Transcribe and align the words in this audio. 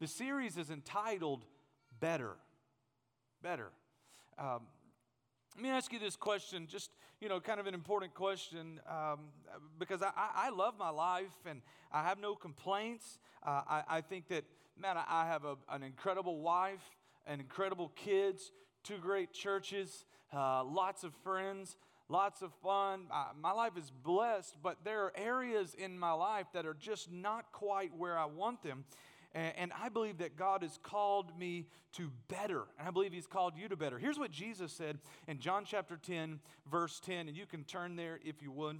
The 0.00 0.06
series 0.06 0.56
is 0.56 0.70
entitled 0.70 1.44
Better. 2.00 2.32
Better. 3.42 3.68
Um, 4.38 4.62
let 5.54 5.62
me 5.62 5.68
ask 5.68 5.92
you 5.92 5.98
this 5.98 6.16
question, 6.16 6.66
just, 6.66 6.90
you 7.20 7.28
know, 7.28 7.38
kind 7.38 7.60
of 7.60 7.66
an 7.66 7.74
important 7.74 8.14
question, 8.14 8.80
um, 8.88 9.28
because 9.78 10.00
I, 10.00 10.10
I, 10.16 10.48
love 10.48 10.74
my 10.78 10.88
life 10.88 11.36
and 11.44 11.60
I 11.92 12.02
have 12.02 12.18
no 12.18 12.34
complaints. 12.34 13.18
Uh, 13.42 13.60
I, 13.68 13.82
I, 13.88 14.00
think 14.00 14.28
that, 14.28 14.44
man, 14.80 14.96
I 14.96 15.26
have 15.26 15.44
a, 15.44 15.56
an 15.68 15.82
incredible 15.82 16.40
wife 16.40 16.96
and 17.26 17.38
incredible 17.38 17.92
kids, 17.94 18.52
two 18.82 18.96
great 18.96 19.34
churches, 19.34 20.06
uh, 20.34 20.64
lots 20.64 21.04
of 21.04 21.12
friends, 21.16 21.76
lots 22.08 22.40
of 22.40 22.54
fun. 22.62 23.02
My 23.38 23.52
life 23.52 23.76
is 23.76 23.90
blessed, 24.02 24.56
but 24.62 24.78
there 24.82 25.04
are 25.04 25.12
areas 25.14 25.74
in 25.74 25.98
my 25.98 26.12
life 26.12 26.46
that 26.54 26.64
are 26.64 26.72
just 26.72 27.12
not 27.12 27.52
quite 27.52 27.94
where 27.98 28.16
I 28.16 28.24
want 28.24 28.62
them. 28.62 28.84
And, 29.32 29.72
I 29.80 29.88
believe 29.88 30.18
that 30.18 30.36
God 30.36 30.62
has 30.62 30.78
called 30.82 31.38
me 31.38 31.66
to 31.92 32.10
better. 32.26 32.64
And 32.78 32.88
I 32.88 32.90
believe 32.90 33.12
He's 33.12 33.28
called 33.28 33.54
you 33.56 33.68
to 33.68 33.76
better. 33.76 33.98
Here's 33.98 34.18
what 34.18 34.32
Jesus 34.32 34.72
said 34.72 34.98
in 35.28 35.38
John 35.38 35.64
chapter 35.64 35.96
10, 35.96 36.40
verse 36.68 37.00
10. 37.00 37.28
And 37.28 37.36
you 37.36 37.46
can 37.46 37.62
turn 37.62 37.94
there 37.94 38.18
if 38.24 38.42
you 38.42 38.50
would. 38.50 38.78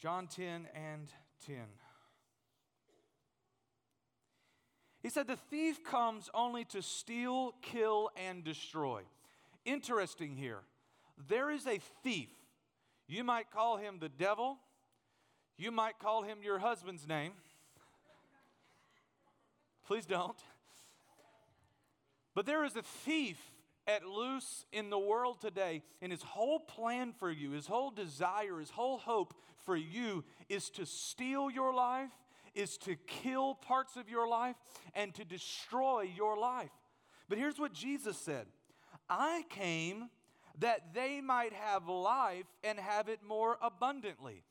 John 0.00 0.26
10 0.26 0.66
and 0.74 1.08
10. 1.46 1.56
He 5.02 5.08
said, 5.08 5.28
The 5.28 5.36
thief 5.36 5.84
comes 5.84 6.28
only 6.34 6.64
to 6.66 6.82
steal, 6.82 7.54
kill, 7.62 8.10
and 8.16 8.42
destroy. 8.42 9.02
Interesting 9.64 10.34
here. 10.34 10.62
There 11.28 11.50
is 11.50 11.64
a 11.66 11.78
thief. 12.02 12.30
You 13.06 13.22
might 13.22 13.52
call 13.52 13.76
him 13.76 13.98
the 14.00 14.08
devil. 14.08 14.58
You 15.56 15.70
might 15.70 16.00
call 16.00 16.22
him 16.22 16.38
your 16.42 16.58
husband's 16.58 17.06
name. 17.06 17.32
Please 19.86 20.06
don't. 20.06 20.36
But 22.34 22.44
there 22.44 22.64
is 22.64 22.76
a 22.76 22.82
thief 22.82 23.38
at 23.86 24.04
loose 24.04 24.66
in 24.72 24.90
the 24.90 24.98
world 24.98 25.40
today, 25.40 25.82
and 26.02 26.10
his 26.10 26.22
whole 26.22 26.58
plan 26.58 27.12
for 27.12 27.30
you, 27.30 27.52
his 27.52 27.66
whole 27.66 27.90
desire, 27.90 28.58
his 28.58 28.70
whole 28.70 28.98
hope 28.98 29.34
for 29.64 29.76
you 29.76 30.24
is 30.48 30.70
to 30.70 30.84
steal 30.84 31.50
your 31.50 31.72
life, 31.72 32.10
is 32.54 32.76
to 32.78 32.96
kill 33.06 33.54
parts 33.54 33.96
of 33.96 34.08
your 34.08 34.28
life, 34.28 34.56
and 34.94 35.14
to 35.14 35.24
destroy 35.24 36.02
your 36.16 36.36
life. 36.36 36.70
But 37.28 37.38
here's 37.38 37.58
what 37.58 37.72
Jesus 37.72 38.18
said 38.18 38.46
I 39.08 39.44
came 39.48 40.10
that 40.58 40.94
they 40.94 41.20
might 41.20 41.52
have 41.52 41.86
life 41.86 42.46
and 42.64 42.78
have 42.78 43.08
it 43.08 43.20
more 43.26 43.56
abundantly. 43.62 44.42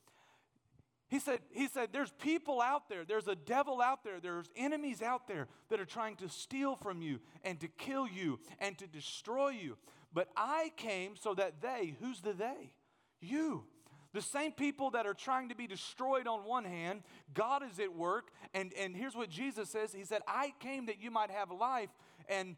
He 1.15 1.19
said, 1.19 1.39
he 1.53 1.69
said, 1.69 1.93
There's 1.93 2.11
people 2.11 2.59
out 2.59 2.89
there, 2.89 3.05
there's 3.05 3.29
a 3.29 3.35
devil 3.35 3.81
out 3.81 4.03
there, 4.03 4.19
there's 4.19 4.49
enemies 4.57 5.01
out 5.01 5.29
there 5.29 5.47
that 5.69 5.79
are 5.79 5.85
trying 5.85 6.17
to 6.17 6.27
steal 6.27 6.75
from 6.75 7.01
you 7.01 7.21
and 7.45 7.57
to 7.61 7.69
kill 7.69 8.05
you 8.05 8.37
and 8.59 8.77
to 8.79 8.85
destroy 8.85 9.51
you. 9.51 9.77
But 10.13 10.27
I 10.35 10.73
came 10.75 11.15
so 11.15 11.33
that 11.35 11.61
they, 11.61 11.95
who's 12.01 12.19
the 12.19 12.33
they? 12.33 12.73
You. 13.21 13.63
The 14.11 14.21
same 14.21 14.51
people 14.51 14.91
that 14.91 15.05
are 15.05 15.13
trying 15.13 15.47
to 15.47 15.55
be 15.55 15.67
destroyed 15.67 16.27
on 16.27 16.43
one 16.43 16.65
hand, 16.65 17.01
God 17.33 17.63
is 17.63 17.79
at 17.79 17.95
work. 17.95 18.31
And, 18.53 18.73
and 18.77 18.93
here's 18.93 19.15
what 19.15 19.29
Jesus 19.29 19.69
says 19.69 19.93
He 19.93 20.03
said, 20.03 20.21
I 20.27 20.53
came 20.59 20.87
that 20.87 21.01
you 21.01 21.11
might 21.11 21.31
have 21.31 21.49
life 21.49 21.91
and 22.27 22.57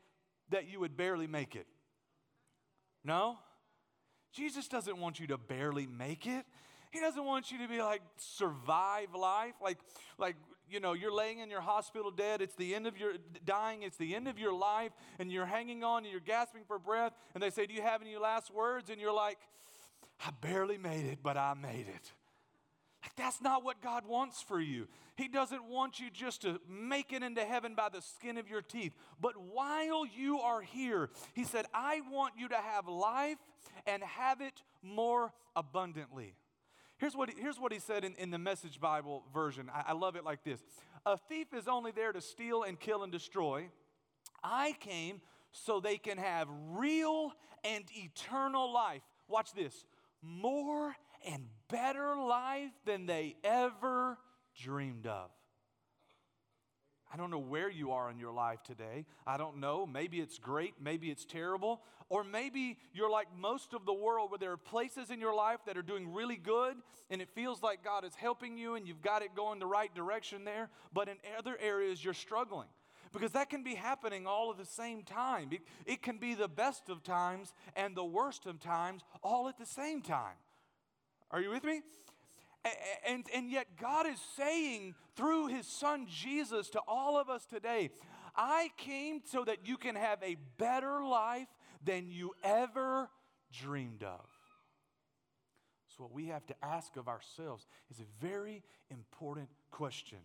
that 0.49 0.67
you 0.67 0.79
would 0.79 0.97
barely 0.97 1.27
make 1.27 1.55
it. 1.55 1.67
No? 3.03 3.37
Jesus 4.33 4.67
doesn't 4.67 4.97
want 4.97 5.19
you 5.19 5.27
to 5.27 5.37
barely 5.37 5.85
make 5.85 6.25
it. 6.25 6.43
He 6.91 6.99
doesn't 6.99 7.23
want 7.23 7.51
you 7.51 7.59
to 7.59 7.67
be 7.67 7.81
like 7.81 8.01
survive 8.17 9.13
life, 9.13 9.53
like 9.61 9.77
like 10.17 10.35
you 10.69 10.79
know 10.79 10.93
you're 10.93 11.13
laying 11.13 11.39
in 11.39 11.49
your 11.49 11.61
hospital 11.61 12.11
dead. 12.11 12.41
It's 12.41 12.55
the 12.55 12.75
end 12.75 12.87
of 12.87 12.97
your 12.97 13.13
dying. 13.45 13.83
It's 13.83 13.97
the 13.97 14.15
end 14.15 14.27
of 14.27 14.39
your 14.39 14.53
life, 14.53 14.91
and 15.19 15.31
you're 15.31 15.45
hanging 15.45 15.83
on 15.83 16.03
and 16.03 16.11
you're 16.11 16.19
gasping 16.19 16.63
for 16.67 16.79
breath. 16.79 17.13
And 17.33 17.43
they 17.43 17.49
say, 17.49 17.65
"Do 17.65 17.73
you 17.73 17.81
have 17.81 18.01
any 18.01 18.17
last 18.17 18.51
words?" 18.51 18.89
And 18.89 19.01
you're 19.01 19.13
like, 19.13 19.37
"I 20.25 20.31
barely 20.41 20.77
made 20.77 21.05
it, 21.05 21.19
but 21.21 21.37
I 21.37 21.53
made 21.53 21.87
it." 21.87 22.13
Like 23.03 23.15
that's 23.15 23.41
not 23.41 23.63
what 23.63 23.81
God 23.81 24.05
wants 24.05 24.41
for 24.41 24.59
you. 24.59 24.87
He 25.15 25.27
doesn't 25.27 25.63
want 25.63 25.99
you 25.99 26.09
just 26.09 26.41
to 26.43 26.59
make 26.67 27.13
it 27.13 27.23
into 27.23 27.43
heaven 27.43 27.73
by 27.73 27.89
the 27.89 28.01
skin 28.01 28.37
of 28.37 28.49
your 28.49 28.61
teeth. 28.61 28.93
But 29.19 29.37
while 29.37 30.05
you 30.05 30.39
are 30.39 30.61
here, 30.61 31.09
He 31.33 31.43
said, 31.43 31.65
"I 31.73 32.01
want 32.09 32.33
you 32.37 32.47
to 32.49 32.57
have 32.57 32.87
life 32.87 33.37
and 33.85 34.03
have 34.03 34.41
it 34.41 34.61
more 34.81 35.33
abundantly." 35.55 36.35
Here's 36.97 37.15
what 37.15 37.29
he, 37.29 37.39
here's 37.39 37.59
what 37.59 37.71
he 37.71 37.79
said 37.79 38.03
in, 38.03 38.15
in 38.15 38.31
the 38.31 38.39
Message 38.39 38.79
Bible 38.79 39.23
version. 39.33 39.69
I, 39.73 39.85
I 39.89 39.93
love 39.93 40.15
it 40.15 40.23
like 40.23 40.43
this 40.43 40.61
A 41.05 41.17
thief 41.17 41.53
is 41.53 41.67
only 41.67 41.91
there 41.91 42.11
to 42.11 42.21
steal 42.21 42.63
and 42.63 42.79
kill 42.79 43.03
and 43.03 43.11
destroy. 43.11 43.69
I 44.43 44.75
came 44.79 45.21
so 45.51 45.79
they 45.79 45.97
can 45.97 46.17
have 46.17 46.47
real 46.71 47.31
and 47.63 47.83
eternal 47.95 48.71
life. 48.71 49.01
Watch 49.27 49.53
this 49.53 49.85
more 50.21 50.95
and 51.25 51.45
better 51.69 52.15
life 52.15 52.71
than 52.85 53.05
they 53.05 53.35
ever 53.43 54.17
dreamed 54.55 55.07
of. 55.07 55.29
I 57.11 57.17
don't 57.17 57.31
know 57.31 57.39
where 57.39 57.69
you 57.69 57.91
are 57.91 58.09
in 58.09 58.19
your 58.19 58.33
life 58.33 58.63
today. 58.63 59.05
I 59.25 59.37
don't 59.37 59.57
know. 59.57 59.85
Maybe 59.85 60.19
it's 60.19 60.37
great. 60.37 60.73
Maybe 60.81 61.09
it's 61.09 61.25
terrible. 61.25 61.81
Or 62.09 62.23
maybe 62.23 62.77
you're 62.93 63.09
like 63.09 63.27
most 63.37 63.73
of 63.73 63.85
the 63.85 63.93
world 63.93 64.31
where 64.31 64.37
there 64.37 64.51
are 64.51 64.57
places 64.57 65.09
in 65.09 65.19
your 65.19 65.35
life 65.35 65.59
that 65.65 65.77
are 65.77 65.81
doing 65.81 66.13
really 66.13 66.37
good 66.37 66.75
and 67.09 67.21
it 67.21 67.29
feels 67.29 67.61
like 67.61 67.83
God 67.83 68.03
is 68.03 68.15
helping 68.15 68.57
you 68.57 68.75
and 68.75 68.87
you've 68.87 69.01
got 69.01 69.21
it 69.21 69.35
going 69.35 69.59
the 69.59 69.65
right 69.65 69.93
direction 69.93 70.43
there. 70.43 70.69
But 70.93 71.07
in 71.07 71.17
other 71.37 71.57
areas, 71.59 72.03
you're 72.03 72.13
struggling. 72.13 72.67
Because 73.13 73.31
that 73.31 73.49
can 73.49 73.63
be 73.63 73.75
happening 73.75 74.27
all 74.27 74.51
at 74.51 74.57
the 74.57 74.65
same 74.65 75.03
time. 75.03 75.49
It, 75.51 75.61
it 75.85 76.01
can 76.01 76.17
be 76.17 76.33
the 76.33 76.49
best 76.49 76.89
of 76.89 77.03
times 77.03 77.53
and 77.75 77.95
the 77.95 78.03
worst 78.03 78.45
of 78.45 78.59
times 78.59 79.03
all 79.23 79.47
at 79.47 79.57
the 79.57 79.65
same 79.65 80.01
time. 80.01 80.35
Are 81.31 81.41
you 81.41 81.49
with 81.49 81.63
me? 81.63 81.81
And, 83.07 83.25
and 83.33 83.49
yet, 83.49 83.67
God 83.79 84.07
is 84.07 84.19
saying 84.35 84.95
through 85.15 85.47
His 85.47 85.67
Son 85.67 86.07
Jesus 86.09 86.69
to 86.71 86.81
all 86.87 87.19
of 87.19 87.29
us 87.29 87.45
today, 87.45 87.91
I 88.35 88.71
came 88.77 89.21
so 89.25 89.43
that 89.45 89.67
you 89.67 89.77
can 89.77 89.95
have 89.95 90.21
a 90.23 90.37
better 90.57 91.03
life 91.03 91.47
than 91.83 92.09
you 92.09 92.33
ever 92.43 93.09
dreamed 93.51 94.03
of. 94.03 94.25
So, 95.89 96.03
what 96.03 96.13
we 96.13 96.27
have 96.27 96.45
to 96.47 96.55
ask 96.63 96.95
of 96.95 97.07
ourselves 97.07 97.65
is 97.89 97.99
a 97.99 98.25
very 98.25 98.63
important 98.91 99.49
question 99.71 100.19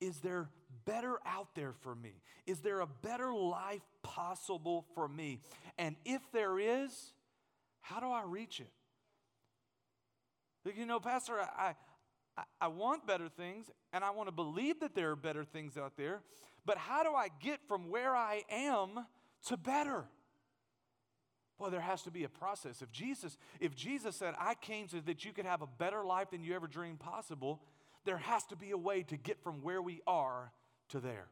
Is 0.00 0.18
there 0.18 0.50
better 0.84 1.18
out 1.24 1.54
there 1.54 1.72
for 1.72 1.94
me? 1.94 2.22
Is 2.46 2.60
there 2.60 2.80
a 2.80 2.86
better 2.86 3.32
life 3.32 3.82
possible 4.02 4.84
for 4.94 5.08
me? 5.08 5.40
And 5.78 5.96
if 6.04 6.20
there 6.32 6.58
is, 6.58 7.14
how 7.80 8.00
do 8.00 8.10
I 8.10 8.22
reach 8.26 8.60
it? 8.60 8.70
You 10.64 10.86
know, 10.86 11.00
Pastor, 11.00 11.40
I, 11.40 11.74
I, 12.36 12.42
I 12.60 12.68
want 12.68 13.06
better 13.06 13.28
things 13.28 13.70
and 13.92 14.02
I 14.02 14.10
want 14.10 14.28
to 14.28 14.32
believe 14.32 14.80
that 14.80 14.94
there 14.94 15.10
are 15.10 15.16
better 15.16 15.44
things 15.44 15.76
out 15.76 15.96
there, 15.96 16.20
but 16.64 16.78
how 16.78 17.02
do 17.02 17.10
I 17.10 17.28
get 17.40 17.60
from 17.68 17.90
where 17.90 18.16
I 18.16 18.44
am 18.50 19.06
to 19.46 19.56
better? 19.56 20.04
Well, 21.58 21.70
there 21.70 21.80
has 21.80 22.02
to 22.02 22.10
be 22.10 22.24
a 22.24 22.28
process. 22.28 22.82
If 22.82 22.90
Jesus, 22.90 23.36
if 23.60 23.76
Jesus 23.76 24.16
said, 24.16 24.34
I 24.38 24.54
came 24.54 24.88
so 24.88 24.98
that 25.04 25.24
you 25.24 25.32
could 25.32 25.46
have 25.46 25.62
a 25.62 25.66
better 25.66 26.04
life 26.04 26.30
than 26.30 26.42
you 26.42 26.54
ever 26.54 26.66
dreamed 26.66 26.98
possible, 26.98 27.62
there 28.04 28.18
has 28.18 28.44
to 28.46 28.56
be 28.56 28.72
a 28.72 28.78
way 28.78 29.02
to 29.04 29.16
get 29.16 29.42
from 29.42 29.62
where 29.62 29.80
we 29.80 30.00
are 30.06 30.52
to 30.88 31.00
there. 31.00 31.28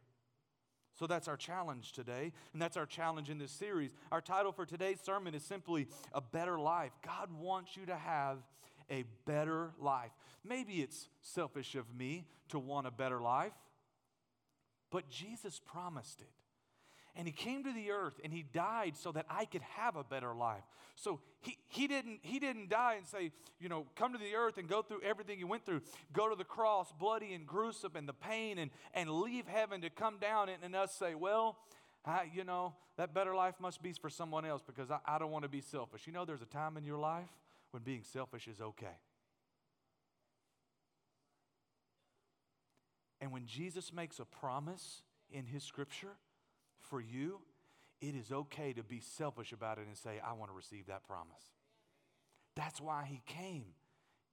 So 0.94 1.06
that's 1.06 1.26
our 1.26 1.38
challenge 1.38 1.92
today, 1.92 2.32
and 2.52 2.60
that's 2.60 2.76
our 2.76 2.86
challenge 2.86 3.30
in 3.30 3.38
this 3.38 3.50
series. 3.50 3.94
Our 4.12 4.20
title 4.20 4.52
for 4.52 4.66
today's 4.66 5.00
sermon 5.02 5.34
is 5.34 5.42
simply 5.42 5.88
A 6.12 6.20
Better 6.20 6.58
Life. 6.58 6.92
God 7.04 7.30
wants 7.32 7.76
you 7.76 7.86
to 7.86 7.96
have 7.96 8.38
a 8.90 9.04
better 9.26 9.72
life. 9.80 10.10
Maybe 10.44 10.82
it's 10.82 11.08
selfish 11.20 11.74
of 11.74 11.94
me 11.94 12.26
to 12.48 12.58
want 12.58 12.86
a 12.86 12.90
better 12.90 13.20
life, 13.20 13.52
but 14.90 15.08
Jesus 15.08 15.60
promised 15.64 16.20
it. 16.20 16.28
And 17.14 17.26
he 17.26 17.32
came 17.32 17.62
to 17.64 17.72
the 17.72 17.90
earth 17.90 18.18
and 18.24 18.32
he 18.32 18.42
died 18.42 18.96
so 18.96 19.12
that 19.12 19.26
I 19.28 19.44
could 19.44 19.60
have 19.76 19.96
a 19.96 20.04
better 20.04 20.34
life. 20.34 20.62
So 20.96 21.20
he, 21.40 21.58
he, 21.68 21.86
didn't, 21.86 22.20
he 22.22 22.38
didn't 22.38 22.70
die 22.70 22.94
and 22.96 23.06
say, 23.06 23.32
you 23.60 23.68
know, 23.68 23.86
come 23.96 24.12
to 24.12 24.18
the 24.18 24.34
earth 24.34 24.56
and 24.56 24.66
go 24.66 24.80
through 24.80 25.02
everything 25.02 25.36
he 25.36 25.44
went 25.44 25.66
through, 25.66 25.82
go 26.12 26.30
to 26.30 26.36
the 26.36 26.44
cross, 26.44 26.90
bloody 26.98 27.34
and 27.34 27.46
gruesome, 27.46 27.96
and 27.96 28.08
the 28.08 28.14
pain, 28.14 28.58
and, 28.58 28.70
and 28.94 29.10
leave 29.10 29.46
heaven 29.46 29.82
to 29.82 29.90
come 29.90 30.18
down 30.18 30.48
and, 30.48 30.62
and 30.62 30.74
us 30.74 30.94
say, 30.94 31.14
well, 31.14 31.58
I, 32.04 32.30
you 32.34 32.44
know, 32.44 32.74
that 32.96 33.14
better 33.14 33.34
life 33.34 33.54
must 33.60 33.82
be 33.82 33.92
for 33.92 34.10
someone 34.10 34.44
else 34.44 34.62
because 34.66 34.90
I, 34.90 34.98
I 35.04 35.18
don't 35.18 35.30
want 35.30 35.44
to 35.44 35.50
be 35.50 35.60
selfish. 35.60 36.06
You 36.06 36.14
know, 36.14 36.24
there's 36.24 36.42
a 36.42 36.46
time 36.46 36.76
in 36.76 36.84
your 36.84 36.98
life 36.98 37.28
when 37.72 37.82
being 37.82 38.02
selfish 38.04 38.46
is 38.46 38.60
okay. 38.60 38.98
And 43.20 43.32
when 43.32 43.46
Jesus 43.46 43.92
makes 43.92 44.18
a 44.18 44.24
promise 44.24 45.02
in 45.30 45.46
his 45.46 45.62
scripture 45.62 46.16
for 46.80 47.00
you, 47.00 47.40
it 48.00 48.16
is 48.16 48.32
okay 48.32 48.72
to 48.72 48.82
be 48.82 49.00
selfish 49.00 49.52
about 49.52 49.78
it 49.78 49.86
and 49.86 49.96
say, 49.96 50.20
I 50.24 50.32
want 50.32 50.50
to 50.50 50.56
receive 50.56 50.86
that 50.86 51.06
promise. 51.06 51.52
That's 52.56 52.80
why 52.80 53.06
he 53.08 53.22
came. 53.26 53.64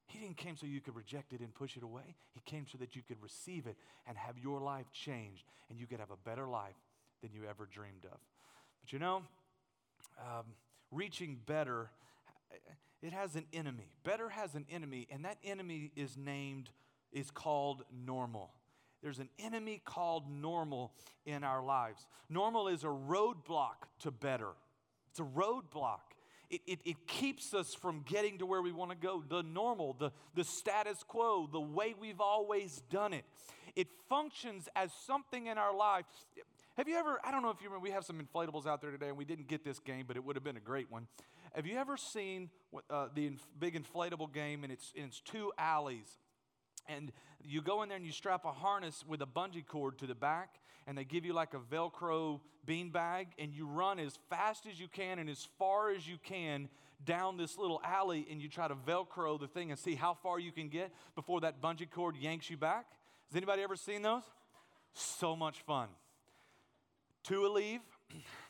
He 0.07 0.17
didn't 0.17 0.37
came 0.37 0.57
so 0.57 0.65
you 0.65 0.81
could 0.81 0.95
reject 0.95 1.33
it 1.33 1.39
and 1.39 1.53
push 1.53 1.77
it 1.77 1.83
away. 1.83 2.15
He 2.33 2.41
came 2.41 2.65
so 2.69 2.79
that 2.79 2.95
you 2.95 3.03
could 3.07 3.21
receive 3.21 3.67
it 3.67 3.77
and 4.07 4.17
have 4.17 4.39
your 4.39 4.59
life 4.59 4.91
changed 4.91 5.43
and 5.69 5.79
you 5.79 5.85
could 5.85 5.99
have 5.99 6.09
a 6.09 6.17
better 6.17 6.47
life 6.47 6.75
than 7.21 7.31
you 7.31 7.41
ever 7.47 7.67
dreamed 7.71 8.05
of. 8.05 8.17
But 8.81 8.91
you 8.91 8.97
know, 8.97 9.21
um, 10.19 10.45
reaching 10.91 11.37
better, 11.45 11.91
it 13.01 13.13
has 13.13 13.35
an 13.35 13.45
enemy. 13.53 13.91
Better 14.03 14.29
has 14.29 14.55
an 14.55 14.65
enemy, 14.69 15.07
and 15.11 15.25
that 15.25 15.37
enemy 15.43 15.91
is 15.95 16.17
named, 16.17 16.69
is 17.11 17.31
called 17.31 17.83
normal. 18.05 18.51
There's 19.01 19.19
an 19.19 19.29
enemy 19.39 19.81
called 19.85 20.29
normal 20.29 20.91
in 21.25 21.43
our 21.43 21.63
lives. 21.63 22.05
Normal 22.29 22.67
is 22.67 22.83
a 22.83 22.87
roadblock 22.87 23.87
to 24.01 24.11
better, 24.11 24.49
it's 25.09 25.19
a 25.19 25.23
roadblock. 25.23 25.99
It, 26.49 26.61
it, 26.65 26.79
it, 26.83 27.07
keeps 27.07 27.53
us 27.53 27.75
from 27.75 28.03
getting 28.09 28.39
to 28.39 28.45
where 28.47 28.63
we 28.63 28.71
want 28.71 28.89
to 28.89 28.97
go. 28.97 29.23
The 29.29 29.43
normal, 29.43 29.95
the, 29.99 30.11
the 30.33 30.43
status 30.43 31.03
quo, 31.07 31.47
the 31.51 31.59
way 31.59 31.93
we've 31.99 32.19
always 32.19 32.81
done 32.89 33.13
it. 33.13 33.23
It 33.75 33.87
functions 34.09 34.67
as 34.75 34.91
something 35.05 35.45
in 35.45 35.59
our 35.59 35.75
life. 35.75 36.05
Have 36.75 36.87
you 36.87 36.95
ever, 36.95 37.19
I 37.23 37.29
don't 37.29 37.43
know 37.43 37.51
if 37.51 37.61
you 37.61 37.67
remember, 37.67 37.83
we 37.83 37.91
have 37.91 38.03
some 38.03 38.19
inflatables 38.19 38.65
out 38.65 38.81
there 38.81 38.89
today, 38.89 39.09
and 39.09 39.17
we 39.17 39.25
didn't 39.25 39.47
get 39.47 39.63
this 39.63 39.77
game, 39.77 40.05
but 40.07 40.17
it 40.17 40.23
would 40.23 40.35
have 40.35 40.43
been 40.43 40.57
a 40.57 40.61
great 40.61 40.89
one. 40.89 41.05
Have 41.53 41.65
you 41.65 41.77
ever 41.77 41.97
seen 41.97 42.49
uh, 42.89 43.07
the 43.13 43.27
inf- 43.27 43.47
big 43.59 43.81
inflatable 43.81 44.33
game, 44.33 44.63
and 44.63 44.71
it's, 44.71 44.93
and 44.95 45.05
it's 45.05 45.19
two 45.19 45.51
alleys? 45.57 46.17
And 46.87 47.11
you 47.43 47.61
go 47.61 47.83
in 47.83 47.89
there 47.89 47.97
and 47.97 48.05
you 48.05 48.11
strap 48.11 48.45
a 48.45 48.51
harness 48.51 49.03
with 49.07 49.21
a 49.21 49.25
bungee 49.25 49.65
cord 49.65 49.97
to 49.99 50.07
the 50.07 50.15
back, 50.15 50.55
and 50.87 50.97
they 50.97 51.03
give 51.03 51.25
you 51.25 51.33
like 51.33 51.53
a 51.53 51.59
Velcro 51.59 52.39
bean 52.65 52.89
bag, 52.89 53.27
and 53.37 53.53
you 53.53 53.65
run 53.65 53.99
as 53.99 54.17
fast 54.29 54.65
as 54.65 54.79
you 54.79 54.87
can 54.87 55.19
and 55.19 55.29
as 55.29 55.47
far 55.57 55.91
as 55.91 56.07
you 56.07 56.17
can 56.23 56.69
down 57.05 57.37
this 57.37 57.57
little 57.57 57.81
alley, 57.83 58.27
and 58.29 58.41
you 58.41 58.49
try 58.49 58.67
to 58.67 58.75
Velcro 58.75 59.39
the 59.39 59.47
thing 59.47 59.71
and 59.71 59.79
see 59.79 59.95
how 59.95 60.13
far 60.13 60.39
you 60.39 60.51
can 60.51 60.67
get 60.67 60.91
before 61.15 61.41
that 61.41 61.61
bungee 61.61 61.89
cord 61.89 62.15
yanks 62.17 62.49
you 62.49 62.57
back. 62.57 62.85
Has 63.29 63.37
anybody 63.37 63.61
ever 63.61 63.75
seen 63.75 64.01
those? 64.01 64.23
So 64.93 65.35
much 65.35 65.61
fun 65.61 65.87
Two 67.23 67.45
a 67.45 67.49
leave 67.49 67.81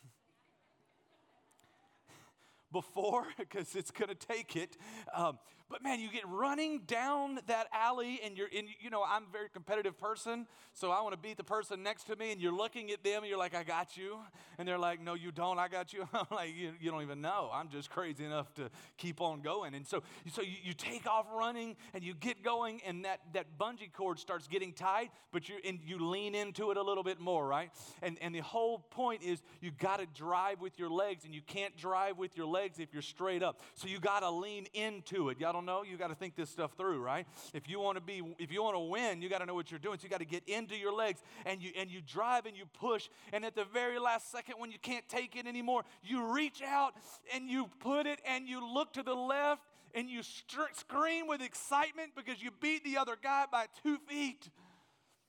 before 2.72 3.26
because 3.38 3.74
it's 3.74 3.90
going 3.90 4.08
to 4.08 4.14
take 4.14 4.56
it. 4.56 4.76
Um, 5.14 5.38
but 5.70 5.84
man, 5.84 6.00
you 6.00 6.10
get 6.10 6.26
running 6.26 6.80
down 6.80 7.38
that 7.46 7.68
alley, 7.72 8.20
and 8.24 8.36
you're 8.36 8.48
in, 8.48 8.66
you 8.80 8.90
know, 8.90 9.04
I'm 9.08 9.22
a 9.22 9.32
very 9.32 9.48
competitive 9.48 9.96
person, 9.96 10.48
so 10.72 10.90
I 10.90 11.00
want 11.00 11.12
to 11.12 11.18
beat 11.18 11.36
the 11.36 11.44
person 11.44 11.84
next 11.84 12.04
to 12.08 12.16
me, 12.16 12.32
and 12.32 12.40
you're 12.40 12.52
looking 12.52 12.90
at 12.90 13.04
them, 13.04 13.18
and 13.22 13.28
you're 13.28 13.38
like, 13.38 13.54
I 13.54 13.62
got 13.62 13.96
you. 13.96 14.18
And 14.58 14.66
they're 14.66 14.78
like, 14.78 15.00
No, 15.00 15.14
you 15.14 15.30
don't, 15.30 15.58
I 15.60 15.68
got 15.68 15.92
you. 15.92 16.08
I'm 16.12 16.26
like, 16.32 16.56
you, 16.56 16.72
you 16.80 16.90
don't 16.90 17.02
even 17.02 17.20
know. 17.20 17.50
I'm 17.52 17.68
just 17.68 17.88
crazy 17.88 18.24
enough 18.24 18.52
to 18.54 18.68
keep 18.98 19.20
on 19.20 19.42
going. 19.42 19.74
And 19.74 19.86
so, 19.86 20.02
so 20.32 20.42
you, 20.42 20.56
you 20.64 20.72
take 20.72 21.06
off 21.06 21.26
running, 21.32 21.76
and 21.94 22.02
you 22.02 22.14
get 22.14 22.42
going, 22.42 22.80
and 22.84 23.04
that, 23.04 23.20
that 23.34 23.46
bungee 23.56 23.92
cord 23.92 24.18
starts 24.18 24.48
getting 24.48 24.72
tight, 24.72 25.12
but 25.30 25.48
you, 25.48 25.54
and 25.64 25.78
you 25.86 26.04
lean 26.04 26.34
into 26.34 26.72
it 26.72 26.78
a 26.78 26.82
little 26.82 27.04
bit 27.04 27.20
more, 27.20 27.46
right? 27.46 27.70
And, 28.02 28.18
and 28.20 28.34
the 28.34 28.40
whole 28.40 28.80
point 28.90 29.22
is 29.22 29.40
you 29.60 29.70
got 29.70 30.00
to 30.00 30.06
drive 30.06 30.60
with 30.60 30.80
your 30.80 30.90
legs, 30.90 31.24
and 31.24 31.32
you 31.32 31.42
can't 31.42 31.76
drive 31.76 32.18
with 32.18 32.36
your 32.36 32.46
legs 32.46 32.80
if 32.80 32.92
you're 32.92 33.02
straight 33.02 33.44
up. 33.44 33.60
So 33.76 33.86
you 33.86 34.00
got 34.00 34.20
to 34.20 34.30
lean 34.30 34.66
into 34.74 35.28
it. 35.28 35.38
Y'all 35.38 35.59
don't 35.60 35.66
know? 35.66 35.82
You 35.82 35.98
got 35.98 36.08
to 36.08 36.14
think 36.14 36.36
this 36.36 36.48
stuff 36.48 36.72
through, 36.76 37.02
right? 37.02 37.26
If 37.52 37.68
you 37.68 37.80
want 37.80 37.96
to 37.96 38.00
be, 38.00 38.22
if 38.38 38.50
you 38.50 38.62
want 38.62 38.76
to 38.76 38.80
win, 38.80 39.20
you 39.20 39.28
got 39.28 39.38
to 39.38 39.46
know 39.46 39.54
what 39.54 39.70
you're 39.70 39.80
doing. 39.80 39.98
So 39.98 40.04
you 40.04 40.08
got 40.08 40.20
to 40.20 40.24
get 40.24 40.48
into 40.48 40.76
your 40.76 40.92
legs 40.92 41.20
and 41.44 41.62
you 41.62 41.70
and 41.76 41.90
you 41.90 42.00
drive 42.00 42.46
and 42.46 42.56
you 42.56 42.64
push. 42.78 43.08
And 43.32 43.44
at 43.44 43.54
the 43.54 43.64
very 43.64 43.98
last 43.98 44.32
second, 44.32 44.54
when 44.58 44.70
you 44.72 44.78
can't 44.78 45.06
take 45.08 45.36
it 45.36 45.46
anymore, 45.46 45.82
you 46.02 46.32
reach 46.32 46.62
out 46.62 46.94
and 47.34 47.48
you 47.48 47.68
put 47.80 48.06
it 48.06 48.20
and 48.26 48.48
you 48.48 48.66
look 48.72 48.94
to 48.94 49.02
the 49.02 49.14
left 49.14 49.62
and 49.94 50.08
you 50.08 50.22
st- 50.22 50.76
scream 50.76 51.26
with 51.26 51.42
excitement 51.42 52.12
because 52.16 52.42
you 52.42 52.50
beat 52.60 52.82
the 52.84 52.96
other 52.96 53.16
guy 53.22 53.44
by 53.50 53.66
two 53.82 53.98
feet. 54.08 54.48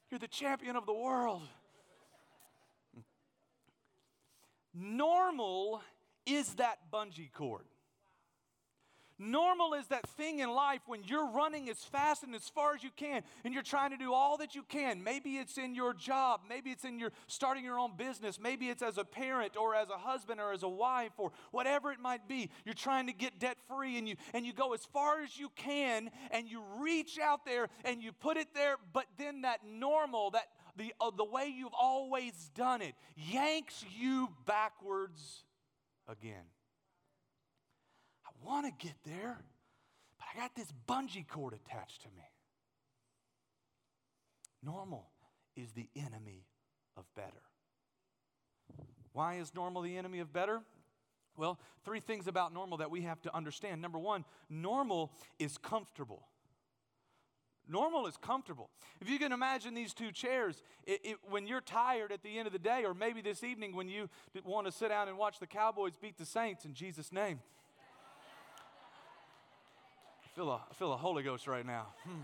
You're 0.10 0.20
the 0.20 0.28
champion 0.28 0.76
of 0.76 0.86
the 0.86 0.94
world. 0.94 1.42
Normal 4.74 5.82
is 6.26 6.54
that 6.56 6.78
bungee 6.94 7.32
cord. 7.34 7.66
Normal 9.22 9.76
is 9.76 9.86
that 9.88 10.10
thing 10.10 10.40
in 10.40 10.50
life 10.50 10.82
when 10.88 11.04
you're 11.04 11.30
running 11.30 11.70
as 11.70 11.78
fast 11.78 12.24
and 12.24 12.34
as 12.34 12.50
far 12.50 12.74
as 12.74 12.84
you 12.84 12.90
can 12.96 13.22
and 13.44 13.54
you're 13.54 13.62
trying 13.62 13.92
to 13.92 13.98
do 13.98 14.14
all 14.14 14.38
that 14.38 14.56
you 14.56 14.64
can. 14.64 15.04
Maybe 15.04 15.38
it's 15.38 15.60
in 15.60 15.76
your 15.76 15.94
job, 15.94 16.42
maybe 16.50 16.72
it's 16.72 16.86
in 16.86 16.98
your 16.98 17.12
starting 17.28 17.64
your 17.64 17.78
own 17.78 17.92
business, 17.96 18.40
maybe 18.40 18.70
it's 18.70 18.82
as 18.82 18.98
a 18.98 19.06
parent 19.06 19.56
or 19.56 19.76
as 19.76 19.90
a 19.90 19.98
husband 19.98 20.42
or 20.42 20.54
as 20.54 20.64
a 20.64 20.70
wife 20.70 21.12
or 21.20 21.32
whatever 21.52 21.92
it 21.92 22.00
might 22.00 22.28
be. 22.28 22.50
You're 22.66 22.74
trying 22.74 23.06
to 23.08 23.14
get 23.14 23.40
debt 23.40 23.58
free 23.70 24.00
and 24.00 24.10
you 24.10 24.16
and 24.34 24.44
you 24.44 24.54
go 24.54 24.74
as 24.74 24.84
far 24.86 25.22
as 25.22 25.38
you 25.38 25.52
can 25.56 26.10
and 26.32 26.50
you 26.50 26.64
reach 26.80 27.20
out 27.20 27.46
there 27.46 27.68
and 27.86 28.02
you 28.02 28.14
put 28.14 28.38
it 28.38 28.48
there, 28.56 28.78
but 28.92 29.06
then 29.20 29.42
that 29.44 29.60
normal, 29.64 30.32
that 30.32 30.48
the 30.76 30.94
uh, 31.00 31.12
the 31.16 31.26
way 31.26 31.54
you've 31.56 31.76
always 31.80 32.50
done 32.56 32.82
it 32.82 32.96
yanks 33.16 33.86
you 33.96 34.30
backwards 34.48 35.44
again 36.08 36.46
want 38.46 38.66
to 38.66 38.86
get 38.86 38.96
there, 39.06 39.38
but 40.18 40.26
I 40.34 40.40
got 40.40 40.56
this 40.56 40.72
bungee 40.88 41.28
cord 41.28 41.54
attached 41.54 42.02
to 42.04 42.08
me. 42.10 42.24
Normal 44.64 45.08
is 45.56 45.72
the 45.72 45.88
enemy 45.96 46.46
of 46.96 47.06
better. 47.16 47.42
Why 49.14 49.36
is 49.36 49.54
normal 49.54 49.82
the 49.82 49.98
enemy 49.98 50.20
of 50.20 50.32
better? 50.32 50.62
Well, 51.38 51.60
three 51.84 52.00
things 52.00 52.28
about 52.28 52.54
normal 52.54 52.78
that 52.80 52.92
we 52.92 53.02
have 53.02 53.22
to 53.22 53.36
understand. 53.36 53.82
Number 53.82 53.98
one, 53.98 54.26
normal 54.50 55.12
is 55.40 55.58
comfortable. 55.58 56.28
Normal 57.68 58.08
is 58.08 58.18
comfortable. 58.18 58.70
If 59.00 59.10
you 59.10 59.18
can 59.18 59.32
imagine 59.32 59.74
these 59.74 59.94
two 59.94 60.12
chairs, 60.12 60.62
it, 60.86 61.00
it, 61.04 61.18
when 61.30 61.48
you're 61.48 61.62
tired 61.62 62.12
at 62.12 62.22
the 62.22 62.38
end 62.38 62.48
of 62.48 62.54
the 62.54 62.60
day, 62.60 62.84
or 62.84 62.94
maybe 62.94 63.22
this 63.22 63.44
evening 63.44 63.76
when 63.76 63.88
you 63.88 64.10
want 64.44 64.68
to 64.68 64.72
sit 64.72 64.90
down 64.90 65.08
and 65.08 65.18
watch 65.18 65.40
the 65.40 65.48
Cowboys 65.48 65.94
beat 66.02 66.18
the 66.18 66.26
Saints 66.26 66.66
in 66.66 66.74
Jesus' 66.74 67.12
name, 67.12 67.40
feel 70.42 70.52
a, 70.54 70.56
I 70.56 70.74
feel 70.74 70.92
a 70.92 70.98
Holy 70.98 71.22
Ghost 71.22 71.46
right 71.46 71.64
now. 71.64 71.86
Hmm. 72.04 72.22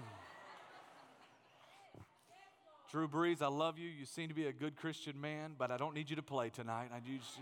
Drew 2.89 3.07
Brees, 3.07 3.43
I 3.43 3.47
love 3.47 3.77
you. 3.77 3.87
You 3.89 4.07
seem 4.07 4.27
to 4.29 4.33
be 4.33 4.47
a 4.47 4.51
good 4.51 4.75
Christian 4.75 5.21
man, 5.21 5.51
but 5.55 5.69
I 5.69 5.77
don't 5.77 5.93
need 5.93 6.09
you 6.09 6.15
to 6.15 6.23
play 6.23 6.49
tonight. 6.49 6.89
I 6.91 6.99
need 7.07 7.19
just, 7.19 7.37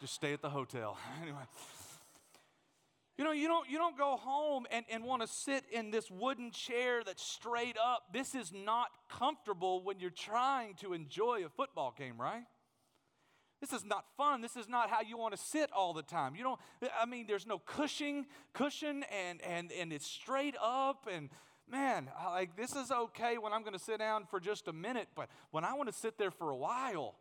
just 0.00 0.14
stay 0.14 0.32
at 0.32 0.40
the 0.40 0.48
hotel. 0.48 0.96
anyway. 1.22 1.42
You 3.18 3.24
know, 3.24 3.32
you 3.32 3.46
don't, 3.46 3.68
you 3.68 3.76
don't 3.76 3.98
go 3.98 4.16
home 4.16 4.64
and, 4.70 4.86
and 4.90 5.04
want 5.04 5.20
to 5.20 5.28
sit 5.28 5.64
in 5.70 5.90
this 5.90 6.10
wooden 6.10 6.50
chair 6.50 7.02
that's 7.04 7.22
straight 7.22 7.76
up. 7.76 8.04
This 8.14 8.34
is 8.34 8.54
not 8.54 8.88
comfortable 9.10 9.82
when 9.82 10.00
you're 10.00 10.08
trying 10.08 10.76
to 10.76 10.94
enjoy 10.94 11.44
a 11.44 11.50
football 11.50 11.94
game, 11.94 12.18
right? 12.18 12.44
This 13.60 13.72
is 13.72 13.84
not 13.84 14.04
fun. 14.16 14.42
This 14.42 14.56
is 14.56 14.68
not 14.68 14.90
how 14.90 15.00
you 15.00 15.16
want 15.16 15.34
to 15.34 15.40
sit 15.40 15.70
all 15.72 15.94
the 15.94 16.02
time. 16.02 16.34
You 16.36 16.42
don't, 16.42 16.60
I 17.00 17.06
mean, 17.06 17.26
there's 17.26 17.46
no 17.46 17.58
cushion, 17.58 18.26
cushion, 18.52 19.04
and 19.04 19.40
and 19.42 19.72
and 19.72 19.92
it's 19.92 20.06
straight 20.06 20.54
up. 20.62 21.08
And 21.10 21.30
man, 21.70 22.10
I, 22.18 22.30
like 22.30 22.56
this 22.56 22.76
is 22.76 22.90
okay 22.90 23.38
when 23.38 23.52
I'm 23.52 23.62
going 23.62 23.72
to 23.72 23.78
sit 23.78 23.98
down 23.98 24.26
for 24.26 24.40
just 24.40 24.68
a 24.68 24.72
minute, 24.72 25.08
but 25.14 25.28
when 25.52 25.64
I 25.64 25.72
want 25.74 25.88
to 25.88 25.94
sit 25.94 26.18
there 26.18 26.30
for 26.30 26.50
a 26.50 26.56
while, 26.56 27.16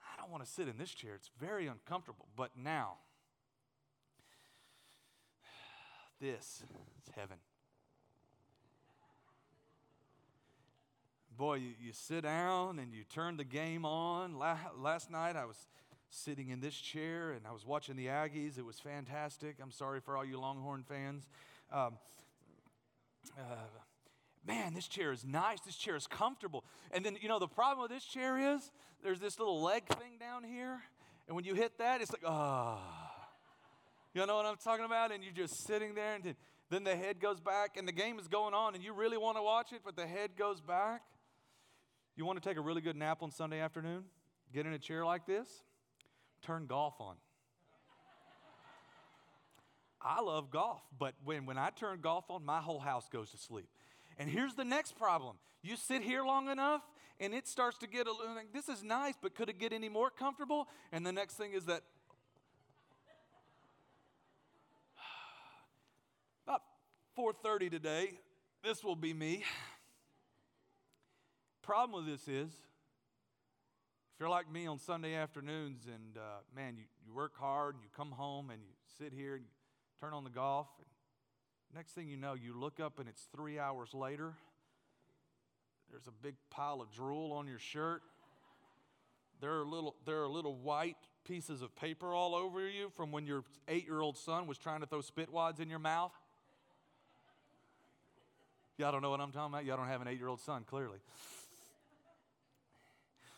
I 0.00 0.20
don't 0.20 0.30
want 0.30 0.44
to 0.44 0.50
sit 0.50 0.66
in 0.66 0.78
this 0.78 0.94
chair. 0.94 1.14
It's 1.14 1.30
very 1.38 1.66
uncomfortable. 1.66 2.26
But 2.34 2.52
now, 2.56 2.94
this 6.20 6.62
is 7.02 7.12
heaven. 7.14 7.36
Boy, 11.36 11.54
you, 11.54 11.70
you 11.80 11.92
sit 11.92 12.22
down 12.22 12.78
and 12.78 12.94
you 12.94 13.04
turn 13.04 13.36
the 13.36 13.44
game 13.44 13.84
on. 13.84 14.38
La- 14.38 14.58
last 14.78 15.10
night 15.10 15.36
I 15.36 15.44
was 15.44 15.68
sitting 16.08 16.48
in 16.48 16.60
this 16.60 16.74
chair 16.74 17.32
and 17.32 17.46
I 17.46 17.52
was 17.52 17.66
watching 17.66 17.96
the 17.96 18.06
Aggies. 18.06 18.58
It 18.58 18.64
was 18.64 18.78
fantastic. 18.80 19.56
I'm 19.62 19.70
sorry 19.70 20.00
for 20.00 20.16
all 20.16 20.24
you 20.24 20.40
Longhorn 20.40 20.82
fans. 20.82 21.28
Um, 21.70 21.98
uh, 23.38 23.42
man, 24.46 24.72
this 24.72 24.88
chair 24.88 25.12
is 25.12 25.24
nice. 25.24 25.60
This 25.60 25.76
chair 25.76 25.96
is 25.96 26.06
comfortable. 26.06 26.64
And 26.90 27.04
then, 27.04 27.18
you 27.20 27.28
know, 27.28 27.38
the 27.38 27.48
problem 27.48 27.82
with 27.82 27.90
this 27.90 28.04
chair 28.04 28.54
is 28.54 28.70
there's 29.02 29.20
this 29.20 29.38
little 29.38 29.62
leg 29.62 29.86
thing 29.86 30.18
down 30.18 30.44
here. 30.44 30.80
And 31.26 31.36
when 31.36 31.44
you 31.44 31.54
hit 31.54 31.78
that, 31.78 32.00
it's 32.00 32.12
like, 32.12 32.22
ah. 32.24 32.78
Oh. 32.80 33.12
You 34.14 34.24
know 34.24 34.36
what 34.36 34.46
I'm 34.46 34.56
talking 34.56 34.86
about? 34.86 35.12
And 35.12 35.22
you're 35.22 35.34
just 35.34 35.66
sitting 35.66 35.94
there, 35.94 36.14
and 36.14 36.24
then, 36.24 36.36
then 36.70 36.84
the 36.84 36.96
head 36.96 37.20
goes 37.20 37.38
back, 37.38 37.76
and 37.76 37.86
the 37.86 37.92
game 37.92 38.18
is 38.18 38.28
going 38.28 38.54
on, 38.54 38.74
and 38.74 38.82
you 38.82 38.94
really 38.94 39.18
want 39.18 39.36
to 39.36 39.42
watch 39.42 39.72
it, 39.74 39.82
but 39.84 39.94
the 39.94 40.06
head 40.06 40.30
goes 40.38 40.62
back. 40.62 41.02
You 42.16 42.24
want 42.24 42.42
to 42.42 42.48
take 42.48 42.56
a 42.56 42.62
really 42.62 42.80
good 42.80 42.96
nap 42.96 43.22
on 43.22 43.30
Sunday 43.30 43.60
afternoon? 43.60 44.04
Get 44.54 44.64
in 44.64 44.72
a 44.72 44.78
chair 44.78 45.04
like 45.04 45.26
this? 45.26 45.46
Turn 46.40 46.66
golf 46.66 46.94
on. 46.98 47.16
I 50.00 50.22
love 50.22 50.50
golf, 50.50 50.80
but 50.98 51.14
when, 51.24 51.44
when 51.44 51.58
I 51.58 51.68
turn 51.68 52.00
golf 52.00 52.30
on, 52.30 52.42
my 52.42 52.60
whole 52.60 52.78
house 52.78 53.06
goes 53.12 53.30
to 53.32 53.36
sleep. 53.36 53.68
And 54.18 54.30
here's 54.30 54.54
the 54.54 54.64
next 54.64 54.96
problem 54.96 55.36
you 55.62 55.76
sit 55.76 56.00
here 56.02 56.24
long 56.24 56.48
enough, 56.48 56.80
and 57.20 57.34
it 57.34 57.46
starts 57.46 57.76
to 57.78 57.86
get 57.86 58.06
a 58.06 58.12
little 58.12 58.34
like, 58.34 58.50
this 58.52 58.70
is 58.70 58.82
nice, 58.82 59.14
but 59.20 59.34
could 59.34 59.50
it 59.50 59.58
get 59.58 59.74
any 59.74 59.90
more 59.90 60.08
comfortable? 60.08 60.68
And 60.92 61.04
the 61.04 61.12
next 61.12 61.34
thing 61.34 61.52
is 61.52 61.66
that 61.66 61.82
about 66.46 66.62
4:30 67.18 67.70
today, 67.70 68.20
this 68.64 68.82
will 68.82 68.96
be 68.96 69.12
me. 69.12 69.44
The 71.66 71.72
problem 71.72 72.04
with 72.04 72.06
this 72.06 72.28
is, 72.28 72.52
if 72.52 74.20
you're 74.20 74.28
like 74.28 74.48
me 74.48 74.68
on 74.68 74.78
Sunday 74.78 75.16
afternoons 75.16 75.86
and 75.86 76.16
uh, 76.16 76.20
man, 76.54 76.76
you, 76.76 76.84
you 77.04 77.12
work 77.12 77.36
hard 77.36 77.74
and 77.74 77.82
you 77.82 77.90
come 77.96 78.12
home 78.12 78.50
and 78.50 78.60
you 78.62 78.68
sit 79.00 79.12
here 79.12 79.34
and 79.34 79.42
you 79.42 79.50
turn 80.00 80.12
on 80.12 80.22
the 80.22 80.30
golf, 80.30 80.68
and 80.78 80.86
next 81.74 81.90
thing 81.90 82.06
you 82.06 82.16
know, 82.16 82.34
you 82.34 82.56
look 82.56 82.78
up 82.78 83.00
and 83.00 83.08
it's 83.08 83.26
three 83.34 83.58
hours 83.58 83.92
later. 83.94 84.34
There's 85.90 86.06
a 86.06 86.12
big 86.22 86.36
pile 86.50 86.80
of 86.80 86.92
drool 86.92 87.32
on 87.32 87.48
your 87.48 87.58
shirt. 87.58 88.02
There 89.40 89.58
are 89.58 89.64
little, 89.64 89.96
there 90.06 90.22
are 90.22 90.28
little 90.28 90.54
white 90.54 90.98
pieces 91.24 91.62
of 91.62 91.74
paper 91.74 92.14
all 92.14 92.36
over 92.36 92.68
you 92.68 92.92
from 92.96 93.10
when 93.10 93.26
your 93.26 93.42
eight 93.66 93.86
year 93.86 94.00
old 94.00 94.16
son 94.16 94.46
was 94.46 94.56
trying 94.56 94.82
to 94.82 94.86
throw 94.86 95.00
spit 95.00 95.32
wads 95.32 95.58
in 95.58 95.68
your 95.68 95.80
mouth. 95.80 96.12
Y'all 98.78 98.92
don't 98.92 99.02
know 99.02 99.10
what 99.10 99.20
I'm 99.20 99.32
talking 99.32 99.52
about? 99.52 99.64
Y'all 99.64 99.76
don't 99.76 99.88
have 99.88 100.00
an 100.00 100.06
eight 100.06 100.18
year 100.18 100.28
old 100.28 100.40
son, 100.40 100.62
clearly. 100.64 100.98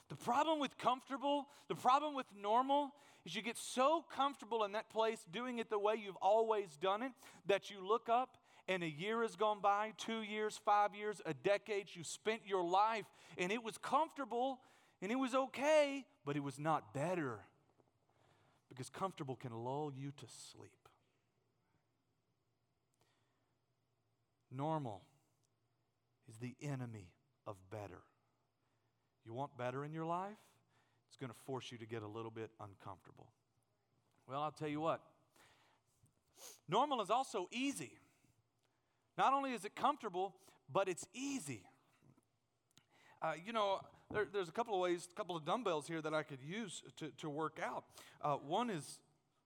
The 0.08 0.16
problem 0.16 0.58
with 0.58 0.76
comfortable, 0.78 1.46
the 1.68 1.74
problem 1.74 2.14
with 2.14 2.26
normal, 2.40 2.92
is 3.26 3.36
you 3.36 3.42
get 3.42 3.58
so 3.58 4.04
comfortable 4.14 4.64
in 4.64 4.72
that 4.72 4.88
place 4.88 5.24
doing 5.30 5.58
it 5.58 5.68
the 5.68 5.78
way 5.78 5.94
you've 6.02 6.16
always 6.16 6.76
done 6.80 7.02
it 7.02 7.12
that 7.46 7.70
you 7.70 7.86
look 7.86 8.08
up 8.08 8.38
and 8.68 8.82
a 8.82 8.88
year 8.88 9.22
has 9.22 9.36
gone 9.36 9.60
by, 9.60 9.92
two 9.96 10.22
years, 10.22 10.60
five 10.64 10.94
years, 10.94 11.20
a 11.26 11.34
decade. 11.34 11.88
You 11.94 12.04
spent 12.04 12.42
your 12.46 12.64
life 12.64 13.06
and 13.36 13.50
it 13.52 13.62
was 13.62 13.78
comfortable 13.78 14.60
and 15.02 15.12
it 15.12 15.16
was 15.16 15.34
okay, 15.34 16.04
but 16.24 16.36
it 16.36 16.42
was 16.42 16.58
not 16.58 16.92
better 16.94 17.40
because 18.68 18.90
comfortable 18.90 19.36
can 19.36 19.52
lull 19.52 19.92
you 19.94 20.12
to 20.16 20.26
sleep. 20.26 20.72
Normal 24.50 25.02
is 26.28 26.38
the 26.38 26.54
enemy 26.62 27.12
of 27.46 27.56
better. 27.70 28.02
You 29.28 29.34
want 29.34 29.58
better 29.58 29.84
in 29.84 29.92
your 29.92 30.06
life? 30.06 30.38
It's 31.10 31.18
going 31.18 31.28
to 31.28 31.36
force 31.44 31.70
you 31.70 31.76
to 31.76 31.84
get 31.84 32.02
a 32.02 32.06
little 32.06 32.30
bit 32.30 32.50
uncomfortable. 32.58 33.26
Well, 34.26 34.40
I'll 34.40 34.50
tell 34.50 34.68
you 34.68 34.80
what. 34.80 35.02
Normal 36.66 37.02
is 37.02 37.10
also 37.10 37.46
easy. 37.52 37.92
Not 39.18 39.34
only 39.34 39.52
is 39.52 39.66
it 39.66 39.76
comfortable, 39.76 40.34
but 40.72 40.88
it's 40.88 41.06
easy. 41.12 41.62
Uh, 43.20 43.32
you 43.44 43.52
know, 43.52 43.80
there, 44.10 44.26
there's 44.32 44.48
a 44.48 44.52
couple 44.52 44.74
of 44.74 44.80
ways, 44.80 45.06
a 45.12 45.14
couple 45.14 45.36
of 45.36 45.44
dumbbells 45.44 45.86
here 45.86 46.00
that 46.00 46.14
I 46.14 46.22
could 46.22 46.42
use 46.42 46.82
to, 46.96 47.10
to 47.18 47.28
work 47.28 47.60
out. 47.62 47.84
Uh, 48.22 48.36
one 48.36 48.70
is 48.70 48.98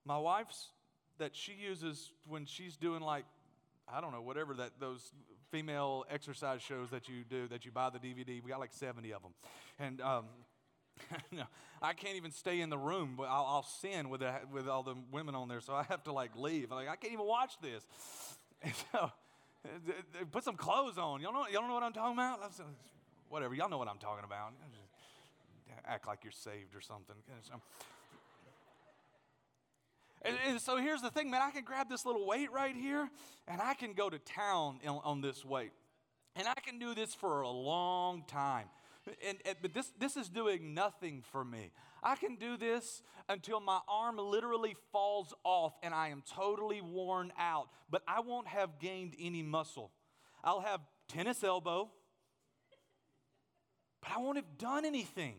my 0.05 0.17
wife's 0.17 0.69
that 1.17 1.35
she 1.35 1.53
uses 1.61 2.11
when 2.25 2.45
she's 2.45 2.77
doing 2.77 3.01
like, 3.01 3.25
I 3.93 3.99
don't 3.99 4.13
know, 4.13 4.21
whatever 4.21 4.53
that 4.53 4.79
those 4.79 5.11
female 5.53 6.03
exercise 6.09 6.63
shows 6.63 6.89
that 6.89 7.07
you 7.07 7.23
do 7.29 7.47
that 7.47 7.63
you 7.63 7.71
buy 7.71 7.91
the 7.91 7.99
DVD. 7.99 8.41
We 8.43 8.49
got 8.49 8.59
like 8.59 8.73
70 8.73 9.13
of 9.13 9.21
them. 9.21 9.31
And 9.77 10.01
um, 10.01 10.25
I 11.81 11.93
can't 11.93 12.15
even 12.15 12.31
stay 12.31 12.59
in 12.59 12.71
the 12.71 12.77
room. 12.77 13.13
But 13.15 13.25
I'll, 13.25 13.45
I'll 13.47 13.63
sin 13.63 14.09
with, 14.09 14.21
the, 14.21 14.33
with 14.51 14.67
all 14.67 14.81
the 14.81 14.95
women 15.11 15.35
on 15.35 15.47
there, 15.47 15.61
so 15.61 15.75
I 15.75 15.83
have 15.83 16.03
to 16.05 16.11
like 16.11 16.31
leave. 16.35 16.71
Like 16.71 16.89
I 16.89 16.95
can't 16.95 17.13
even 17.13 17.27
watch 17.27 17.53
this. 17.61 17.85
And 18.65 18.73
so, 18.93 19.11
put 20.31 20.45
some 20.45 20.55
clothes 20.55 20.97
on. 20.97 21.19
Y'all 21.19 21.33
know, 21.33 21.45
y'all 21.51 21.67
know 21.67 21.73
what 21.73 21.83
I'm 21.83 21.91
talking 21.91 22.13
about? 22.13 22.39
Whatever. 23.27 23.53
Y'all 23.53 23.69
know 23.69 23.77
what 23.77 23.89
I'm 23.89 23.97
talking 23.97 24.23
about. 24.23 24.53
Act 25.85 26.07
like 26.07 26.19
you're 26.23 26.31
saved 26.31 26.73
or 26.73 26.79
something. 26.79 27.15
And, 30.25 30.37
and, 30.47 30.61
so 30.61 30.77
here's 30.77 31.01
the 31.01 31.09
thing, 31.09 31.29
man. 31.29 31.41
I 31.41 31.51
can 31.51 31.63
grab 31.63 31.89
this 31.89 32.05
little 32.05 32.25
weight 32.25 32.51
right 32.51 32.75
here, 32.75 33.09
and 33.47 33.61
I 33.61 33.73
can 33.73 33.93
go 33.93 34.09
to 34.09 34.19
town 34.19 34.79
on, 34.87 35.01
on 35.03 35.21
this 35.21 35.43
weight, 35.43 35.71
and 36.35 36.47
I 36.47 36.53
can 36.61 36.79
do 36.79 36.95
this 36.95 37.13
for 37.13 37.41
a 37.41 37.49
long 37.49 38.23
time. 38.27 38.67
And, 39.27 39.37
and, 39.45 39.57
but 39.61 39.73
this, 39.73 39.91
this 39.99 40.15
is 40.15 40.29
doing 40.29 40.73
nothing 40.73 41.23
for 41.31 41.43
me. 41.43 41.71
I 42.01 42.15
can 42.15 42.35
do 42.35 42.57
this 42.57 43.01
until 43.29 43.59
my 43.59 43.79
arm 43.87 44.17
literally 44.17 44.75
falls 44.91 45.33
off 45.43 45.73
and 45.83 45.93
I 45.93 46.09
am 46.09 46.23
totally 46.35 46.81
worn 46.81 47.31
out, 47.37 47.69
but 47.89 48.01
I 48.07 48.19
won't 48.19 48.47
have 48.47 48.79
gained 48.79 49.15
any 49.19 49.41
muscle. 49.41 49.91
I'll 50.43 50.61
have 50.61 50.81
tennis 51.07 51.43
elbow, 51.43 51.89
but 54.01 54.11
I 54.15 54.19
won't 54.19 54.37
have 54.37 54.57
done 54.57 54.85
anything 54.85 55.35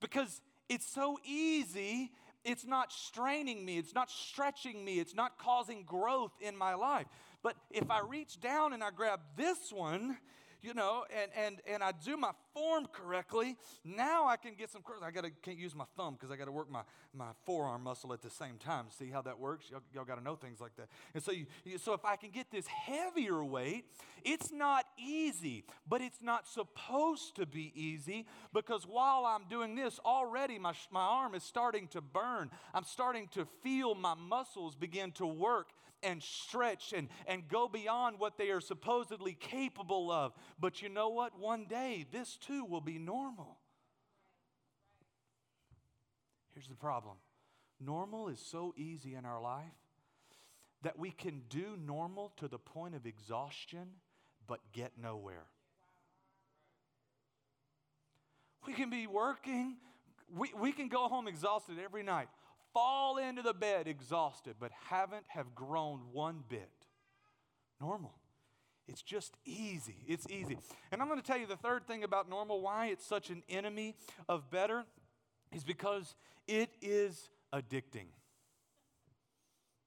because 0.00 0.40
it's 0.68 0.86
so 0.86 1.18
easy. 1.24 2.12
It's 2.48 2.66
not 2.66 2.92
straining 2.92 3.62
me, 3.66 3.76
it's 3.76 3.94
not 3.94 4.10
stretching 4.10 4.82
me, 4.82 4.98
it's 4.98 5.14
not 5.14 5.36
causing 5.36 5.82
growth 5.82 6.32
in 6.40 6.56
my 6.56 6.74
life. 6.74 7.06
But 7.42 7.56
if 7.70 7.90
I 7.90 8.00
reach 8.00 8.40
down 8.40 8.72
and 8.72 8.82
I 8.82 8.90
grab 8.90 9.20
this 9.36 9.70
one, 9.70 10.16
you 10.60 10.74
know, 10.74 11.04
and, 11.22 11.30
and, 11.36 11.60
and 11.72 11.82
I 11.82 11.92
do 11.92 12.16
my 12.16 12.32
form 12.52 12.86
correctly, 12.92 13.56
now 13.84 14.26
I 14.26 14.36
can 14.36 14.54
get 14.54 14.70
some, 14.70 14.82
curls. 14.82 15.02
I 15.04 15.10
gotta, 15.10 15.30
can't 15.42 15.58
use 15.58 15.74
my 15.74 15.84
thumb 15.96 16.14
because 16.14 16.30
I 16.32 16.36
got 16.36 16.46
to 16.46 16.52
work 16.52 16.70
my, 16.70 16.82
my 17.14 17.28
forearm 17.44 17.84
muscle 17.84 18.12
at 18.12 18.22
the 18.22 18.30
same 18.30 18.56
time. 18.58 18.86
See 18.90 19.10
how 19.10 19.22
that 19.22 19.38
works? 19.38 19.66
Y'all, 19.70 19.82
y'all 19.94 20.04
got 20.04 20.18
to 20.18 20.24
know 20.24 20.36
things 20.36 20.60
like 20.60 20.74
that. 20.76 20.88
And 21.14 21.22
so, 21.22 21.32
you, 21.32 21.46
so 21.78 21.92
if 21.92 22.04
I 22.04 22.16
can 22.16 22.30
get 22.30 22.50
this 22.50 22.66
heavier 22.66 23.44
weight, 23.44 23.84
it's 24.24 24.52
not 24.52 24.84
easy, 24.98 25.64
but 25.88 26.00
it's 26.00 26.20
not 26.20 26.46
supposed 26.46 27.36
to 27.36 27.46
be 27.46 27.72
easy 27.74 28.26
because 28.52 28.84
while 28.84 29.24
I'm 29.24 29.44
doing 29.48 29.74
this, 29.74 30.00
already 30.04 30.58
my, 30.58 30.72
my 30.90 31.04
arm 31.04 31.34
is 31.34 31.42
starting 31.42 31.86
to 31.88 32.00
burn. 32.00 32.50
I'm 32.74 32.84
starting 32.84 33.28
to 33.34 33.46
feel 33.62 33.94
my 33.94 34.14
muscles 34.14 34.74
begin 34.74 35.12
to 35.12 35.26
work 35.26 35.68
and 36.02 36.22
stretch 36.22 36.92
and, 36.92 37.08
and 37.26 37.48
go 37.48 37.68
beyond 37.68 38.18
what 38.18 38.38
they 38.38 38.50
are 38.50 38.60
supposedly 38.60 39.34
capable 39.34 40.10
of. 40.10 40.32
But 40.58 40.82
you 40.82 40.88
know 40.88 41.08
what? 41.08 41.38
One 41.38 41.66
day, 41.66 42.06
this 42.10 42.36
too 42.36 42.64
will 42.64 42.80
be 42.80 42.98
normal. 42.98 43.58
Here's 46.54 46.68
the 46.68 46.74
problem 46.74 47.16
normal 47.80 48.28
is 48.28 48.40
so 48.40 48.74
easy 48.76 49.14
in 49.14 49.24
our 49.24 49.40
life 49.40 49.62
that 50.82 50.98
we 50.98 51.10
can 51.10 51.42
do 51.48 51.76
normal 51.84 52.32
to 52.36 52.48
the 52.48 52.58
point 52.58 52.94
of 52.94 53.06
exhaustion 53.06 53.88
but 54.46 54.60
get 54.72 54.92
nowhere. 55.00 55.46
We 58.66 58.72
can 58.72 58.90
be 58.90 59.06
working, 59.06 59.76
we, 60.34 60.52
we 60.58 60.72
can 60.72 60.88
go 60.88 61.08
home 61.08 61.28
exhausted 61.28 61.76
every 61.82 62.02
night 62.02 62.28
fall 62.72 63.18
into 63.18 63.42
the 63.42 63.54
bed 63.54 63.86
exhausted, 63.86 64.56
but 64.58 64.70
haven't 64.88 65.24
have 65.28 65.54
grown 65.54 66.00
one 66.12 66.42
bit. 66.48 66.70
Normal. 67.80 68.14
It's 68.88 69.02
just 69.02 69.36
easy. 69.44 69.96
It's 70.06 70.26
easy. 70.30 70.56
And 70.90 71.02
I'm 71.02 71.08
going 71.08 71.20
to 71.20 71.26
tell 71.26 71.38
you 71.38 71.46
the 71.46 71.56
third 71.56 71.86
thing 71.86 72.04
about 72.04 72.28
normal, 72.28 72.62
why 72.62 72.86
it's 72.86 73.04
such 73.04 73.28
an 73.28 73.42
enemy 73.48 73.94
of 74.28 74.50
better, 74.50 74.84
is 75.52 75.62
because 75.62 76.14
it 76.46 76.70
is 76.80 77.28
addicting. 77.52 78.06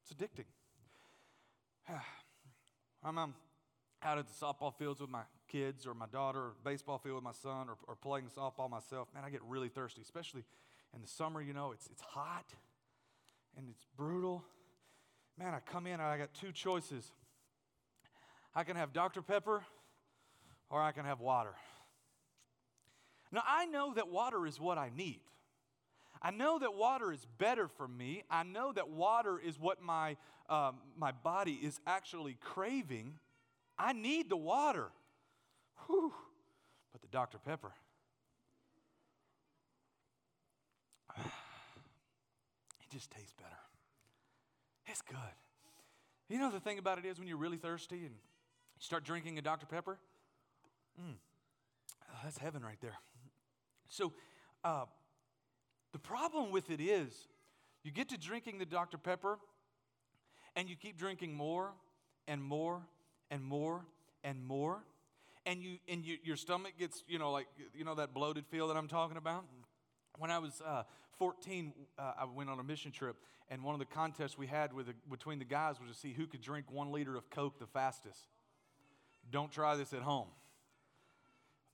It's 0.04 0.14
addicting. 0.14 0.46
I'm, 3.04 3.18
I'm 3.18 3.34
out 4.04 4.20
at 4.20 4.28
the 4.28 4.34
softball 4.34 4.74
fields 4.74 5.02
with 5.02 5.10
my 5.10 5.24
kids 5.48 5.88
or 5.88 5.96
my 5.96 6.06
daughter, 6.08 6.40
or 6.40 6.54
baseball 6.64 7.00
field 7.00 7.16
with 7.16 7.24
my 7.24 7.32
son, 7.32 7.68
or, 7.70 7.78
or 7.88 7.96
playing 7.96 8.28
softball 8.28 8.70
myself. 8.70 9.08
Man, 9.14 9.24
I 9.26 9.32
get 9.32 9.42
really 9.44 9.70
thirsty, 9.70 10.02
especially 10.02 10.44
in 10.96 11.02
the 11.02 11.08
summer. 11.08 11.42
You 11.42 11.54
know, 11.54 11.72
it's, 11.72 11.88
it's 11.88 12.02
hot 12.02 12.54
and 13.58 13.68
it's 13.70 13.86
brutal. 13.98 14.44
Man, 15.38 15.54
I 15.54 15.60
come 15.60 15.88
in 15.88 16.00
I 16.00 16.18
got 16.18 16.34
two 16.34 16.52
choices. 16.52 17.12
I 18.54 18.64
can 18.64 18.76
have 18.76 18.94
Dr. 18.94 19.22
Pepper 19.22 19.64
or 20.70 20.82
I 20.82 20.92
can 20.92 21.06
have 21.06 21.20
water. 21.20 21.54
Now, 23.32 23.44
I 23.48 23.66
know 23.66 23.94
that 23.94 24.10
water 24.10 24.46
is 24.46 24.60
what 24.60 24.78
I 24.78 24.92
need. 24.96 25.22
I 26.22 26.32
know 26.32 26.60
that 26.60 26.74
water 26.76 27.12
is 27.12 27.26
better 27.38 27.68
for 27.68 27.88
me. 27.88 28.24
I 28.30 28.44
know 28.44 28.72
that 28.74 28.90
water 28.90 29.40
is 29.40 29.60
what 29.60 29.82
my, 29.82 30.18
um, 30.50 30.76
my 30.98 31.12
body 31.12 31.54
is 31.54 31.80
actually 31.88 32.38
craving. 32.42 33.14
I 33.78 33.94
need 33.94 34.30
the 34.30 34.38
water. 34.38 34.90
Whew. 35.88 36.14
But 36.92 37.02
the 37.02 37.08
Dr. 37.08 37.40
Pepper, 37.40 37.72
just 42.92 43.12
tastes 43.12 43.34
better. 43.34 43.50
It's 44.88 45.02
good. 45.02 45.18
You 46.30 46.40
know, 46.40 46.52
the 46.52 46.60
thing 46.60 46.80
about 46.80 46.98
it 46.98 47.06
is 47.06 47.20
when 47.20 47.28
you're 47.28 47.38
really 47.38 47.58
thirsty 47.58 47.98
and 48.06 48.12
you 48.12 48.80
start 48.80 49.04
drinking 49.04 49.38
a 49.38 49.42
Dr. 49.42 49.66
Pepper, 49.66 49.98
mm, 51.00 51.14
oh, 52.10 52.18
that's 52.24 52.38
heaven 52.38 52.64
right 52.64 52.80
there. 52.82 52.98
So, 53.88 54.14
uh, 54.64 54.86
the 55.92 56.00
problem 56.00 56.52
with 56.52 56.70
it 56.70 56.80
is 56.80 57.28
you 57.84 57.92
get 57.92 58.10
to 58.10 58.18
drinking 58.18 58.60
the 58.60 58.66
Dr. 58.66 58.98
Pepper 58.98 59.40
and 60.56 60.70
you 60.70 60.76
keep 60.76 60.98
drinking 60.98 61.34
more 61.34 61.72
and 62.28 62.42
more 62.42 62.82
and 63.30 63.44
more 63.44 63.86
and 64.24 64.46
more. 64.46 64.84
And, 65.46 65.62
you, 65.62 65.78
and 65.88 66.06
you, 66.06 66.18
your 66.24 66.36
stomach 66.36 66.74
gets, 66.78 67.04
you 67.08 67.18
know, 67.18 67.32
like, 67.32 67.48
you 67.74 67.84
know, 67.84 67.96
that 67.96 68.14
bloated 68.14 68.46
feel 68.46 68.68
that 68.68 68.78
I'm 68.78 68.88
talking 68.88 69.18
about? 69.18 69.44
When 70.18 70.32
I 70.32 70.40
was 70.40 70.62
uh, 70.66 70.84
14, 71.18 71.74
uh, 71.98 72.14
I 72.20 72.26
went 72.26 72.50
on 72.50 72.60
a 72.60 72.64
mission 72.64 72.92
trip, 72.92 73.16
and 73.50 73.64
one 73.64 73.74
of 73.74 73.80
the 73.80 73.86
contests 73.86 74.38
we 74.38 74.48
had 74.48 74.74
with 74.74 74.88
the, 74.88 74.94
between 75.10 75.40
the 75.40 75.46
guys 75.46 75.80
was 75.80 75.90
to 75.90 75.98
see 75.98 76.14
who 76.14 76.28
could 76.28 76.42
drink 76.42 76.72
one 76.72 76.92
liter 76.92 77.16
of 77.16 77.30
Coke 77.30 77.60
the 77.60 77.68
fastest. 77.68 78.28
don't 79.30 79.52
try 79.52 79.76
this 79.76 79.94
at 79.94 80.02
home. 80.02 80.28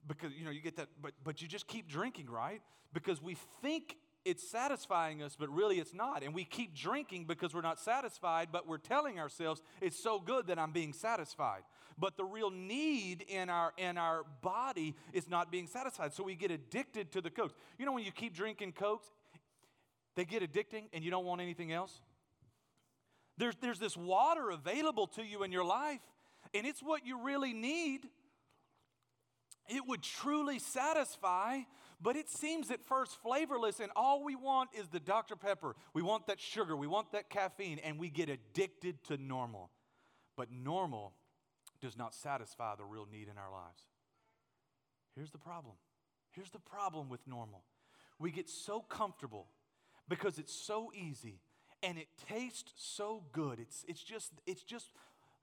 Because, 0.08 0.32
you 0.34 0.46
know, 0.46 0.51
you 0.51 0.62
get 0.62 0.77
that, 0.77 0.88
but, 1.01 1.13
but 1.24 1.41
you 1.41 1.48
just 1.48 1.67
keep 1.67 1.89
drinking, 1.89 2.29
right? 2.29 2.62
Because 2.94 3.22
we 3.22 3.36
think 3.62 3.98
it's 4.26 4.50
satisfying 4.50 5.22
us, 5.22 5.36
but 5.40 5.50
really 5.50 5.80
it's 5.80 5.94
not. 5.94 6.24
And 6.24 6.34
we 6.34 6.44
keep 6.44 6.76
drinking 6.76 7.26
because 7.26 7.54
we're 7.54 7.62
not 7.62 7.80
satisfied, 7.80 8.50
but 8.52 8.68
we're 8.68 8.78
telling 8.78 9.20
ourselves 9.20 9.62
it's 9.82 10.02
so 10.02 10.20
good 10.20 10.48
that 10.48 10.60
I'm 10.60 10.72
being 10.72 10.94
satisfied. 10.94 11.62
But 11.98 12.18
the 12.18 12.26
real 12.26 12.52
need 12.52 13.24
in 13.28 13.50
our 13.50 13.74
in 13.78 13.98
our 13.98 14.24
body 14.42 14.96
is 15.14 15.28
not 15.30 15.52
being 15.52 15.68
satisfied. 15.68 16.14
So 16.14 16.24
we 16.24 16.36
get 16.36 16.52
addicted 16.52 17.12
to 17.14 17.22
the 17.22 17.30
cokes. 17.30 17.54
You 17.80 17.86
know 17.86 17.94
when 17.94 18.04
you 18.04 18.12
keep 18.12 18.36
drinking 18.36 18.74
cokes, 18.74 19.08
they 20.16 20.26
get 20.26 20.44
addicting 20.44 20.84
and 20.94 21.04
you 21.04 21.10
don't 21.10 21.26
want 21.26 21.42
anything 21.42 21.72
else? 21.72 22.02
There's, 23.38 23.56
there's 23.62 23.80
this 23.80 23.96
water 23.96 24.50
available 24.50 25.08
to 25.08 25.24
you 25.24 25.44
in 25.44 25.52
your 25.52 25.64
life, 25.64 26.02
and 26.54 26.66
it's 26.66 26.82
what 26.82 27.06
you 27.06 27.24
really 27.24 27.54
need. 27.54 28.02
It 29.70 29.86
would 29.88 30.02
truly 30.02 30.60
satisfy, 30.60 31.60
but 32.01 32.16
it 32.16 32.30
seems 32.30 32.70
at 32.70 32.84
first 32.86 33.18
flavorless, 33.22 33.80
and 33.80 33.92
all 33.96 34.24
we 34.24 34.36
want 34.36 34.70
is 34.74 34.88
the 34.89 35.00
Dr. 35.00 35.36
Pepper. 35.36 35.75
We 35.94 36.01
want 36.01 36.27
that 36.27 36.39
sugar, 36.39 36.75
we 36.75 36.88
want 36.88 37.12
that 37.12 37.30
caffeine, 37.30 37.80
and 37.80 38.00
we 38.00 38.10
get 38.10 38.30
addicted 38.30 39.04
to 39.06 39.18
normal. 39.18 39.72
But 40.36 40.51
normal 40.51 41.13
does 41.82 41.98
not 41.98 42.13
satisfy 42.13 42.75
the 42.75 42.86
real 42.86 43.08
need 43.12 43.27
in 43.27 43.38
our 43.38 43.51
lives. 43.51 43.84
Here's 45.16 45.32
the 45.32 45.39
problem. 45.39 45.74
Here's 46.32 46.51
the 46.51 46.60
problem 46.60 47.10
with 47.10 47.25
normal. 47.25 47.63
We 48.20 48.32
get 48.32 48.50
so 48.50 48.82
comfortable 48.82 49.48
because 50.08 50.38
it's 50.38 50.54
so 50.54 50.92
easy 50.96 51.39
and 51.82 51.98
it 51.98 52.08
tastes 52.30 52.74
so 52.75 53.24
good. 53.32 53.60
It's, 53.60 53.84
it's, 53.88 54.04
just, 54.04 54.32
it's 54.46 54.63
just 54.63 54.92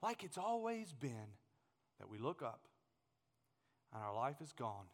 like 0.02 0.22
it's 0.22 0.38
always 0.38 0.92
been 0.92 1.34
that 1.98 2.08
we 2.08 2.18
look 2.18 2.42
up 2.42 2.60
and 3.92 4.02
our 4.02 4.14
life 4.14 4.36
is 4.40 4.52
gone 4.52 4.86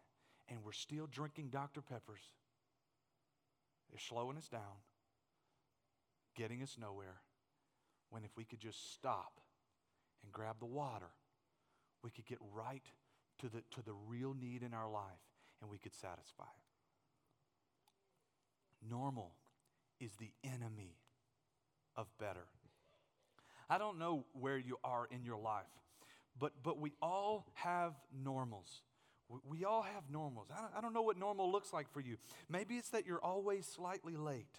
and 0.50 0.58
we're 0.64 0.72
still 0.72 1.06
drinking 1.06 1.48
Dr. 1.48 1.80
Peppers. 1.80 2.20
They're 3.88 3.98
slowing 3.98 4.36
us 4.36 4.48
down, 4.48 4.82
getting 6.36 6.62
us 6.62 6.76
nowhere. 6.78 7.20
When 8.10 8.24
if 8.24 8.30
we 8.36 8.44
could 8.44 8.60
just 8.60 8.92
stop 8.92 9.40
and 10.22 10.32
grab 10.32 10.56
the 10.58 10.66
water, 10.66 11.10
we 12.02 12.10
could 12.10 12.26
get 12.26 12.38
right 12.52 12.84
to 13.40 13.48
the, 13.48 13.62
to 13.70 13.82
the 13.84 13.94
real 14.08 14.34
need 14.34 14.62
in 14.62 14.74
our 14.74 14.90
life 14.90 15.02
and 15.60 15.70
we 15.70 15.78
could 15.78 15.94
satisfy 15.94 16.42
it. 16.42 16.48
Normal 18.88 19.32
is 20.00 20.12
the 20.16 20.32
enemy 20.42 20.96
of 21.96 22.06
better. 22.18 22.46
I 23.68 23.78
don't 23.78 23.98
know 23.98 24.24
where 24.32 24.58
you 24.58 24.78
are 24.82 25.06
in 25.10 25.22
your 25.24 25.38
life, 25.38 25.62
but, 26.38 26.52
but 26.62 26.80
we 26.80 26.92
all 27.00 27.46
have 27.54 27.92
normals. 28.24 28.82
We 29.48 29.64
all 29.64 29.82
have 29.82 30.10
normals. 30.10 30.48
I 30.76 30.80
don't, 30.80 30.92
know 30.92 31.02
what 31.02 31.16
normal 31.16 31.52
looks 31.52 31.72
like 31.72 31.92
for 31.92 32.00
you. 32.00 32.16
Maybe 32.48 32.76
it's 32.76 32.88
that 32.90 33.06
you're 33.06 33.22
always 33.22 33.64
slightly 33.64 34.16
late. 34.16 34.58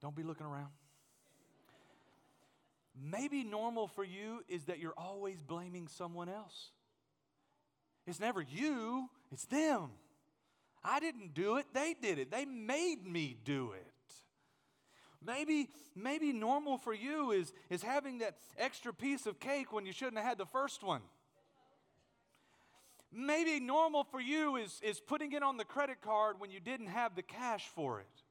Don't 0.00 0.16
be 0.16 0.22
looking 0.22 0.46
around. 0.46 0.70
Maybe 3.00 3.44
normal 3.44 3.88
for 3.88 4.04
you 4.04 4.42
is 4.48 4.64
that 4.64 4.78
you're 4.78 4.94
always 4.96 5.42
blaming 5.42 5.86
someone 5.88 6.28
else. 6.28 6.70
It's 8.06 8.18
never 8.18 8.40
you, 8.40 9.08
it's 9.30 9.44
them. 9.44 9.90
I 10.82 10.98
didn't 10.98 11.34
do 11.34 11.56
it, 11.56 11.66
they 11.74 11.94
did 12.00 12.18
it. 12.18 12.30
They 12.30 12.46
made 12.46 13.06
me 13.06 13.36
do 13.44 13.72
it. 13.72 13.84
Maybe, 15.24 15.68
maybe 15.94 16.32
normal 16.32 16.78
for 16.78 16.94
you 16.94 17.32
is, 17.32 17.52
is 17.68 17.82
having 17.82 18.18
that 18.18 18.36
extra 18.56 18.94
piece 18.94 19.26
of 19.26 19.38
cake 19.40 19.72
when 19.72 19.84
you 19.84 19.92
shouldn't 19.92 20.16
have 20.16 20.26
had 20.26 20.38
the 20.38 20.46
first 20.46 20.82
one. 20.82 21.02
Maybe 23.12 23.58
normal 23.58 24.04
for 24.04 24.20
you 24.20 24.56
is, 24.56 24.80
is 24.82 25.00
putting 25.00 25.32
it 25.32 25.42
on 25.42 25.56
the 25.56 25.64
credit 25.64 26.00
card 26.02 26.36
when 26.38 26.50
you 26.50 26.60
didn't 26.60 26.88
have 26.88 27.14
the 27.14 27.22
cash 27.22 27.66
for 27.74 28.00
it. 28.00 28.22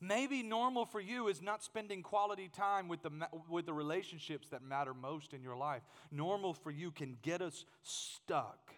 Maybe 0.00 0.42
normal 0.42 0.84
for 0.84 1.00
you 1.00 1.28
is 1.28 1.40
not 1.40 1.62
spending 1.62 2.02
quality 2.02 2.48
time 2.48 2.88
with 2.88 3.02
the, 3.02 3.10
with 3.48 3.66
the 3.66 3.72
relationships 3.72 4.48
that 4.48 4.60
matter 4.60 4.92
most 4.94 5.32
in 5.32 5.42
your 5.42 5.56
life. 5.56 5.82
Normal 6.10 6.54
for 6.54 6.72
you 6.72 6.90
can 6.90 7.16
get 7.22 7.40
us 7.40 7.64
stuck. 7.82 8.74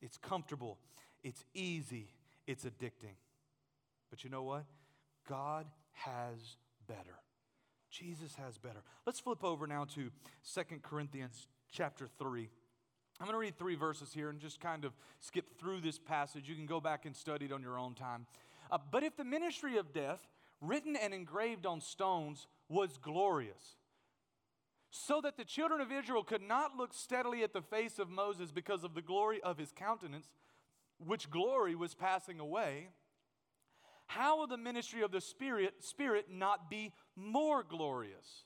It's 0.00 0.16
comfortable, 0.16 0.78
it's 1.24 1.44
easy, 1.52 2.14
it's 2.46 2.64
addicting. 2.64 3.16
But 4.08 4.22
you 4.22 4.30
know 4.30 4.44
what? 4.44 4.66
God 5.28 5.66
has 5.92 6.56
better. 6.86 7.18
Jesus 7.90 8.36
has 8.36 8.56
better. 8.56 8.82
Let's 9.04 9.18
flip 9.18 9.42
over 9.42 9.66
now 9.66 9.84
to 9.96 10.10
Second 10.42 10.82
Corinthians 10.82 11.48
chapter 11.72 12.06
3. 12.18 12.48
I'm 13.20 13.26
going 13.26 13.34
to 13.34 13.40
read 13.40 13.58
three 13.58 13.74
verses 13.74 14.12
here 14.12 14.30
and 14.30 14.38
just 14.38 14.60
kind 14.60 14.84
of 14.84 14.92
skip 15.18 15.58
through 15.58 15.80
this 15.80 15.98
passage. 15.98 16.48
You 16.48 16.54
can 16.54 16.66
go 16.66 16.80
back 16.80 17.04
and 17.04 17.16
study 17.16 17.46
it 17.46 17.52
on 17.52 17.62
your 17.62 17.78
own 17.78 17.94
time. 17.94 18.26
Uh, 18.70 18.78
but 18.90 19.02
if 19.02 19.16
the 19.16 19.24
ministry 19.24 19.76
of 19.76 19.92
death, 19.92 20.20
written 20.60 20.94
and 20.94 21.12
engraved 21.12 21.66
on 21.66 21.80
stones, 21.80 22.46
was 22.68 22.98
glorious, 22.98 23.76
so 24.90 25.20
that 25.20 25.36
the 25.36 25.44
children 25.44 25.80
of 25.80 25.90
Israel 25.90 26.22
could 26.22 26.42
not 26.42 26.76
look 26.76 26.94
steadily 26.94 27.42
at 27.42 27.52
the 27.52 27.60
face 27.62 27.98
of 27.98 28.08
Moses 28.08 28.52
because 28.52 28.84
of 28.84 28.94
the 28.94 29.02
glory 29.02 29.40
of 29.42 29.58
his 29.58 29.72
countenance, 29.72 30.28
which 31.04 31.30
glory 31.30 31.74
was 31.74 31.94
passing 31.94 32.40
away, 32.40 32.88
how 34.06 34.38
will 34.38 34.46
the 34.46 34.56
ministry 34.56 35.02
of 35.02 35.12
the 35.12 35.20
Spirit, 35.20 35.74
Spirit 35.80 36.26
not 36.30 36.70
be 36.70 36.92
more 37.14 37.62
glorious? 37.62 38.44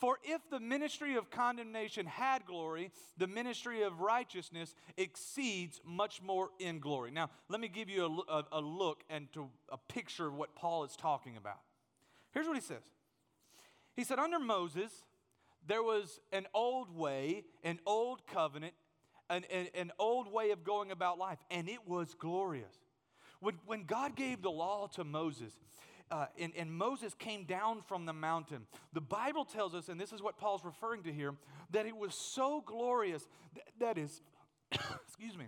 For 0.00 0.18
if 0.24 0.40
the 0.50 0.58
ministry 0.58 1.16
of 1.16 1.30
condemnation 1.30 2.06
had 2.06 2.46
glory, 2.46 2.90
the 3.18 3.26
ministry 3.26 3.82
of 3.82 4.00
righteousness 4.00 4.74
exceeds 4.96 5.78
much 5.84 6.22
more 6.22 6.48
in 6.58 6.80
glory. 6.80 7.10
Now, 7.10 7.28
let 7.50 7.60
me 7.60 7.68
give 7.68 7.90
you 7.90 8.24
a, 8.28 8.32
a, 8.32 8.44
a 8.52 8.60
look 8.62 9.04
and 9.10 9.30
to 9.34 9.50
a 9.68 9.76
picture 9.76 10.26
of 10.28 10.34
what 10.34 10.56
Paul 10.56 10.84
is 10.84 10.96
talking 10.96 11.36
about. 11.36 11.60
Here's 12.32 12.46
what 12.46 12.56
he 12.56 12.62
says 12.62 12.82
He 13.94 14.04
said, 14.04 14.18
Under 14.18 14.38
Moses, 14.38 14.90
there 15.66 15.82
was 15.82 16.18
an 16.32 16.46
old 16.54 16.96
way, 16.96 17.44
an 17.62 17.78
old 17.84 18.26
covenant, 18.26 18.72
an, 19.28 19.44
an, 19.52 19.68
an 19.74 19.92
old 19.98 20.32
way 20.32 20.50
of 20.50 20.64
going 20.64 20.90
about 20.90 21.18
life, 21.18 21.38
and 21.50 21.68
it 21.68 21.86
was 21.86 22.14
glorious. 22.14 22.74
When, 23.40 23.54
when 23.66 23.84
God 23.84 24.16
gave 24.16 24.40
the 24.40 24.50
law 24.50 24.86
to 24.94 25.04
Moses, 25.04 25.52
uh, 26.10 26.26
and, 26.38 26.52
and 26.56 26.72
Moses 26.72 27.14
came 27.14 27.44
down 27.44 27.82
from 27.82 28.06
the 28.06 28.12
mountain. 28.12 28.66
The 28.92 29.00
Bible 29.00 29.44
tells 29.44 29.74
us, 29.74 29.88
and 29.88 30.00
this 30.00 30.12
is 30.12 30.22
what 30.22 30.36
Paul's 30.38 30.64
referring 30.64 31.04
to 31.04 31.12
here, 31.12 31.34
that 31.70 31.86
it 31.86 31.96
was 31.96 32.14
so 32.14 32.62
glorious 32.64 33.26
that, 33.54 33.64
that 33.78 33.98
is, 33.98 34.20
excuse 34.72 35.36
me, 35.36 35.46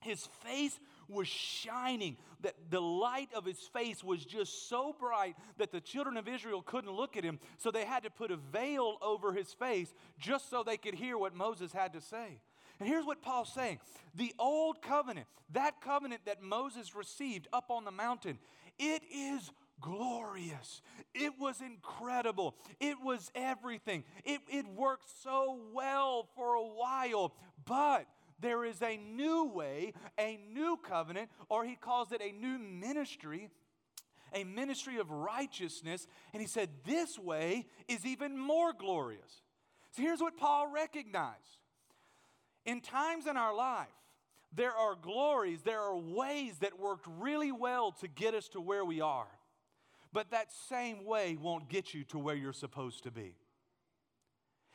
his 0.00 0.26
face 0.44 0.78
was 1.08 1.28
shining, 1.28 2.16
that 2.40 2.54
the 2.70 2.80
light 2.80 3.28
of 3.34 3.44
his 3.44 3.58
face 3.58 4.02
was 4.02 4.24
just 4.24 4.68
so 4.68 4.94
bright 4.98 5.36
that 5.58 5.72
the 5.72 5.80
children 5.80 6.16
of 6.16 6.26
Israel 6.26 6.62
couldn't 6.62 6.92
look 6.92 7.16
at 7.16 7.24
him. 7.24 7.38
So 7.58 7.70
they 7.70 7.84
had 7.84 8.04
to 8.04 8.10
put 8.10 8.30
a 8.30 8.36
veil 8.36 8.96
over 9.02 9.32
his 9.32 9.52
face 9.52 9.92
just 10.18 10.48
so 10.48 10.62
they 10.62 10.78
could 10.78 10.94
hear 10.94 11.18
what 11.18 11.34
Moses 11.34 11.72
had 11.72 11.92
to 11.92 12.00
say. 12.00 12.40
And 12.78 12.88
here's 12.88 13.04
what 13.04 13.20
Paul's 13.20 13.52
saying 13.52 13.78
the 14.14 14.34
old 14.38 14.80
covenant, 14.80 15.26
that 15.52 15.80
covenant 15.82 16.22
that 16.24 16.42
Moses 16.42 16.96
received 16.96 17.46
up 17.52 17.70
on 17.70 17.84
the 17.84 17.90
mountain, 17.90 18.38
it 18.78 19.02
is 19.14 19.50
glorious. 19.80 20.82
It 21.14 21.32
was 21.38 21.60
incredible. 21.60 22.54
It 22.80 22.96
was 23.02 23.30
everything. 23.34 24.04
It, 24.24 24.40
it 24.48 24.66
worked 24.66 25.08
so 25.22 25.58
well 25.72 26.28
for 26.36 26.54
a 26.54 26.62
while, 26.62 27.34
but 27.64 28.06
there 28.40 28.64
is 28.64 28.82
a 28.82 28.96
new 28.96 29.44
way, 29.44 29.92
a 30.18 30.38
new 30.52 30.78
covenant, 30.82 31.30
or 31.48 31.64
he 31.64 31.76
calls 31.76 32.12
it 32.12 32.22
a 32.22 32.32
new 32.32 32.58
ministry, 32.58 33.50
a 34.32 34.44
ministry 34.44 34.98
of 34.98 35.10
righteousness. 35.10 36.06
And 36.32 36.40
he 36.40 36.48
said, 36.48 36.70
This 36.84 37.18
way 37.18 37.66
is 37.88 38.06
even 38.06 38.38
more 38.38 38.72
glorious. 38.72 39.42
So 39.92 40.02
here's 40.02 40.20
what 40.20 40.36
Paul 40.36 40.72
recognized 40.72 41.60
in 42.64 42.80
times 42.80 43.26
in 43.26 43.36
our 43.36 43.54
life, 43.54 43.88
there 44.52 44.72
are 44.72 44.94
glories, 44.94 45.62
there 45.62 45.80
are 45.80 45.96
ways 45.96 46.58
that 46.60 46.78
worked 46.78 47.06
really 47.18 47.52
well 47.52 47.92
to 48.00 48.08
get 48.08 48.34
us 48.34 48.48
to 48.48 48.60
where 48.60 48.84
we 48.84 49.00
are. 49.00 49.28
But 50.12 50.30
that 50.30 50.52
same 50.68 51.04
way 51.04 51.36
won't 51.40 51.68
get 51.68 51.94
you 51.94 52.04
to 52.04 52.18
where 52.18 52.34
you're 52.34 52.52
supposed 52.52 53.04
to 53.04 53.10
be. 53.10 53.36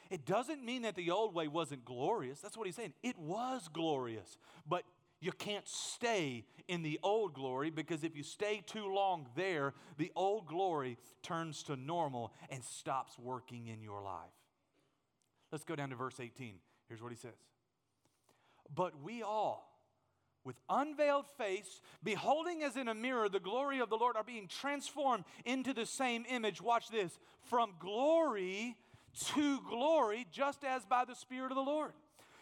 It 0.10 0.26
doesn't 0.26 0.63
mean 0.63 0.84
that 0.84 0.95
the 0.95 1.12
old 1.12 1.34
way 1.34 1.48
wasn't 1.48 1.84
glorious. 1.84 2.39
That's 2.39 2.56
what 2.56 2.67
he's 2.67 2.76
saying. 2.76 2.93
It 3.02 3.17
was 3.17 3.67
glorious. 3.71 4.38
But 4.67 4.84
you 5.19 5.32
can't 5.32 5.67
stay 5.67 6.45
in 6.67 6.84
the 6.84 7.00
old 7.02 7.34
glory 7.34 7.69
because 7.69 8.04
if 8.04 8.15
you 8.15 8.24
stay 8.24 8.63
too 8.65 8.93
long 8.93 9.28
there, 9.36 9.74
the 9.98 10.12
old 10.15 10.45
glory 10.45 10.98
turns 11.24 11.63
to 11.63 11.76
normal 11.76 12.34
and 12.50 12.63
stops 12.63 13.17
working 13.17 13.67
in 13.67 13.82
your 13.82 14.02
life. 14.04 14.30
Let's 15.52 15.63
go 15.63 15.76
down 15.76 15.89
to 15.89 15.95
verse 15.95 16.19
18. 16.19 16.56
Here's 16.88 17.02
what 17.02 17.12
he 17.12 17.17
says 17.17 17.34
But 18.74 19.02
we 19.02 19.24
all, 19.24 19.75
with 20.45 20.55
unveiled 20.69 21.25
face, 21.38 21.81
beholding 22.03 22.63
as 22.63 22.77
in 22.77 22.88
a 22.88 22.93
mirror 22.93 23.27
the 23.27 23.39
glory 23.39 23.79
of 23.79 23.89
the 23.89 23.97
Lord, 23.97 24.15
are 24.15 24.23
being 24.23 24.47
transformed 24.47 25.25
into 25.43 25.73
the 25.73 25.86
same 25.86 26.23
image. 26.29 26.62
Watch 26.62 26.89
this 26.89 27.17
from 27.43 27.73
glory 27.79 28.77
to 29.27 29.60
glory, 29.67 30.27
just 30.31 30.63
as 30.63 30.86
by 30.86 31.03
the 31.03 31.15
Spirit 31.15 31.51
of 31.51 31.55
the 31.55 31.62
Lord. 31.62 31.93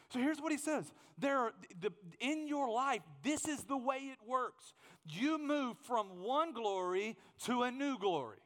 So 0.09 0.19
here's 0.19 0.39
what 0.39 0.51
he 0.51 0.57
says. 0.57 0.91
There 1.17 1.37
are, 1.37 1.53
the, 1.81 1.91
in 2.19 2.47
your 2.47 2.69
life, 2.69 3.01
this 3.23 3.47
is 3.47 3.63
the 3.63 3.77
way 3.77 3.97
it 3.97 4.19
works. 4.27 4.73
You 5.09 5.37
move 5.37 5.77
from 5.85 6.21
one 6.21 6.53
glory 6.53 7.17
to 7.45 7.63
a 7.63 7.71
new 7.71 7.97
glory. 7.97 8.37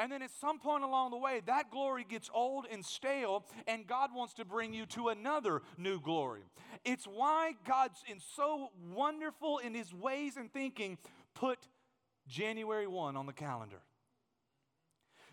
And 0.00 0.10
then 0.10 0.22
at 0.22 0.30
some 0.40 0.58
point 0.58 0.82
along 0.82 1.10
the 1.10 1.18
way, 1.18 1.42
that 1.44 1.70
glory 1.70 2.06
gets 2.08 2.30
old 2.32 2.64
and 2.72 2.82
stale, 2.82 3.44
and 3.66 3.86
God 3.86 4.14
wants 4.14 4.32
to 4.34 4.46
bring 4.46 4.72
you 4.72 4.86
to 4.86 5.08
another 5.08 5.60
new 5.76 6.00
glory. 6.00 6.40
It's 6.86 7.04
why 7.04 7.52
God's 7.66 8.02
in 8.10 8.18
so 8.34 8.70
wonderful 8.94 9.58
in 9.58 9.74
his 9.74 9.92
ways 9.92 10.38
and 10.38 10.50
thinking 10.50 10.96
put 11.34 11.58
January 12.26 12.86
1 12.86 13.14
on 13.14 13.26
the 13.26 13.34
calendar. 13.34 13.82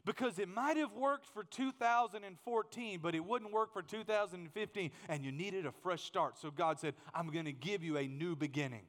Because 0.04 0.38
it 0.38 0.50
might 0.50 0.76
have 0.76 0.92
worked 0.92 1.28
for 1.28 1.46
2014, 1.46 3.00
but 3.02 3.16
it 3.16 3.24
wouldn't 3.24 3.54
work 3.54 3.72
for 3.72 3.82
2015, 3.82 4.92
and 5.08 5.24
you 5.24 5.32
needed 5.32 5.66
a 5.66 5.72
fresh 5.72 6.04
start. 6.04 6.38
So 6.38 6.52
God 6.52 6.78
said, 6.78 6.94
I'm 7.14 7.28
going 7.28 7.46
to 7.46 7.54
give 7.54 7.84
you 7.84 7.96
a 7.96 8.06
new 8.06 8.36
beginning. 8.36 8.84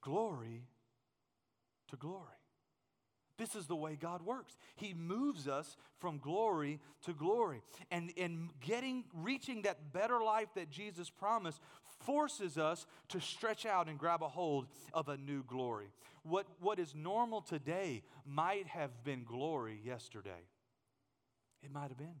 Glory 0.00 0.64
to 1.90 1.96
glory. 1.96 2.37
This 3.38 3.54
is 3.54 3.66
the 3.66 3.76
way 3.76 3.96
God 3.98 4.22
works. 4.22 4.56
He 4.74 4.92
moves 4.94 5.46
us 5.46 5.76
from 6.00 6.18
glory 6.18 6.80
to 7.04 7.12
glory. 7.12 7.62
And 7.90 8.10
in 8.10 8.50
getting 8.60 9.04
reaching 9.14 9.62
that 9.62 9.92
better 9.92 10.20
life 10.20 10.48
that 10.56 10.70
Jesus 10.70 11.08
promised 11.08 11.60
forces 12.04 12.58
us 12.58 12.84
to 13.08 13.20
stretch 13.20 13.64
out 13.64 13.88
and 13.88 13.96
grab 13.96 14.22
a 14.22 14.28
hold 14.28 14.66
of 14.92 15.08
a 15.08 15.16
new 15.16 15.44
glory. 15.44 15.86
What, 16.24 16.46
what 16.60 16.80
is 16.80 16.94
normal 16.96 17.40
today 17.40 18.02
might 18.26 18.66
have 18.66 19.04
been 19.04 19.22
glory 19.22 19.80
yesterday. 19.84 20.48
It 21.62 21.72
might 21.72 21.88
have 21.88 21.98
been. 21.98 22.20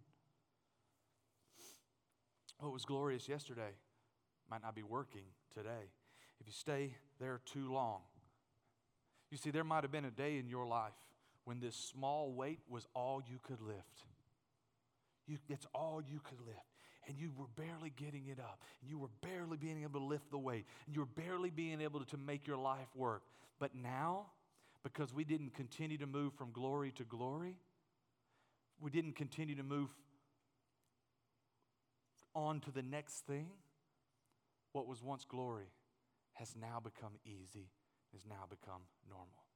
What 2.60 2.72
was 2.72 2.84
glorious 2.84 3.28
yesterday 3.28 3.70
might 4.50 4.62
not 4.62 4.74
be 4.74 4.82
working 4.82 5.24
today. 5.52 5.90
If 6.40 6.46
you 6.46 6.52
stay 6.52 6.94
there 7.18 7.40
too 7.44 7.72
long, 7.72 8.00
you 9.30 9.36
see, 9.36 9.50
there 9.50 9.64
might 9.64 9.84
have 9.84 9.92
been 9.92 10.06
a 10.06 10.10
day 10.10 10.38
in 10.38 10.48
your 10.48 10.66
life 10.66 10.94
when 11.48 11.60
this 11.60 11.74
small 11.74 12.30
weight 12.30 12.58
was 12.68 12.86
all 12.92 13.22
you 13.26 13.38
could 13.42 13.62
lift. 13.62 14.04
You, 15.26 15.38
it's 15.48 15.64
all 15.74 16.02
you 16.06 16.20
could 16.22 16.40
lift. 16.46 16.60
And 17.06 17.18
you 17.18 17.30
were 17.38 17.46
barely 17.56 17.90
getting 17.96 18.26
it 18.26 18.38
up. 18.38 18.60
And 18.82 18.90
you 18.90 18.98
were 18.98 19.08
barely 19.22 19.56
being 19.56 19.82
able 19.82 19.98
to 19.98 20.04
lift 20.04 20.30
the 20.30 20.36
weight. 20.36 20.66
And 20.84 20.94
you 20.94 21.00
were 21.00 21.22
barely 21.22 21.48
being 21.48 21.80
able 21.80 22.04
to 22.04 22.18
make 22.18 22.46
your 22.46 22.58
life 22.58 22.88
work. 22.94 23.22
But 23.58 23.74
now, 23.74 24.26
because 24.82 25.14
we 25.14 25.24
didn't 25.24 25.54
continue 25.54 25.96
to 25.96 26.06
move 26.06 26.34
from 26.34 26.52
glory 26.52 26.92
to 26.96 27.04
glory, 27.04 27.56
we 28.78 28.90
didn't 28.90 29.16
continue 29.16 29.54
to 29.54 29.62
move 29.62 29.88
on 32.34 32.60
to 32.60 32.70
the 32.70 32.82
next 32.82 33.26
thing, 33.26 33.46
what 34.72 34.86
was 34.86 35.02
once 35.02 35.24
glory 35.24 35.72
has 36.34 36.54
now 36.60 36.78
become 36.78 37.12
easy, 37.24 37.70
has 38.12 38.26
now 38.28 38.44
become 38.50 38.82
normal. 39.08 39.47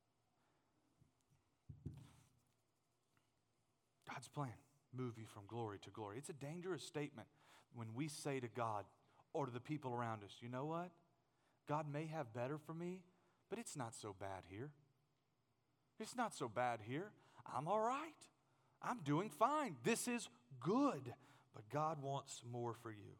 God's 4.12 4.28
plan, 4.28 4.52
move 4.94 5.14
you 5.16 5.24
from 5.26 5.42
glory 5.46 5.78
to 5.84 5.90
glory. 5.90 6.18
It's 6.18 6.28
a 6.28 6.34
dangerous 6.34 6.82
statement 6.82 7.28
when 7.74 7.88
we 7.94 8.08
say 8.08 8.40
to 8.40 8.48
God 8.48 8.84
or 9.32 9.46
to 9.46 9.52
the 9.52 9.60
people 9.60 9.94
around 9.94 10.22
us, 10.22 10.36
you 10.40 10.48
know 10.48 10.66
what? 10.66 10.90
God 11.68 11.86
may 11.90 12.06
have 12.06 12.34
better 12.34 12.58
for 12.58 12.74
me, 12.74 13.00
but 13.48 13.58
it's 13.58 13.76
not 13.76 13.94
so 13.94 14.14
bad 14.18 14.42
here. 14.50 14.70
It's 15.98 16.16
not 16.16 16.34
so 16.34 16.48
bad 16.48 16.80
here. 16.86 17.12
I'm 17.56 17.68
all 17.68 17.80
right. 17.80 18.12
I'm 18.82 18.98
doing 19.04 19.30
fine. 19.30 19.76
This 19.84 20.08
is 20.08 20.28
good. 20.60 21.14
But 21.54 21.68
God 21.70 22.02
wants 22.02 22.42
more 22.50 22.74
for 22.74 22.90
you. 22.90 23.16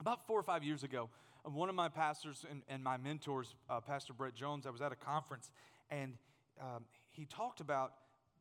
About 0.00 0.26
four 0.26 0.38
or 0.38 0.42
five 0.42 0.64
years 0.64 0.82
ago, 0.82 1.10
one 1.44 1.68
of 1.68 1.74
my 1.74 1.88
pastors 1.88 2.44
and, 2.50 2.62
and 2.68 2.82
my 2.82 2.96
mentors, 2.96 3.54
uh, 3.68 3.80
Pastor 3.80 4.14
Brett 4.14 4.34
Jones, 4.34 4.66
I 4.66 4.70
was 4.70 4.80
at 4.80 4.92
a 4.92 4.96
conference 4.96 5.50
and 5.90 6.14
um, 6.60 6.84
he 7.10 7.24
talked 7.24 7.60
about 7.60 7.92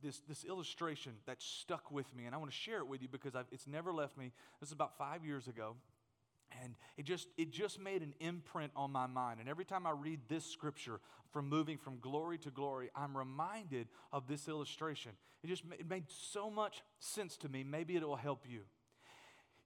this, 0.04 0.22
this 0.28 0.44
illustration 0.46 1.14
that 1.26 1.42
stuck 1.42 1.92
with 1.92 2.14
me, 2.16 2.26
and 2.26 2.36
I 2.36 2.38
want 2.38 2.52
to 2.52 2.58
share 2.58 2.80
it 2.80 2.88
with 2.88 3.02
you 3.02 3.08
because 3.08 3.36
I've, 3.36 3.46
it's 3.52 3.68
never 3.68 3.92
left 3.92 4.18
me. 4.18 4.32
This 4.60 4.70
is 4.70 4.74
about 4.74 4.98
five 4.98 5.26
years 5.26 5.48
ago. 5.48 5.76
And 6.64 6.74
it 6.98 7.06
just, 7.06 7.28
it 7.38 7.52
just 7.52 7.80
made 7.80 8.02
an 8.02 8.14
imprint 8.20 8.72
on 8.76 8.92
my 8.92 9.06
mind. 9.06 9.40
And 9.40 9.48
every 9.48 9.66
time 9.66 9.86
I 9.86 9.92
read 9.92 10.20
this 10.28 10.46
scripture 10.46 11.00
from 11.32 11.48
moving 11.48 11.78
from 11.78 12.00
glory 12.00 12.40
to 12.40 12.50
glory, 12.50 12.90
I'm 12.96 13.16
reminded 13.16 13.88
of 14.12 14.28
this 14.28 14.48
illustration. 14.48 15.12
It 15.44 15.48
just 15.48 15.64
it 15.78 15.88
made 15.88 16.06
so 16.08 16.50
much 16.50 16.82
sense 17.00 17.38
to 17.38 17.50
me. 17.50 17.64
Maybe 17.64 17.96
it 17.96 18.08
will 18.08 18.16
help 18.16 18.46
you. 18.50 18.62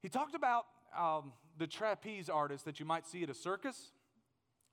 He 0.02 0.10
talked 0.10 0.36
about 0.36 0.66
um, 0.98 1.32
the 1.58 1.68
trapeze 1.68 2.30
artist 2.30 2.66
that 2.66 2.80
you 2.80 2.86
might 2.86 3.08
see 3.08 3.24
at 3.24 3.30
a 3.30 3.34
circus. 3.34 3.92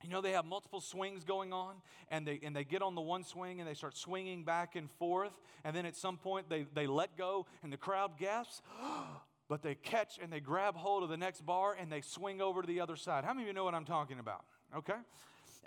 You 0.03 0.09
know, 0.09 0.21
they 0.21 0.31
have 0.31 0.45
multiple 0.45 0.81
swings 0.81 1.23
going 1.23 1.53
on, 1.53 1.75
and 2.09 2.25
they, 2.25 2.39
and 2.43 2.55
they 2.55 2.63
get 2.63 2.81
on 2.81 2.95
the 2.95 3.01
one 3.01 3.23
swing 3.23 3.59
and 3.59 3.69
they 3.69 3.73
start 3.73 3.95
swinging 3.95 4.43
back 4.43 4.75
and 4.75 4.89
forth. 4.91 5.33
And 5.63 5.75
then 5.75 5.85
at 5.85 5.95
some 5.95 6.17
point, 6.17 6.49
they, 6.49 6.65
they 6.73 6.87
let 6.87 7.17
go, 7.17 7.45
and 7.63 7.71
the 7.71 7.77
crowd 7.77 8.17
gasps, 8.17 8.61
but 9.47 9.61
they 9.61 9.75
catch 9.75 10.17
and 10.21 10.31
they 10.31 10.39
grab 10.39 10.75
hold 10.75 11.03
of 11.03 11.09
the 11.09 11.17
next 11.17 11.45
bar 11.45 11.75
and 11.79 11.91
they 11.91 12.01
swing 12.01 12.41
over 12.41 12.61
to 12.61 12.67
the 12.67 12.79
other 12.79 12.95
side. 12.95 13.23
How 13.23 13.33
many 13.33 13.43
of 13.43 13.47
you 13.47 13.53
know 13.53 13.65
what 13.65 13.75
I'm 13.75 13.85
talking 13.85 14.19
about? 14.19 14.45
Okay? 14.75 14.93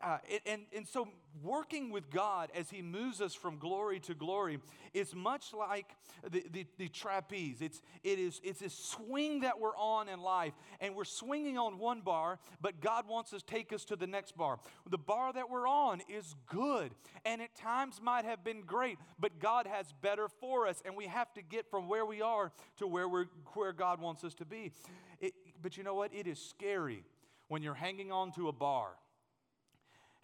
Uh, 0.02 0.18
and, 0.44 0.62
and 0.76 0.86
so, 0.86 1.08
working 1.42 1.90
with 1.90 2.10
God 2.10 2.50
as 2.54 2.68
He 2.70 2.82
moves 2.82 3.20
us 3.20 3.34
from 3.34 3.58
glory 3.58 4.00
to 4.00 4.14
glory 4.14 4.58
is 4.92 5.14
much 5.14 5.52
like 5.52 5.86
the, 6.30 6.44
the, 6.52 6.66
the, 6.78 6.88
trapeze. 6.88 7.60
It's, 7.60 7.80
it 8.02 8.18
is, 8.18 8.40
it's 8.44 8.60
a 8.62 8.68
swing 8.68 9.40
that 9.40 9.58
we're 9.58 9.76
on 9.76 10.08
in 10.08 10.20
life, 10.20 10.52
and 10.80 10.94
we're 10.94 11.04
swinging 11.04 11.58
on 11.58 11.78
one 11.78 12.00
bar, 12.00 12.38
but 12.60 12.80
God 12.80 13.08
wants 13.08 13.32
us 13.32 13.42
to 13.42 13.46
take 13.46 13.72
us 13.72 13.84
to 13.86 13.96
the 13.96 14.06
next 14.06 14.36
bar. 14.36 14.58
The 14.88 14.98
bar 14.98 15.32
that 15.32 15.48
we're 15.48 15.66
on 15.66 16.02
is 16.08 16.34
good, 16.46 16.92
and 17.24 17.40
at 17.40 17.54
times 17.54 18.00
might 18.02 18.24
have 18.24 18.44
been 18.44 18.62
great, 18.62 18.98
but 19.18 19.38
God 19.38 19.66
has 19.66 19.86
better 20.02 20.28
for 20.28 20.66
us, 20.66 20.82
and 20.84 20.96
we 20.96 21.06
have 21.06 21.32
to 21.34 21.42
get 21.42 21.70
from 21.70 21.88
where 21.88 22.04
we 22.04 22.20
are 22.20 22.52
to 22.78 22.86
where, 22.86 23.08
we're, 23.08 23.26
where 23.54 23.72
God 23.72 24.00
wants 24.00 24.24
us 24.24 24.34
to 24.34 24.44
be. 24.44 24.72
It, 25.20 25.34
but 25.62 25.76
you 25.76 25.82
know 25.82 25.94
what? 25.94 26.12
It 26.12 26.26
is 26.26 26.38
scary 26.38 27.04
when 27.48 27.62
you're 27.62 27.74
hanging 27.74 28.12
on 28.12 28.32
to 28.32 28.48
a 28.48 28.52
bar 28.52 28.90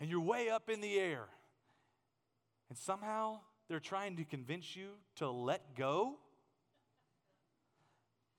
and 0.01 0.09
you're 0.09 0.21
way 0.21 0.49
up 0.49 0.69
in 0.71 0.81
the 0.81 0.99
air. 0.99 1.29
And 2.69 2.79
somehow 2.79 3.41
they're 3.69 3.81
trying 3.81 4.17
to 4.17 4.25
convince 4.25 4.75
you 4.75 4.89
to 5.17 5.31
let 5.31 5.77
go. 5.77 6.17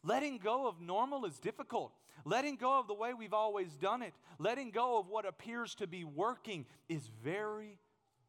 Letting 0.04 0.40
go 0.40 0.68
of 0.68 0.82
normal 0.82 1.26
is 1.26 1.38
difficult. 1.38 1.94
Letting 2.26 2.56
go 2.56 2.80
of 2.80 2.88
the 2.88 2.94
way 2.94 3.14
we've 3.14 3.34
always 3.34 3.72
done 3.78 4.02
it, 4.02 4.14
letting 4.38 4.72
go 4.72 5.00
of 5.00 5.08
what 5.08 5.26
appears 5.26 5.76
to 5.76 5.88
be 5.88 6.04
working 6.04 6.66
is 6.90 7.10
very 7.24 7.80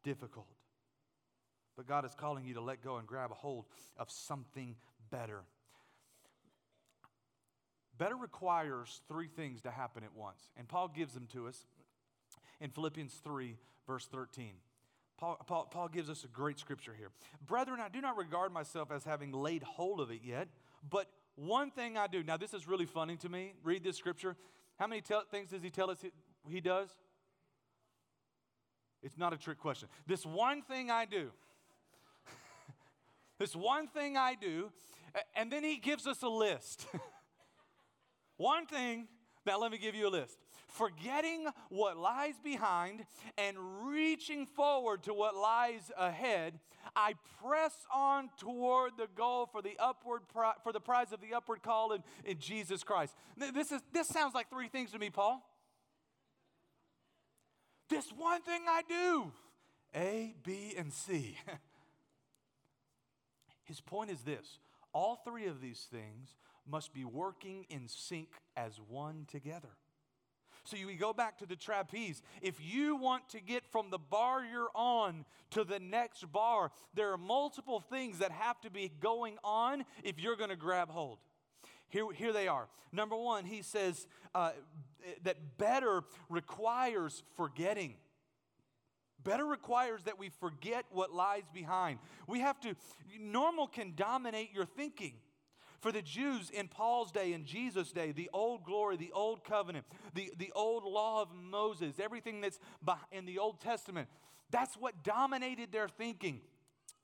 difficult. 0.03 0.47
But 1.75 1.87
God 1.87 2.05
is 2.05 2.15
calling 2.15 2.45
you 2.45 2.55
to 2.55 2.61
let 2.61 2.83
go 2.83 2.97
and 2.97 3.07
grab 3.07 3.31
a 3.31 3.35
hold 3.35 3.65
of 3.97 4.09
something 4.09 4.75
better. 5.11 5.41
Better 7.97 8.15
requires 8.15 9.01
three 9.07 9.27
things 9.27 9.61
to 9.61 9.71
happen 9.71 10.03
at 10.03 10.15
once, 10.15 10.49
and 10.57 10.67
Paul 10.67 10.87
gives 10.87 11.13
them 11.13 11.27
to 11.33 11.47
us 11.47 11.65
in 12.59 12.69
Philippians 12.69 13.13
3, 13.23 13.57
verse 13.87 14.05
13. 14.05 14.53
Paul, 15.17 15.39
Paul, 15.47 15.67
Paul, 15.71 15.87
gives 15.87 16.09
us 16.09 16.23
a 16.23 16.27
great 16.27 16.59
scripture 16.59 16.93
here. 16.97 17.09
Brethren, 17.45 17.79
I 17.79 17.89
do 17.89 18.01
not 18.01 18.17
regard 18.17 18.51
myself 18.51 18.91
as 18.91 19.03
having 19.03 19.31
laid 19.31 19.63
hold 19.63 19.99
of 19.99 20.11
it 20.11 20.21
yet, 20.23 20.47
but 20.89 21.07
one 21.35 21.71
thing 21.71 21.97
I 21.97 22.07
do. 22.07 22.23
Now, 22.23 22.37
this 22.37 22.53
is 22.53 22.67
really 22.67 22.85
funny 22.85 23.15
to 23.17 23.29
me. 23.29 23.53
Read 23.63 23.83
this 23.83 23.97
scripture. 23.97 24.35
How 24.77 24.87
many 24.87 25.01
tell, 25.01 25.23
things 25.29 25.51
does 25.51 25.63
he 25.63 25.69
tell 25.69 25.89
us 25.89 25.99
he, 26.01 26.11
he 26.47 26.61
does? 26.61 26.89
It's 29.01 29.17
not 29.17 29.33
a 29.33 29.37
trick 29.37 29.59
question. 29.59 29.89
This 30.07 30.25
one 30.25 30.61
thing 30.61 30.89
I 30.89 31.05
do. 31.05 31.31
this 33.39 33.55
one 33.55 33.87
thing 33.87 34.17
I 34.17 34.35
do, 34.35 34.71
and 35.35 35.51
then 35.51 35.63
he 35.63 35.77
gives 35.77 36.07
us 36.07 36.21
a 36.23 36.29
list. 36.29 36.87
one 38.37 38.65
thing, 38.65 39.07
now 39.45 39.59
let 39.59 39.71
me 39.71 39.77
give 39.77 39.93
you 39.93 40.07
a 40.07 40.09
list 40.09 40.37
forgetting 40.73 41.47
what 41.69 41.97
lies 41.97 42.35
behind 42.43 43.05
and 43.37 43.55
reaching 43.85 44.45
forward 44.45 45.03
to 45.03 45.13
what 45.13 45.35
lies 45.35 45.91
ahead, 45.97 46.59
I 46.95 47.13
press 47.41 47.73
on 47.93 48.29
toward 48.37 48.93
the 48.97 49.07
goal 49.15 49.47
for 49.51 49.61
the 49.61 49.75
upward 49.79 50.21
pri- 50.27 50.55
for 50.63 50.73
the 50.73 50.79
prize 50.79 51.11
of 51.11 51.21
the 51.21 51.33
upward 51.33 51.63
call 51.63 51.93
in, 51.93 52.03
in 52.25 52.39
Jesus 52.39 52.83
Christ. 52.83 53.15
This 53.37 53.71
is 53.71 53.81
this 53.93 54.07
sounds 54.07 54.33
like 54.33 54.49
three 54.49 54.67
things 54.67 54.91
to 54.91 54.99
me, 54.99 55.09
Paul. 55.09 55.41
This 57.89 58.11
one 58.15 58.41
thing 58.41 58.61
I 58.67 58.81
do. 58.87 59.31
A, 59.95 60.33
B, 60.43 60.73
and 60.75 60.91
C. 60.91 61.37
His 63.63 63.79
point 63.79 64.09
is 64.09 64.21
this 64.21 64.57
all 64.91 65.21
three 65.23 65.45
of 65.45 65.61
these 65.61 65.87
things 65.91 66.35
must 66.67 66.93
be 66.93 67.05
working 67.05 67.65
in 67.69 67.87
sync 67.87 68.29
as 68.55 68.79
one 68.87 69.25
together. 69.29 69.69
So 70.65 70.77
you 70.77 70.95
go 70.95 71.11
back 71.11 71.37
to 71.39 71.45
the 71.45 71.55
trapeze. 71.55 72.21
If 72.41 72.55
you 72.61 72.95
want 72.95 73.29
to 73.29 73.41
get 73.41 73.65
from 73.71 73.89
the 73.89 73.99
bar 73.99 74.43
you're 74.43 74.71
on 74.73 75.25
to 75.51 75.63
the 75.63 75.79
next 75.79 76.31
bar, 76.31 76.71
there 76.93 77.11
are 77.11 77.17
multiple 77.17 77.81
things 77.81 78.19
that 78.19 78.31
have 78.31 78.59
to 78.61 78.69
be 78.69 78.91
going 79.01 79.37
on 79.43 79.83
if 80.03 80.19
you're 80.19 80.37
going 80.37 80.51
to 80.51 80.55
grab 80.55 80.89
hold. 80.89 81.19
Here, 81.89 82.05
here 82.13 82.33
they 82.33 82.47
are. 82.47 82.69
Number 82.91 83.15
one, 83.15 83.45
he 83.45 83.61
says 83.61 84.07
uh, 84.33 84.51
that 85.23 85.57
better 85.57 86.03
requires 86.29 87.23
forgetting. 87.35 87.95
Better 89.23 89.45
requires 89.45 90.03
that 90.03 90.17
we 90.17 90.29
forget 90.29 90.85
what 90.91 91.13
lies 91.13 91.43
behind. 91.53 91.99
We 92.27 92.39
have 92.39 92.59
to, 92.61 92.75
normal 93.19 93.67
can 93.67 93.93
dominate 93.95 94.51
your 94.53 94.65
thinking. 94.65 95.13
For 95.83 95.91
the 95.91 96.01
Jews 96.01 96.49
in 96.49 96.69
Paul's 96.69 97.11
day, 97.11 97.33
in 97.33 97.43
Jesus' 97.43 97.91
day, 97.91 98.13
the 98.13 98.29
old 98.31 98.63
glory, 98.63 98.95
the 98.95 99.11
old 99.11 99.43
covenant, 99.43 99.83
the, 100.13 100.31
the 100.37 100.49
old 100.55 100.85
law 100.85 101.21
of 101.21 101.27
Moses, 101.35 101.99
everything 101.99 102.39
that's 102.39 102.57
in 103.11 103.25
the 103.25 103.37
Old 103.37 103.59
Testament, 103.59 104.07
that's 104.49 104.75
what 104.75 105.03
dominated 105.03 105.73
their 105.73 105.89
thinking. 105.89 106.39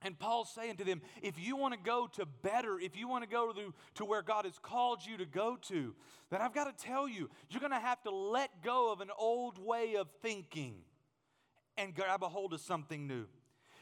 And 0.01 0.17
Paul's 0.17 0.49
saying 0.55 0.77
to 0.77 0.85
them, 0.85 1.01
if 1.21 1.37
you 1.37 1.57
want 1.57 1.73
to 1.73 1.79
go 1.83 2.07
to 2.13 2.25
better, 2.25 2.79
if 2.79 2.95
you 2.95 3.09
want 3.09 3.25
to 3.25 3.29
go 3.29 3.51
to, 3.51 3.73
to 3.95 4.05
where 4.05 4.21
God 4.21 4.45
has 4.45 4.57
called 4.57 5.05
you 5.05 5.17
to 5.17 5.25
go 5.25 5.57
to, 5.63 5.93
then 6.29 6.39
I've 6.39 6.53
got 6.53 6.77
to 6.77 6.85
tell 6.85 7.05
you, 7.05 7.29
you're 7.49 7.59
going 7.59 7.73
to 7.73 7.79
have 7.79 8.01
to 8.03 8.11
let 8.11 8.63
go 8.63 8.93
of 8.93 9.01
an 9.01 9.09
old 9.19 9.59
way 9.59 9.95
of 9.95 10.07
thinking 10.21 10.75
and 11.75 11.93
grab 11.93 12.23
a 12.23 12.29
hold 12.29 12.53
of 12.53 12.61
something 12.61 13.07
new. 13.07 13.25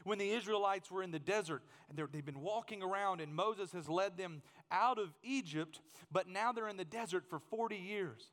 When 0.08 0.20
the 0.20 0.32
Israelites 0.32 0.90
were 0.90 1.04
in 1.04 1.12
the 1.12 1.20
desert 1.20 1.64
and 1.90 1.98
they've 1.98 2.26
been 2.26 2.40
walking 2.40 2.82
around, 2.82 3.20
and 3.20 3.36
Moses 3.36 3.74
has 3.74 3.90
led 3.90 4.16
them 4.16 4.42
out 4.72 4.98
of 5.00 5.10
Egypt, 5.22 5.82
but 6.10 6.30
now 6.30 6.54
they're 6.54 6.70
in 6.70 6.78
the 6.78 6.86
desert 6.86 7.26
for 7.30 7.40
40 7.40 7.76
years. 7.76 8.32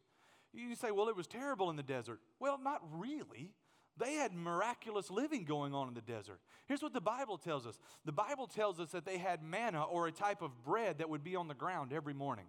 You 0.52 0.76
say, 0.76 0.92
well, 0.92 1.08
it 1.08 1.16
was 1.16 1.26
terrible 1.26 1.70
in 1.70 1.76
the 1.76 1.82
desert. 1.82 2.20
Well, 2.38 2.60
not 2.62 2.80
really. 2.92 3.50
They 3.96 4.12
had 4.12 4.32
miraculous 4.32 5.10
living 5.10 5.42
going 5.42 5.74
on 5.74 5.88
in 5.88 5.94
the 5.94 6.00
desert. 6.00 6.38
Here's 6.68 6.80
what 6.80 6.92
the 6.92 7.00
Bible 7.00 7.38
tells 7.38 7.66
us 7.66 7.76
the 8.04 8.12
Bible 8.12 8.46
tells 8.46 8.78
us 8.78 8.92
that 8.92 9.04
they 9.04 9.18
had 9.18 9.42
manna 9.42 9.82
or 9.82 10.06
a 10.06 10.12
type 10.12 10.42
of 10.42 10.62
bread 10.62 10.98
that 10.98 11.10
would 11.10 11.24
be 11.24 11.34
on 11.34 11.48
the 11.48 11.54
ground 11.54 11.92
every 11.92 12.14
morning. 12.14 12.46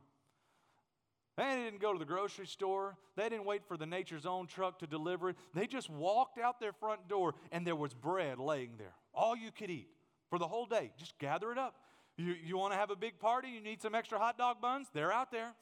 They 1.35 1.45
didn't 1.55 1.81
go 1.81 1.93
to 1.93 1.97
the 1.99 2.05
grocery 2.05 2.45
store. 2.45 2.95
They 3.15 3.27
didn't 3.27 3.45
wait 3.45 3.63
for 3.67 3.75
the 3.75 3.87
Nature's 3.87 4.27
Own 4.27 4.45
truck 4.45 4.77
to 4.79 4.87
deliver 4.87 5.31
it. 5.31 5.37
They 5.55 5.65
just 5.65 5.89
walked 5.89 6.37
out 6.37 6.59
their 6.59 6.73
front 6.73 7.07
door 7.07 7.33
and 7.51 7.65
there 7.65 7.75
was 7.75 7.95
bread 7.95 8.37
laying 8.37 8.77
there. 8.77 8.93
All 9.15 9.35
you 9.35 9.51
could 9.51 9.69
eat 9.69 9.87
for 10.29 10.39
the 10.39 10.47
whole 10.47 10.65
day. 10.65 10.91
Just 10.97 11.17
gather 11.19 11.51
it 11.51 11.57
up. 11.57 11.75
You, 12.17 12.35
you 12.45 12.57
want 12.57 12.73
to 12.73 12.77
have 12.77 12.91
a 12.91 12.95
big 12.95 13.19
party? 13.19 13.49
You 13.49 13.61
need 13.61 13.81
some 13.81 13.95
extra 13.95 14.17
hot 14.17 14.37
dog 14.37 14.61
buns? 14.61 14.87
They're 14.93 15.11
out 15.11 15.31
there. 15.31 15.53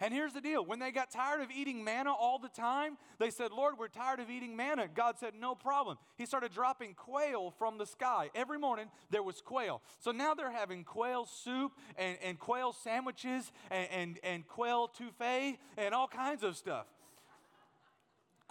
And 0.00 0.12
here's 0.12 0.32
the 0.32 0.40
deal 0.40 0.64
when 0.64 0.80
they 0.80 0.90
got 0.90 1.10
tired 1.10 1.40
of 1.40 1.50
eating 1.50 1.84
manna 1.84 2.12
all 2.12 2.38
the 2.38 2.48
time, 2.48 2.98
they 3.18 3.30
said, 3.30 3.52
Lord, 3.52 3.76
we're 3.78 3.88
tired 3.88 4.18
of 4.18 4.28
eating 4.28 4.56
manna. 4.56 4.88
God 4.92 5.18
said, 5.18 5.34
No 5.38 5.54
problem. 5.54 5.98
He 6.16 6.26
started 6.26 6.52
dropping 6.52 6.94
quail 6.94 7.54
from 7.58 7.78
the 7.78 7.86
sky. 7.86 8.30
Every 8.34 8.58
morning 8.58 8.88
there 9.10 9.22
was 9.22 9.40
quail. 9.40 9.82
So 10.00 10.10
now 10.10 10.34
they're 10.34 10.50
having 10.50 10.82
quail 10.82 11.26
soup 11.26 11.72
and, 11.96 12.18
and 12.22 12.38
quail 12.38 12.72
sandwiches 12.72 13.52
and, 13.70 13.88
and, 13.90 14.18
and 14.24 14.46
quail 14.48 14.88
étouffée 14.88 15.58
and 15.76 15.94
all 15.94 16.08
kinds 16.08 16.42
of 16.42 16.56
stuff 16.56 16.86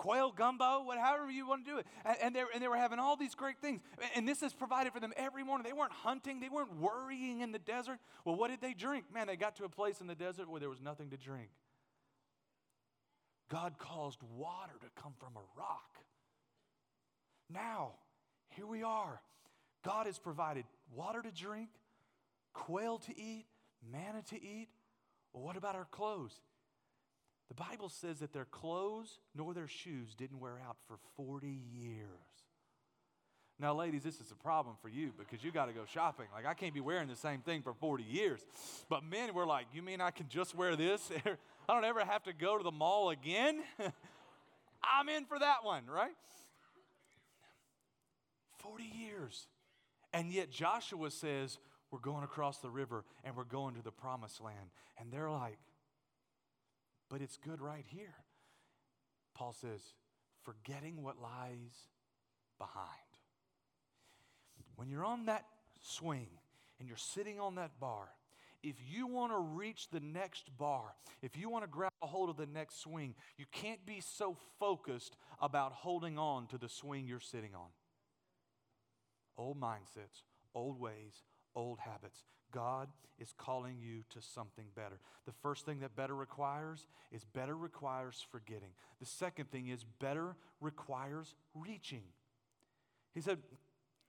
quail 0.04 0.34
gumbo, 0.34 0.84
whatever 0.84 1.32
you 1.32 1.48
want 1.48 1.66
to 1.66 1.72
do 1.72 1.78
it. 1.78 1.88
And, 2.04 2.18
and, 2.22 2.36
they, 2.36 2.44
and 2.54 2.62
they 2.62 2.68
were 2.68 2.76
having 2.76 3.00
all 3.00 3.16
these 3.16 3.36
great 3.36 3.60
things. 3.62 3.82
And 4.16 4.28
this 4.28 4.44
is 4.44 4.52
provided 4.52 4.92
for 4.92 5.00
them 5.00 5.13
every 5.16 5.46
morning. 5.46 5.66
They 5.66 5.72
weren't 5.72 5.94
hunting, 5.94 6.42
they 6.42 6.50
weren't 6.50 6.78
worrying 6.78 7.39
in 7.39 7.54
the 7.54 7.60
desert. 7.60 8.00
Well, 8.26 8.36
what 8.36 8.50
did 8.50 8.60
they 8.60 8.74
drink? 8.74 9.06
Man, 9.13 9.28
they 9.28 9.38
got 9.38 9.56
to 9.58 9.63
a 9.63 9.70
place 9.70 10.02
in 10.02 10.08
the 10.08 10.16
desert 10.16 10.50
where 10.50 10.60
there 10.60 10.70
was 10.70 10.82
nothing 10.82 11.10
to 11.12 11.18
drink. 11.18 11.50
God 13.50 13.78
caused 13.78 14.20
water 14.36 14.74
to 14.82 15.02
come 15.02 15.13
from 15.20 15.38
a 15.38 15.60
rock. 15.60 16.00
Now, 17.50 17.92
here 18.50 18.68
we 18.68 18.84
are. 18.84 19.22
God 19.86 20.06
has 20.08 20.20
provided 20.20 20.66
water 20.94 21.22
to 21.22 21.32
drink, 21.32 21.70
quail 22.54 22.98
to 22.98 23.18
eat, 23.18 23.46
manna 23.89 24.22
to 24.32 24.36
eat. 24.36 24.68
Well, 25.32 25.44
what 25.44 25.56
about 25.56 25.76
our 25.76 25.88
clothes? 25.92 26.42
The 27.49 27.56
Bible 27.56 27.89
says 27.89 28.19
that 28.19 28.34
their 28.34 28.45
clothes 28.45 29.19
nor 29.36 29.53
their 29.53 29.67
shoes 29.67 30.15
didn't 30.15 30.39
wear 30.39 30.60
out 30.67 30.77
for 30.88 30.97
40 31.17 31.47
years. 31.47 32.08
Now, 33.60 33.75
ladies, 33.75 34.03
this 34.03 34.19
is 34.19 34.32
a 34.32 34.36
problem 34.36 34.75
for 34.82 34.89
you 34.89 35.12
because 35.17 35.43
you 35.43 35.51
got 35.51 35.67
to 35.67 35.73
go 35.73 35.86
shopping. 35.86 36.25
Like, 36.34 36.45
I 36.45 36.53
can't 36.53 36.73
be 36.73 36.82
wearing 36.82 37.08
the 37.08 37.15
same 37.15 37.41
thing 37.41 37.62
for 37.62 37.73
40 37.73 38.03
years. 38.03 38.41
But 38.89 39.03
men 39.03 39.34
were 39.34 39.45
like, 39.45 39.67
You 39.73 39.82
mean 39.82 40.01
I 40.01 40.12
can 40.12 40.27
just 40.27 40.56
wear 40.56 40.75
this? 40.75 41.12
I 41.69 41.73
don't 41.73 41.86
ever 41.86 42.03
have 42.03 42.23
to 42.23 42.34
go 42.34 42.58
to 42.58 42.63
the 42.63 42.71
mall 42.71 43.12
again? 43.12 43.62
I'm 44.84 45.08
in 45.08 45.25
for 45.25 45.39
that 45.39 45.63
one, 45.63 45.86
right? 45.86 46.12
40 48.58 48.84
years. 48.84 49.47
And 50.13 50.32
yet 50.32 50.49
Joshua 50.49 51.12
says, 51.12 51.60
We're 51.91 51.99
going 51.99 52.23
across 52.23 52.58
the 52.58 52.69
river 52.69 53.06
and 53.23 53.36
we're 53.36 53.43
going 53.43 53.75
to 53.75 53.84
the 53.84 53.91
promised 53.91 54.41
land. 54.41 54.71
And 54.97 55.12
they're 55.12 55.32
like, 55.32 55.58
but 57.10 57.22
it's 57.22 57.38
good 57.38 57.62
right 57.62 57.86
here. 57.88 58.16
Paul 59.36 59.54
says, 59.54 59.82
forgetting 60.44 61.02
what 61.02 61.22
lies 61.22 61.88
behind. 62.58 62.88
When 64.76 64.89
you're 64.89 65.06
on 65.06 65.26
that 65.26 65.46
swing 65.82 66.28
and 66.80 66.88
you're 66.88 66.98
sitting 66.98 67.39
on 67.39 67.56
that 67.56 67.80
bar, 67.80 68.10
if 68.63 68.76
you 68.89 69.08
want 69.08 69.34
to 69.34 69.38
reach 69.38 69.89
the 69.89 70.00
next 70.00 70.58
bar, 70.58 70.96
if 71.22 71.38
you 71.38 71.50
want 71.50 71.66
to 71.66 71.70
grab 71.70 71.92
a 72.02 72.08
hold 72.08 72.30
of 72.30 72.38
the 72.38 72.46
next 72.46 72.82
swing, 72.82 73.13
you 73.38 73.46
can't 73.52 73.86
be 73.86 74.00
so 74.00 74.38
focused 74.60 75.18
about 75.42 75.74
holding 75.74 76.18
on 76.18 76.48
to 76.48 76.58
the 76.58 76.70
swing 76.70 77.06
you're 77.06 77.20
sitting 77.20 77.54
on. 77.54 77.68
Old 79.38 79.60
mindsets, 79.60 80.24
old 80.56 80.80
ways, 80.80 81.24
old 81.56 81.80
habits. 81.80 82.24
God 82.54 82.88
is 83.20 83.34
calling 83.38 83.78
you 83.80 84.04
to 84.10 84.22
something 84.22 84.66
better. 84.76 85.00
The 85.26 85.32
first 85.32 85.66
thing 85.66 85.80
that 85.82 85.96
better 85.96 86.16
requires 86.16 86.88
is 87.12 87.24
better 87.24 87.56
requires 87.56 88.26
forgetting. 88.32 88.70
The 89.00 89.06
second 89.06 89.52
thing 89.52 89.68
is 89.68 89.84
better 90.00 90.36
requires 90.62 91.36
reaching. 91.54 92.04
He 93.13 93.22
said, 93.22 93.39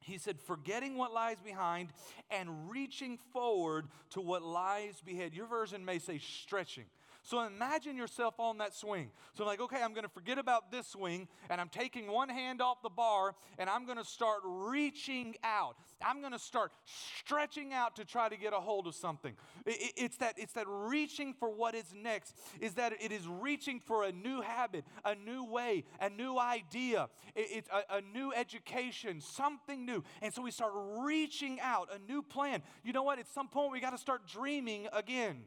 he 0.01 0.19
said, 0.19 0.41
forgetting 0.41 0.97
what 0.97 1.13
lies 1.13 1.37
behind 1.43 1.89
and 2.31 2.71
reaching 2.71 3.19
forward 3.33 3.87
to 4.11 4.21
what 4.21 4.43
lies 4.43 5.01
behind. 5.05 5.35
Your 5.35 5.47
version 5.47 5.85
may 5.85 5.99
say 5.99 6.19
stretching. 6.19 6.85
So 7.25 7.41
imagine 7.41 7.97
yourself 7.97 8.39
on 8.39 8.59
that 8.59 8.75
swing. 8.75 9.11
So, 9.33 9.45
I'm 9.45 9.49
like, 9.49 9.61
okay, 9.61 9.83
I'm 9.83 9.95
going 9.95 10.05
to 10.05 10.11
forget 10.11 10.39
about 10.39 10.71
this 10.71 10.89
swing, 10.89 11.27
and 11.49 11.59
I'm 11.59 11.71
taking 11.71 12.07
one 12.07 12.29
hand 12.29 12.61
off 12.61 12.83
the 12.83 12.91
bar, 12.91 13.35
and 13.59 13.69
I'm 13.71 13.87
going 13.87 13.97
to 13.97 14.05
start 14.05 14.41
reaching 14.45 15.35
out. 15.43 15.75
I'm 16.05 16.21
going 16.21 16.35
to 16.35 16.39
start 16.39 16.73
stretching 16.85 17.73
out 17.73 17.97
to 17.97 18.05
try 18.05 18.29
to 18.29 18.37
get 18.37 18.53
a 18.53 18.61
hold 18.61 18.87
of 18.87 18.95
something. 18.95 19.35
It's 19.65 20.19
that, 20.19 20.35
it's 20.37 20.53
that 20.53 20.67
reaching 20.69 21.33
for 21.33 21.49
what 21.49 21.75
is 21.75 21.95
next, 21.95 22.37
is 22.61 22.75
that 22.75 22.93
it 23.01 23.11
is 23.11 23.27
reaching 23.27 23.81
for 23.81 24.05
a 24.05 24.13
new 24.13 24.43
habit, 24.43 24.85
a 25.05 25.15
new 25.15 25.45
way, 25.45 25.85
a 26.01 26.11
new 26.11 26.39
idea, 26.39 27.09
it's 27.35 27.71
a, 27.71 27.97
a 27.97 28.01
new 28.03 28.33
education, 28.35 29.23
something 29.23 29.87
new. 29.87 30.05
And 30.21 30.33
so 30.33 30.43
we 30.43 30.51
start 30.51 30.73
reaching 30.75 31.59
out, 31.61 31.89
a 31.91 31.99
new 31.99 32.21
plan. 32.23 32.63
You 32.85 32.93
know 32.93 33.03
what? 33.03 33.19
At 33.19 33.29
some 33.29 33.49
point, 33.49 33.73
we 33.73 33.81
got 33.81 33.91
to 33.91 33.99
start 33.99 34.29
dreaming 34.29 34.89
again. 34.93 35.45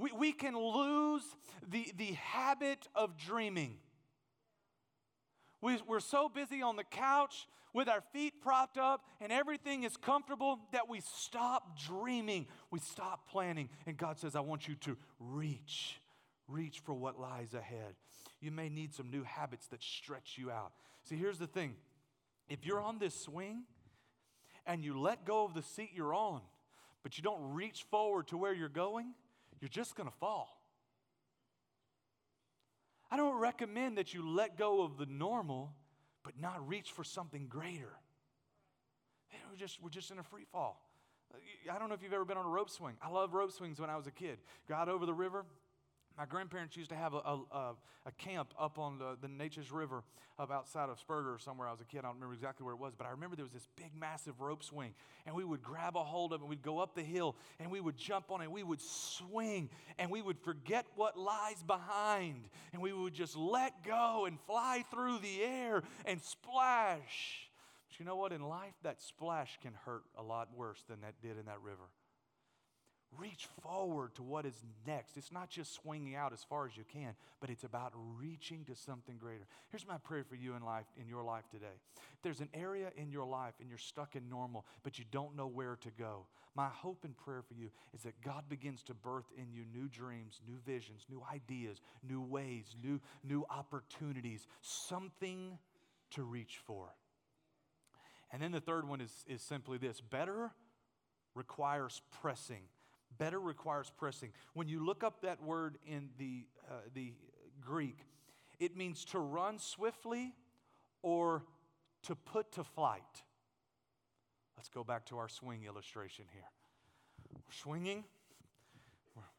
We, 0.00 0.12
we 0.12 0.32
can 0.32 0.56
lose 0.56 1.22
the, 1.68 1.92
the 1.98 2.12
habit 2.14 2.88
of 2.94 3.18
dreaming. 3.18 3.76
We, 5.60 5.78
we're 5.86 6.00
so 6.00 6.30
busy 6.30 6.62
on 6.62 6.76
the 6.76 6.84
couch 6.84 7.46
with 7.74 7.86
our 7.86 8.00
feet 8.12 8.40
propped 8.40 8.78
up 8.78 9.04
and 9.20 9.30
everything 9.30 9.84
is 9.84 9.98
comfortable 9.98 10.58
that 10.72 10.88
we 10.88 11.00
stop 11.00 11.78
dreaming. 11.78 12.46
We 12.70 12.78
stop 12.78 13.28
planning. 13.30 13.68
And 13.86 13.98
God 13.98 14.18
says, 14.18 14.34
I 14.34 14.40
want 14.40 14.66
you 14.66 14.74
to 14.76 14.96
reach, 15.18 16.00
reach 16.48 16.80
for 16.80 16.94
what 16.94 17.20
lies 17.20 17.52
ahead. 17.52 17.94
You 18.40 18.52
may 18.52 18.70
need 18.70 18.94
some 18.94 19.10
new 19.10 19.22
habits 19.22 19.66
that 19.66 19.82
stretch 19.82 20.36
you 20.38 20.50
out. 20.50 20.72
See, 21.04 21.16
here's 21.16 21.38
the 21.38 21.46
thing 21.46 21.74
if 22.48 22.64
you're 22.64 22.80
on 22.80 22.98
this 22.98 23.14
swing 23.14 23.64
and 24.64 24.82
you 24.82 24.98
let 24.98 25.26
go 25.26 25.44
of 25.44 25.52
the 25.52 25.62
seat 25.62 25.90
you're 25.94 26.14
on, 26.14 26.40
but 27.02 27.18
you 27.18 27.22
don't 27.22 27.52
reach 27.52 27.84
forward 27.90 28.28
to 28.28 28.38
where 28.38 28.54
you're 28.54 28.70
going, 28.70 29.12
you're 29.60 29.68
just 29.68 29.94
going 29.94 30.08
to 30.08 30.16
fall. 30.16 30.60
I 33.10 33.16
don't 33.16 33.38
recommend 33.38 33.98
that 33.98 34.14
you 34.14 34.28
let 34.28 34.56
go 34.56 34.82
of 34.82 34.96
the 34.96 35.06
normal, 35.06 35.72
but 36.22 36.40
not 36.40 36.66
reach 36.68 36.92
for 36.92 37.04
something 37.04 37.46
greater. 37.48 37.92
we're, 39.50 39.58
just, 39.58 39.82
we're 39.82 39.90
just 39.90 40.10
in 40.10 40.18
a 40.18 40.22
free 40.22 40.44
fall. 40.52 40.86
I 41.70 41.78
don't 41.78 41.88
know 41.88 41.94
if 41.94 42.02
you've 42.02 42.12
ever 42.12 42.24
been 42.24 42.36
on 42.36 42.46
a 42.46 42.48
rope 42.48 42.70
swing. 42.70 42.94
I 43.02 43.08
love 43.08 43.34
rope 43.34 43.52
swings 43.52 43.80
when 43.80 43.90
I 43.90 43.96
was 43.96 44.06
a 44.06 44.10
kid. 44.10 44.38
Got 44.68 44.88
over 44.88 45.06
the 45.06 45.14
river, 45.14 45.44
My 46.18 46.26
grandparents 46.26 46.76
used 46.76 46.90
to 46.90 46.96
have 46.96 47.14
a, 47.14 47.18
a, 47.18 47.74
a, 48.04 48.12
camp 48.18 48.52
up 48.58 48.78
on 48.78 48.98
the, 48.98 49.16
the 49.22 49.28
Neches 49.28 49.72
River 49.72 50.02
up 50.38 50.50
outside 50.50 50.88
of 50.88 50.98
Spurger 50.98 51.34
or 51.34 51.38
somewhere 51.38 51.66
I 51.66 51.70
was 51.70 51.80
a 51.80 51.84
kid. 51.84 52.00
I 52.00 52.02
don't 52.02 52.14
remember 52.14 52.34
exactly 52.34 52.64
where 52.64 52.74
it 52.74 52.80
was, 52.80 52.94
but 52.94 53.06
I 53.06 53.10
remember 53.10 53.36
there 53.36 53.44
was 53.44 53.54
this 53.54 53.68
big, 53.76 53.92
massive 53.98 54.40
rope 54.40 54.62
swing. 54.62 54.94
And 55.24 55.34
we 55.34 55.44
would 55.44 55.62
grab 55.62 55.96
a 55.96 56.04
hold 56.04 56.32
of 56.32 56.40
it, 56.40 56.42
and 56.42 56.50
we'd 56.50 56.62
go 56.62 56.78
up 56.78 56.94
the 56.94 57.02
hill, 57.02 57.36
and 57.58 57.70
we 57.70 57.80
would 57.80 57.96
jump 57.96 58.30
on 58.30 58.42
it, 58.42 58.50
we 58.50 58.62
would 58.62 58.80
swing, 58.80 59.70
and 59.98 60.10
we 60.10 60.20
would 60.20 60.38
forget 60.38 60.86
what 60.94 61.18
lies 61.18 61.62
behind. 61.66 62.48
And 62.72 62.82
we 62.82 62.92
would 62.92 63.14
just 63.14 63.36
let 63.36 63.82
go 63.84 64.26
and 64.26 64.38
fly 64.46 64.84
through 64.90 65.18
the 65.18 65.42
air 65.42 65.82
and 66.04 66.20
splash. 66.20 67.48
But 67.88 67.98
you 67.98 68.04
know 68.04 68.16
what? 68.16 68.32
In 68.32 68.42
life, 68.42 68.74
that 68.82 69.00
splash 69.00 69.58
can 69.62 69.72
hurt 69.84 70.02
a 70.18 70.22
lot 70.22 70.48
worse 70.54 70.82
than 70.88 71.00
that 71.02 71.14
did 71.22 71.38
in 71.38 71.46
that 71.46 71.60
river. 71.62 71.88
Reach 73.18 73.48
forward 73.62 74.14
to 74.14 74.22
what 74.22 74.46
is 74.46 74.54
next. 74.86 75.16
It's 75.16 75.32
not 75.32 75.50
just 75.50 75.74
swinging 75.74 76.14
out 76.14 76.32
as 76.32 76.44
far 76.44 76.66
as 76.66 76.76
you 76.76 76.84
can, 76.90 77.14
but 77.40 77.50
it's 77.50 77.64
about 77.64 77.92
reaching 78.18 78.64
to 78.66 78.76
something 78.76 79.16
greater. 79.18 79.46
Here's 79.70 79.86
my 79.86 79.98
prayer 79.98 80.24
for 80.24 80.36
you 80.36 80.54
in 80.54 80.62
life, 80.64 80.86
in 80.96 81.08
your 81.08 81.24
life 81.24 81.48
today. 81.50 81.66
If 81.96 82.22
there's 82.22 82.40
an 82.40 82.50
area 82.54 82.92
in 82.96 83.10
your 83.10 83.26
life 83.26 83.54
and 83.60 83.68
you're 83.68 83.78
stuck 83.78 84.14
in 84.14 84.28
normal, 84.28 84.64
but 84.84 84.98
you 84.98 85.04
don't 85.10 85.36
know 85.36 85.48
where 85.48 85.76
to 85.82 85.90
go, 85.98 86.26
my 86.54 86.68
hope 86.68 87.04
and 87.04 87.16
prayer 87.16 87.42
for 87.42 87.54
you 87.54 87.70
is 87.92 88.02
that 88.02 88.20
God 88.22 88.44
begins 88.48 88.82
to 88.84 88.94
birth 88.94 89.26
in 89.36 89.52
you 89.52 89.64
new 89.72 89.88
dreams, 89.88 90.40
new 90.46 90.58
visions, 90.64 91.06
new 91.10 91.22
ideas, 91.32 91.80
new 92.08 92.22
ways, 92.22 92.76
new, 92.82 93.00
new 93.24 93.44
opportunities, 93.50 94.46
something 94.60 95.58
to 96.10 96.22
reach 96.22 96.60
for. 96.64 96.88
And 98.32 98.40
then 98.40 98.52
the 98.52 98.60
third 98.60 98.88
one 98.88 99.00
is, 99.00 99.24
is 99.26 99.42
simply 99.42 99.78
this 99.78 100.00
better 100.00 100.52
requires 101.34 102.02
pressing. 102.20 102.62
Better 103.18 103.40
requires 103.40 103.90
pressing. 103.96 104.32
When 104.54 104.68
you 104.68 104.84
look 104.84 105.04
up 105.04 105.22
that 105.22 105.42
word 105.42 105.78
in 105.86 106.10
the, 106.18 106.46
uh, 106.70 106.74
the 106.94 107.12
Greek, 107.60 107.98
it 108.58 108.76
means 108.76 109.04
to 109.06 109.18
run 109.18 109.58
swiftly 109.58 110.34
or 111.02 111.44
to 112.04 112.14
put 112.14 112.52
to 112.52 112.64
flight. 112.64 113.22
Let's 114.56 114.68
go 114.68 114.84
back 114.84 115.06
to 115.06 115.18
our 115.18 115.28
swing 115.28 115.64
illustration 115.64 116.26
here. 116.32 116.48
We're 117.32 117.52
swinging, 117.52 118.04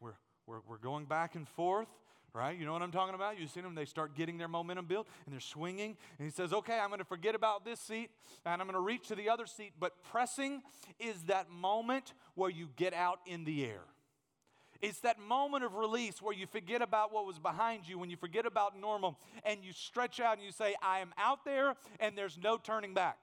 we're, 0.00 0.14
we're, 0.46 0.60
we're 0.68 0.78
going 0.78 1.06
back 1.06 1.34
and 1.34 1.48
forth 1.48 1.88
right? 2.34 2.58
You 2.58 2.64
know 2.64 2.72
what 2.72 2.82
I'm 2.82 2.92
talking 2.92 3.14
about? 3.14 3.38
You've 3.38 3.50
seen 3.50 3.62
them, 3.62 3.74
they 3.74 3.84
start 3.84 4.14
getting 4.14 4.38
their 4.38 4.48
momentum 4.48 4.86
built 4.86 5.06
and 5.26 5.32
they're 5.32 5.40
swinging. 5.40 5.96
And 6.18 6.26
he 6.26 6.30
says, 6.30 6.52
okay, 6.52 6.78
I'm 6.78 6.88
going 6.88 6.98
to 6.98 7.04
forget 7.04 7.34
about 7.34 7.64
this 7.64 7.80
seat 7.80 8.10
and 8.44 8.60
I'm 8.60 8.66
going 8.66 8.74
to 8.74 8.80
reach 8.80 9.08
to 9.08 9.14
the 9.14 9.28
other 9.28 9.46
seat. 9.46 9.72
But 9.78 10.02
pressing 10.02 10.62
is 10.98 11.22
that 11.24 11.50
moment 11.50 12.14
where 12.34 12.50
you 12.50 12.68
get 12.76 12.94
out 12.94 13.20
in 13.26 13.44
the 13.44 13.64
air. 13.64 13.82
It's 14.80 15.00
that 15.00 15.20
moment 15.20 15.62
of 15.62 15.74
release 15.74 16.20
where 16.20 16.34
you 16.34 16.46
forget 16.46 16.82
about 16.82 17.12
what 17.12 17.24
was 17.24 17.38
behind 17.38 17.88
you, 17.88 17.98
when 17.98 18.10
you 18.10 18.16
forget 18.16 18.46
about 18.46 18.78
normal, 18.78 19.16
and 19.44 19.62
you 19.62 19.72
stretch 19.72 20.18
out 20.18 20.38
and 20.38 20.44
you 20.44 20.50
say, 20.50 20.74
I 20.82 20.98
am 20.98 21.14
out 21.16 21.44
there 21.44 21.76
and 22.00 22.18
there's 22.18 22.36
no 22.42 22.56
turning 22.56 22.92
back. 22.92 23.18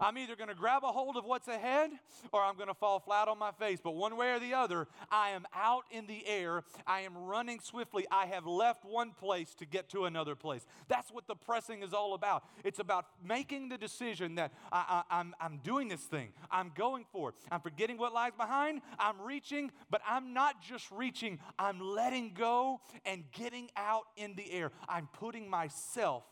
I'm 0.00 0.18
either 0.18 0.36
going 0.36 0.48
to 0.48 0.54
grab 0.54 0.82
a 0.84 0.88
hold 0.88 1.16
of 1.16 1.24
what's 1.24 1.48
ahead 1.48 1.90
or 2.32 2.42
I'm 2.42 2.56
going 2.56 2.68
to 2.68 2.74
fall 2.74 3.00
flat 3.00 3.28
on 3.28 3.38
my 3.38 3.52
face. 3.52 3.78
But 3.82 3.92
one 3.92 4.16
way 4.16 4.32
or 4.32 4.38
the 4.38 4.54
other, 4.54 4.86
I 5.10 5.30
am 5.30 5.46
out 5.54 5.84
in 5.90 6.06
the 6.06 6.26
air. 6.26 6.62
I 6.86 7.00
am 7.00 7.16
running 7.16 7.60
swiftly. 7.60 8.06
I 8.10 8.26
have 8.26 8.46
left 8.46 8.84
one 8.84 9.12
place 9.12 9.54
to 9.56 9.66
get 9.66 9.88
to 9.90 10.04
another 10.04 10.34
place. 10.34 10.66
That's 10.88 11.10
what 11.10 11.26
the 11.26 11.34
pressing 11.36 11.82
is 11.82 11.92
all 11.92 12.14
about. 12.14 12.44
It's 12.64 12.78
about 12.78 13.06
making 13.24 13.68
the 13.68 13.78
decision 13.78 14.36
that 14.36 14.52
I, 14.72 15.02
am 15.10 15.34
I'm, 15.40 15.52
I'm 15.52 15.60
doing 15.62 15.88
this 15.88 16.02
thing, 16.02 16.28
I'm 16.50 16.72
going 16.74 17.04
for 17.12 17.30
it. 17.30 17.34
I'm 17.50 17.60
forgetting 17.60 17.98
what 17.98 18.12
lies 18.12 18.32
behind, 18.36 18.82
I'm 18.98 19.20
reaching, 19.20 19.70
but 19.90 20.00
I'm 20.08 20.32
not 20.32 20.62
just 20.62 20.90
reaching, 20.90 21.38
I'm 21.58 21.80
letting 21.80 22.32
go 22.34 22.80
and 23.04 23.24
getting 23.32 23.70
out 23.76 24.04
in 24.16 24.34
the 24.34 24.50
air. 24.52 24.72
I'm 24.88 25.08
putting 25.12 25.48
myself 25.48 26.24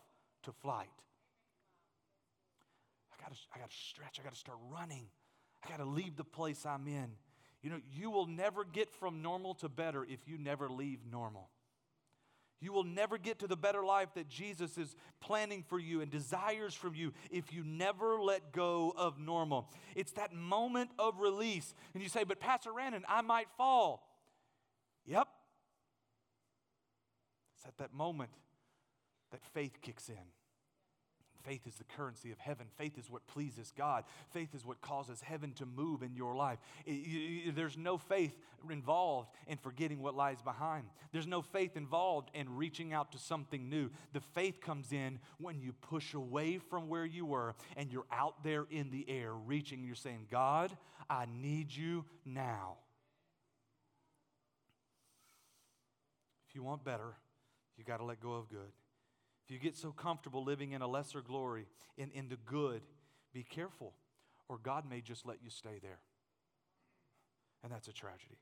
to 0.43 0.51
flight 0.51 0.89
gotta, 3.27 3.39
I 3.53 3.59
gotta 3.59 3.73
stretch. 3.73 4.19
I 4.19 4.23
gotta 4.23 4.35
start 4.35 4.57
running. 4.71 5.07
I 5.63 5.69
gotta 5.69 5.85
leave 5.85 6.15
the 6.15 6.23
place 6.23 6.65
I'm 6.65 6.87
in. 6.87 7.11
You 7.61 7.71
know, 7.71 7.79
you 7.91 8.11
will 8.11 8.27
never 8.27 8.63
get 8.63 8.93
from 8.93 9.21
normal 9.21 9.55
to 9.55 9.69
better 9.69 10.05
if 10.05 10.27
you 10.27 10.37
never 10.37 10.69
leave 10.69 10.99
normal. 11.09 11.49
You 12.61 12.71
will 12.71 12.83
never 12.83 13.17
get 13.17 13.39
to 13.39 13.47
the 13.47 13.57
better 13.57 13.83
life 13.83 14.09
that 14.15 14.29
Jesus 14.29 14.77
is 14.77 14.95
planning 15.19 15.63
for 15.67 15.77
you 15.77 16.01
and 16.01 16.09
desires 16.09 16.73
from 16.73 16.95
you 16.95 17.11
if 17.29 17.51
you 17.51 17.63
never 17.63 18.19
let 18.19 18.53
go 18.53 18.93
of 18.95 19.19
normal. 19.19 19.69
It's 19.95 20.13
that 20.13 20.33
moment 20.33 20.91
of 20.97 21.19
release. 21.19 21.73
And 21.93 22.01
you 22.01 22.09
say, 22.09 22.23
But 22.23 22.39
Pastor 22.39 22.71
Brandon, 22.71 23.03
I 23.07 23.21
might 23.21 23.47
fall. 23.57 24.07
Yep. 25.05 25.27
It's 27.57 27.65
at 27.65 27.77
that 27.77 27.93
moment 27.93 28.31
that 29.31 29.41
faith 29.53 29.81
kicks 29.81 30.09
in. 30.09 30.15
Faith 31.45 31.67
is 31.67 31.75
the 31.75 31.83
currency 31.83 32.31
of 32.31 32.39
heaven. 32.39 32.65
Faith 32.75 32.97
is 32.97 33.09
what 33.09 33.27
pleases 33.27 33.71
God. 33.77 34.03
Faith 34.31 34.55
is 34.55 34.65
what 34.65 34.81
causes 34.81 35.21
heaven 35.21 35.53
to 35.53 35.65
move 35.65 36.01
in 36.01 36.15
your 36.15 36.35
life. 36.35 36.57
There's 36.87 37.77
no 37.77 37.99
faith 37.99 38.35
involved 38.67 39.29
in 39.45 39.57
forgetting 39.57 40.01
what 40.01 40.15
lies 40.15 40.41
behind. 40.41 40.87
There's 41.11 41.27
no 41.27 41.43
faith 41.43 41.77
involved 41.77 42.31
in 42.33 42.55
reaching 42.55 42.93
out 42.93 43.11
to 43.11 43.19
something 43.19 43.69
new. 43.69 43.91
The 44.13 44.21
faith 44.21 44.59
comes 44.59 44.91
in 44.91 45.19
when 45.37 45.59
you 45.59 45.73
push 45.73 46.15
away 46.15 46.57
from 46.57 46.89
where 46.89 47.05
you 47.05 47.27
were 47.27 47.53
and 47.77 47.91
you're 47.91 48.07
out 48.11 48.43
there 48.43 48.65
in 48.71 48.89
the 48.89 49.05
air 49.07 49.33
reaching. 49.33 49.83
You're 49.83 49.95
saying, 49.95 50.27
God, 50.31 50.75
I 51.07 51.27
need 51.41 51.71
you 51.71 52.05
now. 52.25 52.77
If 56.49 56.55
you 56.55 56.63
want 56.63 56.83
better, 56.83 57.13
you 57.77 57.83
got 57.83 57.97
to 57.97 58.05
let 58.05 58.19
go 58.19 58.33
of 58.33 58.49
good. 58.49 58.71
If 59.45 59.51
you 59.51 59.59
get 59.59 59.77
so 59.77 59.91
comfortable 59.91 60.43
living 60.43 60.71
in 60.71 60.81
a 60.81 60.87
lesser 60.87 61.21
glory, 61.21 61.67
in, 61.97 62.09
in 62.11 62.29
the 62.29 62.37
good, 62.37 62.81
be 63.33 63.43
careful, 63.43 63.93
or 64.49 64.57
God 64.57 64.89
may 64.89 65.01
just 65.01 65.25
let 65.25 65.37
you 65.43 65.49
stay 65.49 65.79
there. 65.81 65.99
And 67.63 67.71
that's 67.71 67.87
a 67.87 67.93
tragedy. 67.93 68.39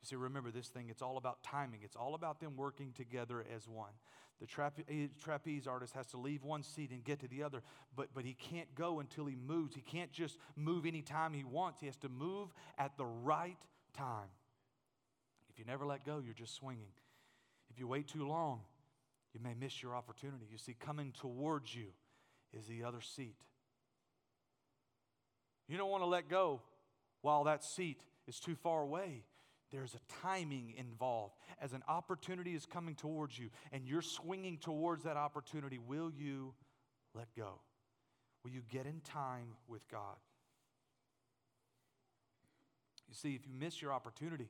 You 0.00 0.06
see, 0.06 0.16
remember 0.16 0.50
this 0.50 0.68
thing, 0.68 0.88
it's 0.90 1.02
all 1.02 1.16
about 1.16 1.42
timing. 1.42 1.80
It's 1.82 1.96
all 1.96 2.14
about 2.14 2.40
them 2.40 2.56
working 2.56 2.92
together 2.92 3.44
as 3.54 3.68
one. 3.68 3.92
The 4.40 4.46
trape- 4.46 4.84
eh, 4.90 5.06
trapeze 5.22 5.66
artist 5.66 5.94
has 5.94 6.06
to 6.08 6.18
leave 6.18 6.42
one 6.42 6.62
seat 6.62 6.90
and 6.90 7.02
get 7.02 7.20
to 7.20 7.28
the 7.28 7.42
other, 7.42 7.62
but, 7.96 8.08
but 8.12 8.24
he 8.24 8.34
can't 8.34 8.74
go 8.74 9.00
until 9.00 9.26
he 9.26 9.36
moves. 9.36 9.74
He 9.74 9.80
can't 9.80 10.12
just 10.12 10.36
move 10.56 10.84
anytime 10.84 11.32
he 11.32 11.44
wants, 11.44 11.80
he 11.80 11.86
has 11.86 11.96
to 11.98 12.08
move 12.08 12.52
at 12.76 12.96
the 12.96 13.06
right 13.06 13.56
time. 13.96 14.28
If 15.48 15.58
you 15.58 15.64
never 15.64 15.86
let 15.86 16.04
go, 16.04 16.20
you're 16.22 16.34
just 16.34 16.56
swinging. 16.56 16.92
If 17.70 17.78
you 17.78 17.86
wait 17.86 18.08
too 18.08 18.26
long, 18.26 18.60
you 19.34 19.40
may 19.42 19.54
miss 19.54 19.82
your 19.82 19.94
opportunity. 19.94 20.46
You 20.50 20.58
see, 20.58 20.74
coming 20.78 21.12
towards 21.12 21.74
you 21.74 21.88
is 22.52 22.66
the 22.66 22.84
other 22.84 23.00
seat. 23.00 23.36
You 25.68 25.76
don't 25.76 25.90
want 25.90 26.02
to 26.02 26.08
let 26.08 26.28
go 26.28 26.60
while 27.22 27.44
that 27.44 27.64
seat 27.64 28.00
is 28.28 28.38
too 28.38 28.54
far 28.54 28.82
away. 28.82 29.24
There's 29.72 29.94
a 29.94 30.22
timing 30.22 30.74
involved. 30.76 31.34
As 31.60 31.72
an 31.72 31.82
opportunity 31.88 32.54
is 32.54 32.64
coming 32.64 32.94
towards 32.94 33.36
you 33.38 33.50
and 33.72 33.84
you're 33.84 34.02
swinging 34.02 34.58
towards 34.58 35.02
that 35.02 35.16
opportunity, 35.16 35.78
will 35.78 36.12
you 36.12 36.54
let 37.14 37.26
go? 37.36 37.60
Will 38.44 38.52
you 38.52 38.62
get 38.70 38.86
in 38.86 39.00
time 39.00 39.48
with 39.66 39.88
God? 39.90 40.16
You 43.08 43.14
see, 43.14 43.34
if 43.34 43.46
you 43.46 43.54
miss 43.58 43.82
your 43.82 43.92
opportunity, 43.92 44.48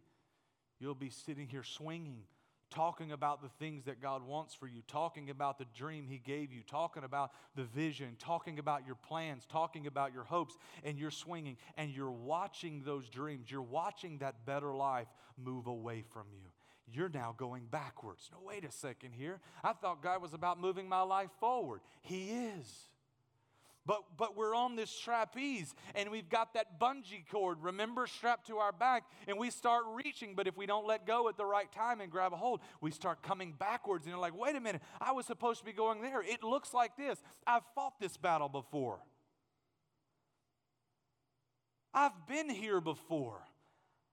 you'll 0.78 0.94
be 0.94 1.10
sitting 1.10 1.48
here 1.48 1.62
swinging 1.62 2.24
talking 2.74 3.12
about 3.12 3.42
the 3.42 3.48
things 3.58 3.84
that 3.84 4.02
God 4.02 4.26
wants 4.26 4.54
for 4.54 4.66
you, 4.66 4.82
talking 4.88 5.30
about 5.30 5.58
the 5.58 5.66
dream 5.76 6.06
He 6.08 6.18
gave 6.18 6.52
you, 6.52 6.62
talking 6.66 7.04
about 7.04 7.30
the 7.54 7.64
vision, 7.64 8.16
talking 8.18 8.58
about 8.58 8.86
your 8.86 8.96
plans, 8.96 9.46
talking 9.46 9.86
about 9.86 10.12
your 10.12 10.24
hopes, 10.24 10.56
and 10.82 10.98
you're 10.98 11.10
swinging 11.10 11.56
and 11.76 11.90
you're 11.90 12.10
watching 12.10 12.82
those 12.84 13.08
dreams. 13.08 13.50
You're 13.50 13.62
watching 13.62 14.18
that 14.18 14.44
better 14.44 14.74
life 14.74 15.08
move 15.36 15.66
away 15.66 16.04
from 16.12 16.26
you. 16.32 16.50
You're 16.92 17.08
now 17.08 17.34
going 17.36 17.64
backwards. 17.70 18.28
No, 18.30 18.38
wait 18.44 18.64
a 18.64 18.70
second 18.70 19.12
here. 19.14 19.40
I 19.62 19.72
thought 19.72 20.02
God 20.02 20.20
was 20.20 20.34
about 20.34 20.60
moving 20.60 20.88
my 20.88 21.00
life 21.00 21.30
forward. 21.40 21.80
He 22.02 22.30
is. 22.30 22.88
But, 23.86 24.02
but 24.16 24.36
we're 24.36 24.54
on 24.54 24.76
this 24.76 24.98
trapeze 24.98 25.74
and 25.94 26.10
we've 26.10 26.28
got 26.28 26.54
that 26.54 26.80
bungee 26.80 27.24
cord, 27.30 27.58
remember, 27.60 28.06
strapped 28.06 28.46
to 28.46 28.56
our 28.56 28.72
back, 28.72 29.04
and 29.28 29.38
we 29.38 29.50
start 29.50 29.84
reaching. 29.92 30.34
But 30.34 30.46
if 30.46 30.56
we 30.56 30.64
don't 30.64 30.86
let 30.86 31.06
go 31.06 31.28
at 31.28 31.36
the 31.36 31.44
right 31.44 31.70
time 31.70 32.00
and 32.00 32.10
grab 32.10 32.32
a 32.32 32.36
hold, 32.36 32.60
we 32.80 32.90
start 32.90 33.22
coming 33.22 33.52
backwards. 33.58 34.06
And 34.06 34.12
you're 34.12 34.20
like, 34.20 34.38
wait 34.38 34.56
a 34.56 34.60
minute, 34.60 34.80
I 35.00 35.12
was 35.12 35.26
supposed 35.26 35.60
to 35.60 35.66
be 35.66 35.72
going 35.72 36.00
there. 36.00 36.22
It 36.22 36.42
looks 36.42 36.72
like 36.72 36.96
this. 36.96 37.22
I've 37.46 37.64
fought 37.74 38.00
this 38.00 38.16
battle 38.16 38.48
before, 38.48 39.00
I've 41.92 42.26
been 42.26 42.48
here 42.50 42.80
before. 42.80 43.40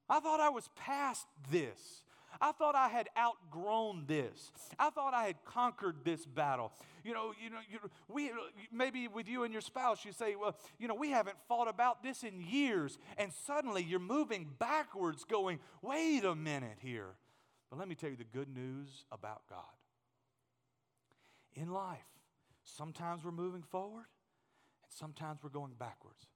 I 0.07 0.19
thought 0.19 0.41
I 0.41 0.49
was 0.49 0.69
past 0.75 1.25
this. 1.49 2.03
I 2.41 2.51
thought 2.51 2.75
I 2.75 2.89
had 2.89 3.07
outgrown 3.17 4.05
this. 4.07 4.51
I 4.79 4.89
thought 4.89 5.13
I 5.13 5.25
had 5.25 5.35
conquered 5.45 5.97
this 6.03 6.25
battle. 6.25 6.71
You 7.03 7.13
know, 7.13 7.33
you 7.41 7.51
know, 7.51 7.59
you, 7.71 7.79
we 8.07 8.31
maybe 8.71 9.07
with 9.07 9.27
you 9.27 9.43
and 9.43 9.53
your 9.53 9.61
spouse, 9.61 10.03
you 10.03 10.11
say, 10.11 10.35
well, 10.35 10.55
you 10.79 10.87
know, 10.87 10.95
we 10.95 11.11
haven't 11.11 11.37
fought 11.47 11.67
about 11.67 12.01
this 12.01 12.23
in 12.23 12.41
years, 12.41 12.97
and 13.17 13.31
suddenly 13.31 13.83
you're 13.83 13.99
moving 13.99 14.49
backwards, 14.57 15.23
going, 15.23 15.59
wait 15.81 16.25
a 16.25 16.35
minute 16.35 16.77
here. 16.79 17.15
But 17.69 17.79
let 17.79 17.87
me 17.87 17.95
tell 17.95 18.09
you 18.09 18.17
the 18.17 18.23
good 18.23 18.49
news 18.49 19.05
about 19.11 19.43
God. 19.47 19.59
In 21.53 21.71
life, 21.71 21.99
sometimes 22.63 23.23
we're 23.23 23.31
moving 23.31 23.63
forward 23.63 24.05
and 24.83 24.91
sometimes 24.91 25.39
we're 25.43 25.49
going 25.49 25.73
backwards. 25.77 26.27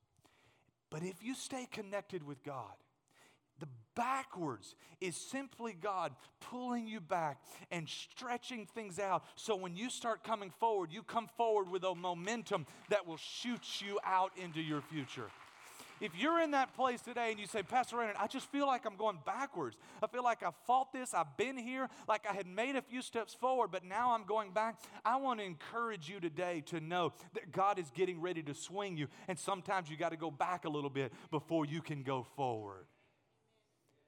But 0.89 1.03
if 1.03 1.23
you 1.23 1.35
stay 1.35 1.67
connected 1.71 2.23
with 2.23 2.43
God, 2.43 2.75
the 3.59 3.67
backwards 3.95 4.75
is 4.99 5.15
simply 5.15 5.73
God 5.73 6.13
pulling 6.39 6.87
you 6.87 6.99
back 6.99 7.41
and 7.71 7.87
stretching 7.87 8.65
things 8.65 8.99
out. 8.99 9.23
So 9.35 9.55
when 9.55 9.75
you 9.75 9.89
start 9.89 10.23
coming 10.23 10.51
forward, 10.59 10.91
you 10.91 11.03
come 11.03 11.27
forward 11.37 11.69
with 11.69 11.83
a 11.83 11.95
momentum 11.95 12.65
that 12.89 13.07
will 13.07 13.17
shoot 13.17 13.81
you 13.81 13.99
out 14.03 14.31
into 14.37 14.61
your 14.61 14.81
future. 14.81 15.29
If 16.01 16.11
you're 16.17 16.41
in 16.41 16.51
that 16.51 16.75
place 16.75 17.01
today 17.01 17.31
and 17.31 17.39
you 17.39 17.47
say, 17.47 17.63
Pastor 17.63 17.95
Brandon, 17.95 18.17
I 18.19 18.27
just 18.27 18.51
feel 18.51 18.67
like 18.67 18.85
I'm 18.85 18.97
going 18.97 19.17
backwards. 19.25 19.77
I 20.03 20.07
feel 20.07 20.23
like 20.23 20.43
I've 20.43 20.55
fought 20.67 20.91
this, 20.91 21.13
I've 21.13 21.37
been 21.37 21.57
here, 21.57 21.89
like 22.07 22.25
I 22.29 22.33
had 22.33 22.47
made 22.47 22.75
a 22.75 22.81
few 22.81 23.01
steps 23.01 23.33
forward, 23.33 23.69
but 23.71 23.85
now 23.85 24.11
I'm 24.11 24.25
going 24.25 24.51
back. 24.51 24.81
I 25.05 25.15
want 25.15 25.39
to 25.39 25.45
encourage 25.45 26.09
you 26.09 26.19
today 26.19 26.63
to 26.67 26.81
know 26.81 27.13
that 27.33 27.53
God 27.53 27.79
is 27.79 27.89
getting 27.91 28.19
ready 28.19 28.43
to 28.43 28.53
swing 28.53 28.97
you, 28.97 29.07
and 29.29 29.39
sometimes 29.39 29.89
you 29.89 29.95
got 29.95 30.09
to 30.09 30.17
go 30.17 30.29
back 30.29 30.65
a 30.65 30.69
little 30.69 30.89
bit 30.89 31.13
before 31.31 31.65
you 31.65 31.81
can 31.81 32.03
go 32.03 32.27
forward. 32.35 32.87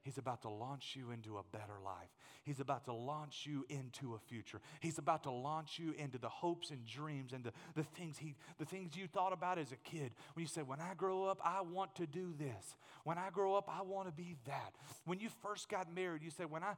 He's 0.08 0.18
about 0.18 0.42
to 0.44 0.50
launch 0.50 0.96
you 0.96 1.12
into 1.12 1.38
a 1.38 1.44
better 1.52 1.82
life. 1.84 2.08
He's 2.46 2.62
about 2.62 2.86
to 2.86 2.94
launch 2.94 3.46
you 3.46 3.66
into 3.68 4.14
a 4.14 4.20
future. 4.20 4.62
He's 4.80 5.00
about 5.00 5.24
to 5.24 5.32
launch 5.32 5.80
you 5.80 5.94
into 5.98 6.18
the 6.18 6.30
hopes 6.30 6.70
and 6.70 6.86
dreams 6.86 7.34
and 7.34 7.44
the, 7.44 7.52
the 7.76 7.84
things 7.84 8.18
he 8.18 8.36
the 8.58 8.64
things 8.64 8.96
you 8.96 9.08
thought 9.08 9.34
about 9.34 9.58
as 9.60 9.74
a 9.74 9.76
kid. 9.76 10.14
When 10.34 10.44
you 10.44 10.48
say, 10.48 10.62
When 10.62 10.80
I 10.80 10.94
grow 10.96 11.26
up, 11.26 11.42
I 11.44 11.60
want 11.60 11.94
to 11.96 12.08
do 12.08 12.34
this. 12.40 12.78
When 13.04 13.18
I 13.18 13.32
grow 13.34 13.56
up, 13.56 13.70
I 13.70 13.82
want 13.82 14.08
to 14.08 14.14
be 14.14 14.38
that. 14.46 14.74
When 15.04 15.20
you 15.20 15.28
first 15.44 15.68
got 15.68 15.94
married, 15.94 16.24
you 16.24 16.30
said, 16.30 16.50
When 16.50 16.64
I 16.64 16.76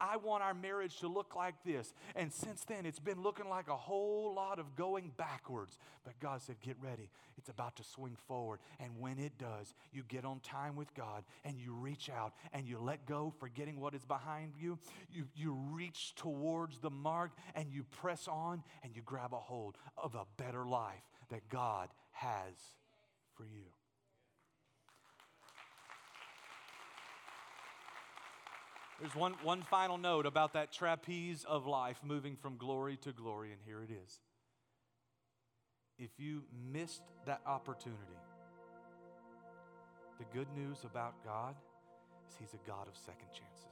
I 0.00 0.16
want 0.16 0.42
our 0.42 0.54
marriage 0.54 0.98
to 0.98 1.06
look 1.06 1.36
like 1.36 1.54
this. 1.64 1.94
And 2.16 2.32
since 2.32 2.64
then, 2.64 2.84
it's 2.84 2.98
been 2.98 3.22
looking 3.22 3.48
like 3.48 3.68
a 3.68 3.76
whole 3.76 4.34
lot 4.34 4.58
of 4.58 4.74
going 4.74 5.12
backwards. 5.16 5.78
But 6.04 6.18
God 6.18 6.42
said, 6.42 6.56
Get 6.62 6.78
ready. 6.82 7.10
It's 7.38 7.48
about 7.48 7.76
to 7.76 7.84
swing 7.84 8.16
forward. 8.26 8.58
And 8.80 8.90
when 8.98 9.20
it 9.20 9.38
does, 9.38 9.72
you 9.92 10.02
get 10.08 10.24
on 10.24 10.40
time 10.40 10.74
with 10.74 10.92
God 10.94 11.22
and 11.44 11.56
you 11.60 11.72
reach 11.72 12.10
out 12.10 12.32
you 12.64 12.78
let 12.78 13.06
go, 13.06 13.32
forgetting 13.40 13.80
what 13.80 13.92
is 13.92 14.04
behind 14.04 14.52
you. 14.56 14.78
You, 15.10 15.24
you 15.34 15.52
reach 15.72 16.14
towards 16.14 16.78
the 16.78 16.90
mark 16.90 17.32
and 17.56 17.72
you 17.72 17.82
press 17.82 18.28
on 18.28 18.62
and 18.84 18.94
you 18.94 19.02
grab 19.04 19.34
a 19.34 19.38
hold 19.38 19.76
of 19.96 20.14
a 20.14 20.24
better 20.40 20.64
life 20.64 21.02
that 21.30 21.48
God 21.48 21.88
has 22.12 22.54
for 23.34 23.44
you. 23.44 23.64
There's 29.00 29.14
one, 29.14 29.34
one 29.42 29.62
final 29.62 29.98
note 29.98 30.24
about 30.24 30.54
that 30.54 30.72
trapeze 30.72 31.44
of 31.44 31.66
life 31.66 31.98
moving 32.02 32.36
from 32.36 32.56
glory 32.56 32.96
to 33.02 33.12
glory, 33.12 33.52
and 33.52 33.60
here 33.66 33.82
it 33.82 33.90
is. 33.90 34.20
If 35.98 36.10
you 36.18 36.44
missed 36.72 37.02
that 37.26 37.42
opportunity, 37.46 38.00
the 40.18 40.24
good 40.32 40.48
news 40.56 40.78
about 40.84 41.22
God 41.24 41.56
is 42.28 42.36
He's 42.38 42.54
a 42.54 42.68
God 42.68 42.88
of 42.88 42.96
second 42.96 43.28
chances. 43.32 43.66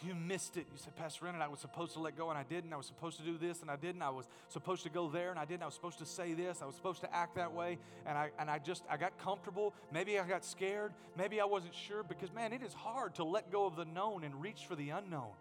If 0.00 0.06
you 0.06 0.14
missed 0.14 0.56
it, 0.56 0.66
you 0.72 0.78
said, 0.78 0.96
Pastor 0.96 1.20
Brennan, 1.20 1.42
I 1.42 1.48
was 1.48 1.60
supposed 1.60 1.92
to 1.92 2.00
let 2.00 2.16
go 2.16 2.30
and 2.30 2.38
I 2.38 2.42
didn't. 2.42 2.72
I 2.72 2.76
was 2.78 2.86
supposed 2.86 3.18
to 3.18 3.22
do 3.22 3.36
this 3.36 3.60
and 3.60 3.70
I 3.70 3.76
didn't. 3.76 4.00
I 4.00 4.08
was 4.08 4.26
supposed 4.48 4.82
to 4.84 4.88
go 4.88 5.10
there 5.10 5.28
and 5.28 5.38
I 5.38 5.44
didn't. 5.44 5.62
I 5.62 5.66
was 5.66 5.74
supposed 5.74 5.98
to 5.98 6.06
say 6.06 6.32
this. 6.32 6.62
I 6.62 6.64
was 6.64 6.74
supposed 6.74 7.02
to 7.02 7.14
act 7.14 7.34
that 7.34 7.52
way. 7.52 7.76
And 8.06 8.16
I, 8.16 8.30
and 8.38 8.48
I 8.48 8.60
just, 8.60 8.82
I 8.88 8.96
got 8.96 9.18
comfortable. 9.18 9.74
Maybe 9.92 10.18
I 10.18 10.26
got 10.26 10.42
scared. 10.42 10.94
Maybe 11.18 11.38
I 11.38 11.44
wasn't 11.44 11.74
sure 11.74 12.02
because, 12.02 12.32
man, 12.32 12.54
it 12.54 12.62
is 12.62 12.72
hard 12.72 13.14
to 13.16 13.24
let 13.24 13.52
go 13.52 13.66
of 13.66 13.76
the 13.76 13.84
known 13.84 14.24
and 14.24 14.40
reach 14.40 14.64
for 14.66 14.74
the 14.74 14.88
unknown. 14.88 15.34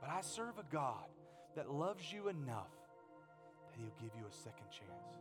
But 0.00 0.08
I 0.08 0.22
serve 0.22 0.58
a 0.58 0.64
God 0.72 1.04
that 1.54 1.70
loves 1.70 2.10
you 2.10 2.28
enough 2.28 2.72
that 3.66 3.76
He'll 3.76 4.00
give 4.00 4.16
you 4.18 4.24
a 4.26 4.34
second 4.34 4.70
chance. 4.70 5.12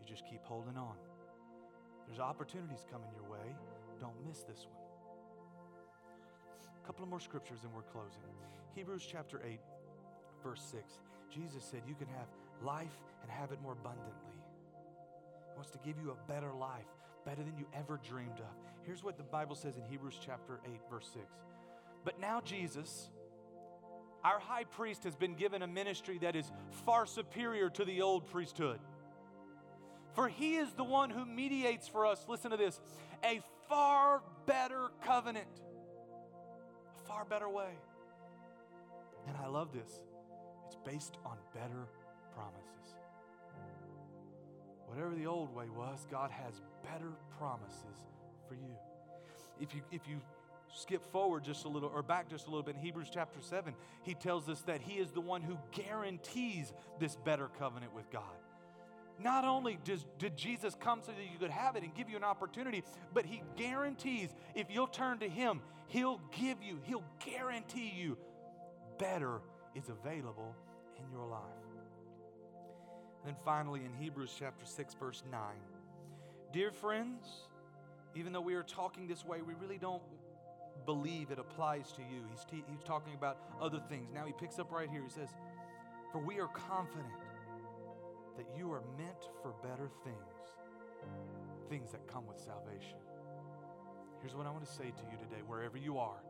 You 0.00 0.08
just 0.08 0.28
keep 0.28 0.42
holding 0.42 0.76
on. 0.76 0.96
There's 2.06 2.20
opportunities 2.20 2.84
coming 2.90 3.08
your 3.14 3.30
way. 3.30 3.54
Don't 4.00 4.14
miss 4.26 4.42
this 4.42 4.66
one. 4.66 4.82
A 6.82 6.86
couple 6.86 7.02
of 7.02 7.10
more 7.10 7.20
scriptures 7.20 7.60
and 7.64 7.72
we're 7.74 7.82
closing. 7.82 8.22
Hebrews 8.74 9.06
chapter 9.10 9.40
8, 9.44 9.58
verse 10.42 10.62
6. 10.70 10.84
Jesus 11.34 11.64
said, 11.64 11.82
You 11.88 11.94
can 11.94 12.06
have 12.08 12.26
life 12.62 12.94
and 13.22 13.30
have 13.30 13.52
it 13.52 13.60
more 13.62 13.72
abundantly. 13.72 14.12
He 15.50 15.56
wants 15.56 15.70
to 15.70 15.78
give 15.84 15.96
you 15.98 16.12
a 16.12 16.30
better 16.30 16.52
life, 16.52 16.86
better 17.24 17.42
than 17.42 17.56
you 17.56 17.66
ever 17.74 17.98
dreamed 18.08 18.38
of. 18.38 18.54
Here's 18.84 19.02
what 19.02 19.16
the 19.16 19.24
Bible 19.24 19.56
says 19.56 19.76
in 19.76 19.84
Hebrews 19.84 20.18
chapter 20.24 20.60
8, 20.64 20.80
verse 20.90 21.08
6. 21.12 21.24
But 22.04 22.20
now, 22.20 22.40
Jesus, 22.40 23.10
our 24.22 24.38
high 24.38 24.64
priest, 24.64 25.02
has 25.04 25.16
been 25.16 25.34
given 25.34 25.62
a 25.62 25.66
ministry 25.66 26.18
that 26.18 26.36
is 26.36 26.52
far 26.84 27.04
superior 27.04 27.68
to 27.70 27.84
the 27.84 28.02
old 28.02 28.30
priesthood. 28.30 28.78
For 30.16 30.28
he 30.28 30.56
is 30.56 30.72
the 30.72 30.84
one 30.84 31.10
who 31.10 31.24
mediates 31.24 31.86
for 31.86 32.06
us, 32.06 32.24
listen 32.26 32.50
to 32.50 32.56
this, 32.56 32.80
a 33.22 33.40
far 33.68 34.22
better 34.46 34.88
covenant 35.04 35.46
a 37.06 37.08
far 37.08 37.24
better 37.24 37.48
way. 37.48 37.70
And 39.28 39.36
I 39.36 39.46
love 39.46 39.72
this. 39.72 39.90
It's 40.66 40.76
based 40.84 41.16
on 41.24 41.36
better 41.54 41.86
promises. 42.34 42.94
Whatever 44.86 45.14
the 45.14 45.26
old 45.26 45.54
way 45.54 45.66
was, 45.68 46.06
God 46.10 46.30
has 46.30 46.60
better 46.82 47.12
promises 47.38 47.98
for 48.48 48.54
you. 48.54 48.74
If 49.60 49.74
you 49.74 49.82
if 49.90 50.02
you 50.08 50.20
skip 50.74 51.04
forward 51.10 51.44
just 51.44 51.64
a 51.64 51.68
little 51.68 51.90
or 51.92 52.02
back 52.02 52.28
just 52.28 52.46
a 52.46 52.50
little 52.50 52.62
bit 52.62 52.76
in 52.76 52.80
Hebrews 52.80 53.08
chapter 53.12 53.40
7, 53.40 53.74
he 54.02 54.14
tells 54.14 54.48
us 54.48 54.60
that 54.62 54.80
he 54.80 54.94
is 54.94 55.10
the 55.10 55.20
one 55.20 55.42
who 55.42 55.58
guarantees 55.72 56.72
this 57.00 57.16
better 57.16 57.48
covenant 57.58 57.94
with 57.94 58.10
God. 58.10 58.22
Not 59.18 59.44
only 59.44 59.78
does, 59.84 60.04
did 60.18 60.36
Jesus 60.36 60.76
come 60.78 61.00
so 61.02 61.12
that 61.12 61.32
you 61.32 61.38
could 61.38 61.50
have 61.50 61.76
it 61.76 61.82
and 61.82 61.94
give 61.94 62.10
you 62.10 62.16
an 62.16 62.24
opportunity, 62.24 62.84
but 63.14 63.24
He 63.24 63.42
guarantees 63.56 64.34
if 64.54 64.66
you'll 64.70 64.86
turn 64.86 65.18
to 65.20 65.28
Him, 65.28 65.60
He'll 65.88 66.20
give 66.38 66.62
you, 66.62 66.78
He'll 66.84 67.04
guarantee 67.24 67.92
you 67.96 68.18
better 68.98 69.40
is 69.74 69.88
available 69.88 70.54
in 70.98 71.10
your 71.10 71.26
life. 71.26 71.42
And 73.24 73.34
then 73.34 73.36
finally, 73.44 73.80
in 73.84 73.92
Hebrews 73.94 74.34
chapter 74.38 74.64
6, 74.64 74.94
verse 74.94 75.22
9, 75.30 75.40
dear 76.52 76.70
friends, 76.70 77.26
even 78.14 78.32
though 78.32 78.40
we 78.40 78.54
are 78.54 78.62
talking 78.62 79.06
this 79.06 79.24
way, 79.24 79.42
we 79.42 79.54
really 79.54 79.78
don't 79.78 80.02
believe 80.84 81.30
it 81.30 81.38
applies 81.38 81.92
to 81.92 82.02
you. 82.02 82.22
He's, 82.30 82.44
t- 82.44 82.64
he's 82.70 82.82
talking 82.84 83.14
about 83.14 83.38
other 83.60 83.80
things. 83.88 84.10
Now 84.14 84.26
he 84.26 84.32
picks 84.32 84.58
up 84.58 84.70
right 84.70 84.88
here. 84.88 85.02
He 85.02 85.10
says, 85.10 85.28
For 86.12 86.18
we 86.18 86.38
are 86.38 86.48
confident 86.48 87.12
that 88.36 88.46
you 88.56 88.70
are 88.72 88.82
meant 88.98 89.28
for 89.42 89.52
better 89.62 89.88
things, 90.04 90.16
things 91.68 91.90
that 91.92 92.06
come 92.06 92.26
with 92.26 92.38
salvation. 92.38 92.98
Here's 94.20 94.34
what 94.34 94.46
I 94.46 94.50
want 94.50 94.64
to 94.64 94.72
say 94.72 94.84
to 94.84 95.02
you 95.10 95.18
today, 95.18 95.42
wherever 95.46 95.76
you 95.76 95.98
are, 95.98 96.22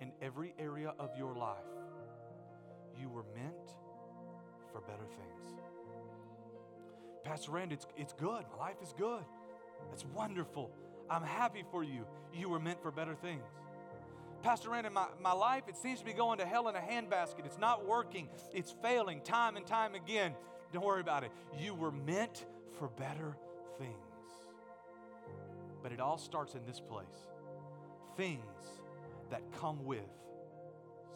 in 0.00 0.12
every 0.20 0.54
area 0.58 0.92
of 0.98 1.10
your 1.16 1.34
life, 1.34 1.56
you 2.98 3.08
were 3.08 3.24
meant 3.34 3.74
for 4.72 4.80
better 4.80 5.06
things. 5.06 5.60
Pastor 7.24 7.52
Rand, 7.52 7.72
it's, 7.72 7.86
it's 7.96 8.12
good. 8.12 8.44
My 8.52 8.66
life 8.66 8.76
is 8.82 8.94
good. 8.96 9.24
It's 9.92 10.04
wonderful. 10.14 10.70
I'm 11.10 11.22
happy 11.22 11.64
for 11.70 11.82
you. 11.82 12.04
You 12.34 12.48
were 12.48 12.60
meant 12.60 12.82
for 12.82 12.90
better 12.90 13.14
things. 13.14 13.44
Pastor 14.42 14.70
Rand, 14.70 14.86
in 14.86 14.92
my, 14.92 15.06
my 15.20 15.32
life, 15.32 15.64
it 15.66 15.76
seems 15.76 15.98
to 16.00 16.04
be 16.04 16.12
going 16.12 16.38
to 16.38 16.46
hell 16.46 16.68
in 16.68 16.76
a 16.76 16.80
handbasket. 16.80 17.44
It's 17.44 17.58
not 17.58 17.86
working. 17.86 18.28
It's 18.52 18.74
failing 18.82 19.20
time 19.22 19.56
and 19.56 19.66
time 19.66 19.94
again. 19.94 20.34
Don't 20.72 20.84
worry 20.84 21.00
about 21.00 21.24
it. 21.24 21.30
You 21.58 21.74
were 21.74 21.92
meant 21.92 22.44
for 22.78 22.88
better 22.88 23.36
things. 23.78 23.92
But 25.82 25.92
it 25.92 26.00
all 26.00 26.18
starts 26.18 26.54
in 26.54 26.64
this 26.66 26.80
place 26.80 27.06
things 28.16 28.40
that 29.30 29.42
come 29.60 29.84
with 29.84 30.00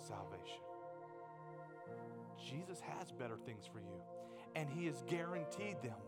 salvation. 0.06 0.60
Jesus 2.48 2.80
has 2.80 3.10
better 3.12 3.36
things 3.46 3.64
for 3.66 3.78
you, 3.78 4.00
and 4.54 4.68
He 4.68 4.86
has 4.86 5.02
guaranteed 5.08 5.76
them, 5.82 5.98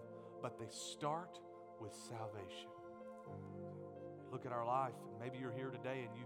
but 0.42 0.58
they 0.58 0.66
start 0.70 1.38
with 1.80 1.94
salvation. 2.08 2.68
Look 4.30 4.46
at 4.46 4.52
our 4.52 4.66
life, 4.66 4.94
maybe 5.20 5.38
you're 5.38 5.52
here 5.52 5.68
today 5.70 6.06
and 6.08 6.16
you, 6.16 6.24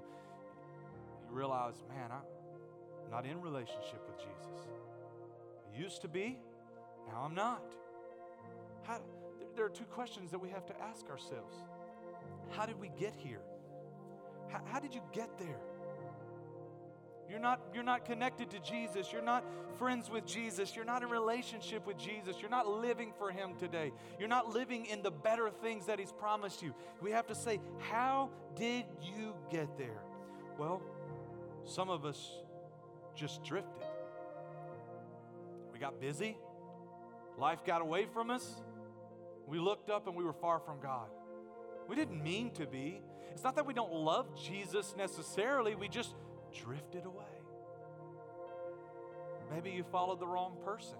you 1.29 1.35
realize, 1.35 1.75
man, 1.89 2.11
I'm 2.13 3.11
not 3.11 3.27
in 3.27 3.41
relationship 3.41 4.01
with 4.07 4.19
Jesus. 4.19 4.69
I 5.73 5.79
used 5.79 6.03
to 6.03 6.09
be, 6.09 6.39
now 7.09 7.23
I'm 7.25 7.35
not. 7.35 7.63
How, 8.83 9.01
there 9.57 9.65
are 9.65 9.71
two 9.71 9.85
questions 9.85 10.31
that 10.31 10.39
we 10.39 10.49
have 10.51 10.67
to 10.67 10.75
ask 10.83 11.09
ourselves. 11.09 11.57
How 12.51 12.67
did 12.67 12.81
we 12.81 12.91
get 12.99 13.15
here? 13.17 13.41
How, 14.49 14.61
how 14.73 14.81
did 14.81 14.95
you 14.95 15.01
get 15.13 15.39
there? 15.39 15.59
You're 17.29 17.41
not, 17.41 17.61
you're 17.75 17.83
not 17.83 18.05
connected 18.05 18.51
to 18.51 18.61
Jesus. 18.61 19.13
You're 19.13 19.23
not 19.23 19.45
friends 19.79 20.09
with 20.09 20.25
Jesus. 20.27 20.77
You're 20.77 20.85
not 20.85 21.03
in 21.03 21.09
relationship 21.09 21.87
with 21.87 21.99
Jesus. 21.99 22.37
You're 22.41 22.51
not 22.51 22.69
living 22.69 23.13
for 23.19 23.31
Him 23.31 23.55
today. 23.59 23.93
You're 24.19 24.29
not 24.29 24.55
living 24.55 24.87
in 24.87 25.03
the 25.03 25.11
better 25.11 25.51
things 25.51 25.87
that 25.87 25.99
He's 25.99 26.13
promised 26.13 26.63
you. 26.63 26.73
We 27.01 27.11
have 27.11 27.27
to 27.27 27.35
say, 27.35 27.61
How 27.79 28.31
did 28.55 28.85
you 29.03 29.35
get 29.51 29.77
there? 29.77 30.03
Well, 30.57 30.81
some 31.65 31.91
of 31.91 32.05
us 32.05 32.31
just 33.17 33.43
drifted. 33.43 33.83
We 35.73 35.81
got 35.81 36.01
busy, 36.01 36.39
life 37.39 37.65
got 37.65 37.83
away 37.83 38.07
from 38.13 38.31
us. 38.31 38.63
We 39.47 39.59
looked 39.59 39.91
up 39.91 40.07
and 40.07 40.17
we 40.17 40.25
were 40.25 40.33
far 40.33 40.59
from 40.61 40.81
God. 40.81 41.09
We 41.89 41.95
didn't 41.95 42.23
mean 42.23 42.51
to 42.53 42.67
be. 42.67 43.01
It's 43.33 43.45
not 43.45 43.57
that 43.57 43.67
we 43.67 43.75
don't 43.75 43.93
love 43.93 44.27
Jesus 44.41 44.95
necessarily, 44.97 45.75
we 45.75 45.89
just 45.89 46.15
drifted 46.53 47.05
away. 47.05 47.25
Maybe 49.51 49.71
you 49.71 49.85
followed 49.85 50.19
the 50.19 50.27
wrong 50.27 50.57
person. 50.65 50.99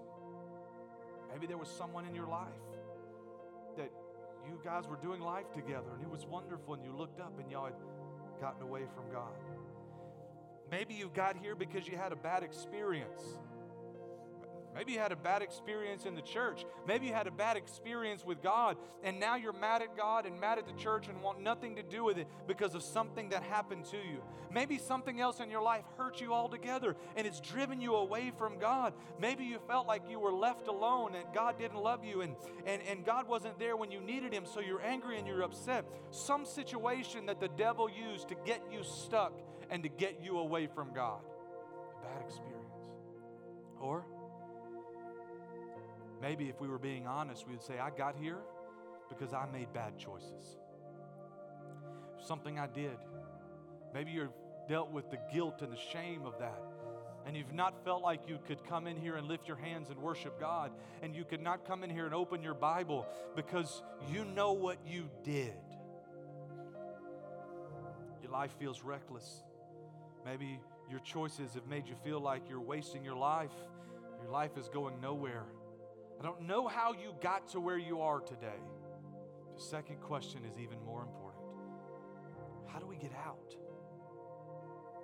Maybe 1.31 1.47
there 1.47 1.57
was 1.57 1.67
someone 1.67 2.05
in 2.05 2.15
your 2.15 2.27
life 2.27 2.47
that 3.75 3.91
you 4.45 4.59
guys 4.63 4.87
were 4.87 4.95
doing 4.97 5.19
life 5.19 5.51
together 5.53 5.89
and 5.93 6.01
it 6.01 6.09
was 6.09 6.25
wonderful 6.25 6.73
and 6.73 6.83
you 6.83 6.95
looked 6.95 7.19
up 7.19 7.37
and 7.39 7.51
y'all 7.51 7.65
had 7.65 7.73
gotten 8.39 8.61
away 8.61 8.83
from 8.95 9.11
God. 9.11 9.33
Maybe 10.71 10.93
you 10.93 11.11
got 11.13 11.37
here 11.37 11.55
because 11.55 11.87
you 11.87 11.97
had 11.97 12.11
a 12.11 12.15
bad 12.15 12.43
experience. 12.43 13.21
Maybe 14.77 14.91
you 14.91 14.99
had 14.99 15.11
a 15.11 15.15
bad 15.15 15.41
experience 15.41 16.05
in 16.05 16.13
the 16.13 16.21
church. 16.21 16.63
Maybe 16.87 17.07
you 17.07 17.13
had 17.13 17.25
a 17.25 17.31
bad 17.31 17.57
experience 17.57 18.23
with 18.23 18.43
God, 18.43 18.77
and 19.03 19.19
now 19.19 19.35
you're 19.35 19.51
mad 19.51 19.81
at 19.81 19.97
God 19.97 20.27
and 20.27 20.39
mad 20.39 20.59
at 20.59 20.67
the 20.67 20.73
church 20.73 21.07
and 21.07 21.19
want 21.23 21.41
nothing 21.41 21.77
to 21.77 21.83
do 21.83 22.03
with 22.03 22.19
it 22.19 22.27
because 22.47 22.75
of 22.75 22.83
something 22.83 23.29
that 23.29 23.41
happened 23.41 23.85
to 23.85 23.97
you. 23.97 24.21
Maybe 24.51 24.77
something 24.77 25.19
else 25.19 25.39
in 25.39 25.49
your 25.49 25.63
life 25.63 25.83
hurt 25.97 26.21
you 26.21 26.31
altogether 26.31 26.95
and 27.15 27.25
it's 27.25 27.39
driven 27.39 27.81
you 27.81 27.95
away 27.95 28.31
from 28.37 28.59
God. 28.59 28.93
Maybe 29.19 29.45
you 29.45 29.57
felt 29.67 29.87
like 29.87 30.03
you 30.07 30.19
were 30.19 30.31
left 30.31 30.67
alone 30.67 31.15
and 31.15 31.25
God 31.33 31.57
didn't 31.57 31.79
love 31.79 32.05
you 32.05 32.21
and, 32.21 32.35
and, 32.67 32.81
and 32.83 33.03
God 33.03 33.27
wasn't 33.27 33.57
there 33.57 33.75
when 33.75 33.89
you 33.89 33.99
needed 33.99 34.31
Him, 34.31 34.45
so 34.45 34.59
you're 34.59 34.81
angry 34.81 35.17
and 35.17 35.27
you're 35.27 35.41
upset. 35.41 35.85
Some 36.11 36.45
situation 36.45 37.25
that 37.25 37.39
the 37.39 37.49
devil 37.49 37.89
used 37.89 38.29
to 38.29 38.35
get 38.45 38.61
you 38.71 38.83
stuck 38.83 39.33
and 39.71 39.81
to 39.81 39.89
get 39.89 40.21
you 40.23 40.37
away 40.37 40.67
from 40.67 40.93
God. 40.93 41.21
A 41.99 42.05
bad 42.05 42.21
experience. 42.21 42.53
Or, 43.79 44.05
Maybe 46.21 46.49
if 46.49 46.59
we 46.59 46.67
were 46.67 46.79
being 46.79 47.07
honest, 47.07 47.45
we 47.47 47.53
would 47.53 47.63
say, 47.63 47.79
I 47.79 47.89
got 47.89 48.15
here 48.15 48.37
because 49.09 49.33
I 49.33 49.45
made 49.51 49.71
bad 49.73 49.97
choices. 49.97 50.57
Something 52.25 52.59
I 52.59 52.67
did. 52.67 52.97
Maybe 53.93 54.11
you've 54.11 54.33
dealt 54.67 54.91
with 54.91 55.09
the 55.11 55.19
guilt 55.31 55.61
and 55.61 55.71
the 55.71 55.79
shame 55.93 56.25
of 56.25 56.39
that. 56.39 56.61
And 57.25 57.35
you've 57.35 57.53
not 57.53 57.83
felt 57.83 58.01
like 58.01 58.21
you 58.27 58.39
could 58.47 58.63
come 58.63 58.87
in 58.87 58.95
here 58.95 59.17
and 59.17 59.27
lift 59.27 59.47
your 59.47 59.57
hands 59.57 59.89
and 59.89 59.99
worship 59.99 60.39
God. 60.39 60.71
And 61.01 61.13
you 61.15 61.25
could 61.25 61.41
not 61.41 61.67
come 61.67 61.83
in 61.83 61.89
here 61.89 62.05
and 62.05 62.15
open 62.15 62.41
your 62.41 62.53
Bible 62.53 63.05
because 63.35 63.83
you 64.11 64.23
know 64.23 64.53
what 64.53 64.77
you 64.87 65.09
did. 65.23 65.53
Your 68.23 68.31
life 68.31 68.51
feels 68.57 68.81
reckless. 68.81 69.43
Maybe 70.25 70.59
your 70.89 70.99
choices 71.01 71.53
have 71.53 71.67
made 71.67 71.87
you 71.87 71.95
feel 72.03 72.19
like 72.19 72.43
you're 72.49 72.61
wasting 72.61 73.03
your 73.03 73.15
life. 73.15 73.51
Your 74.21 74.31
life 74.31 74.57
is 74.57 74.69
going 74.69 74.99
nowhere. 75.01 75.45
I 76.19 76.23
don't 76.23 76.41
know 76.47 76.67
how 76.67 76.93
you 76.93 77.13
got 77.21 77.47
to 77.49 77.59
where 77.59 77.77
you 77.77 78.01
are 78.01 78.19
today. 78.19 78.59
The 79.55 79.61
second 79.61 80.01
question 80.01 80.41
is 80.49 80.57
even 80.59 80.77
more 80.85 81.01
important 81.01 81.43
How 82.67 82.79
do 82.79 82.87
we 82.87 82.95
get 82.95 83.11
out? 83.13 83.55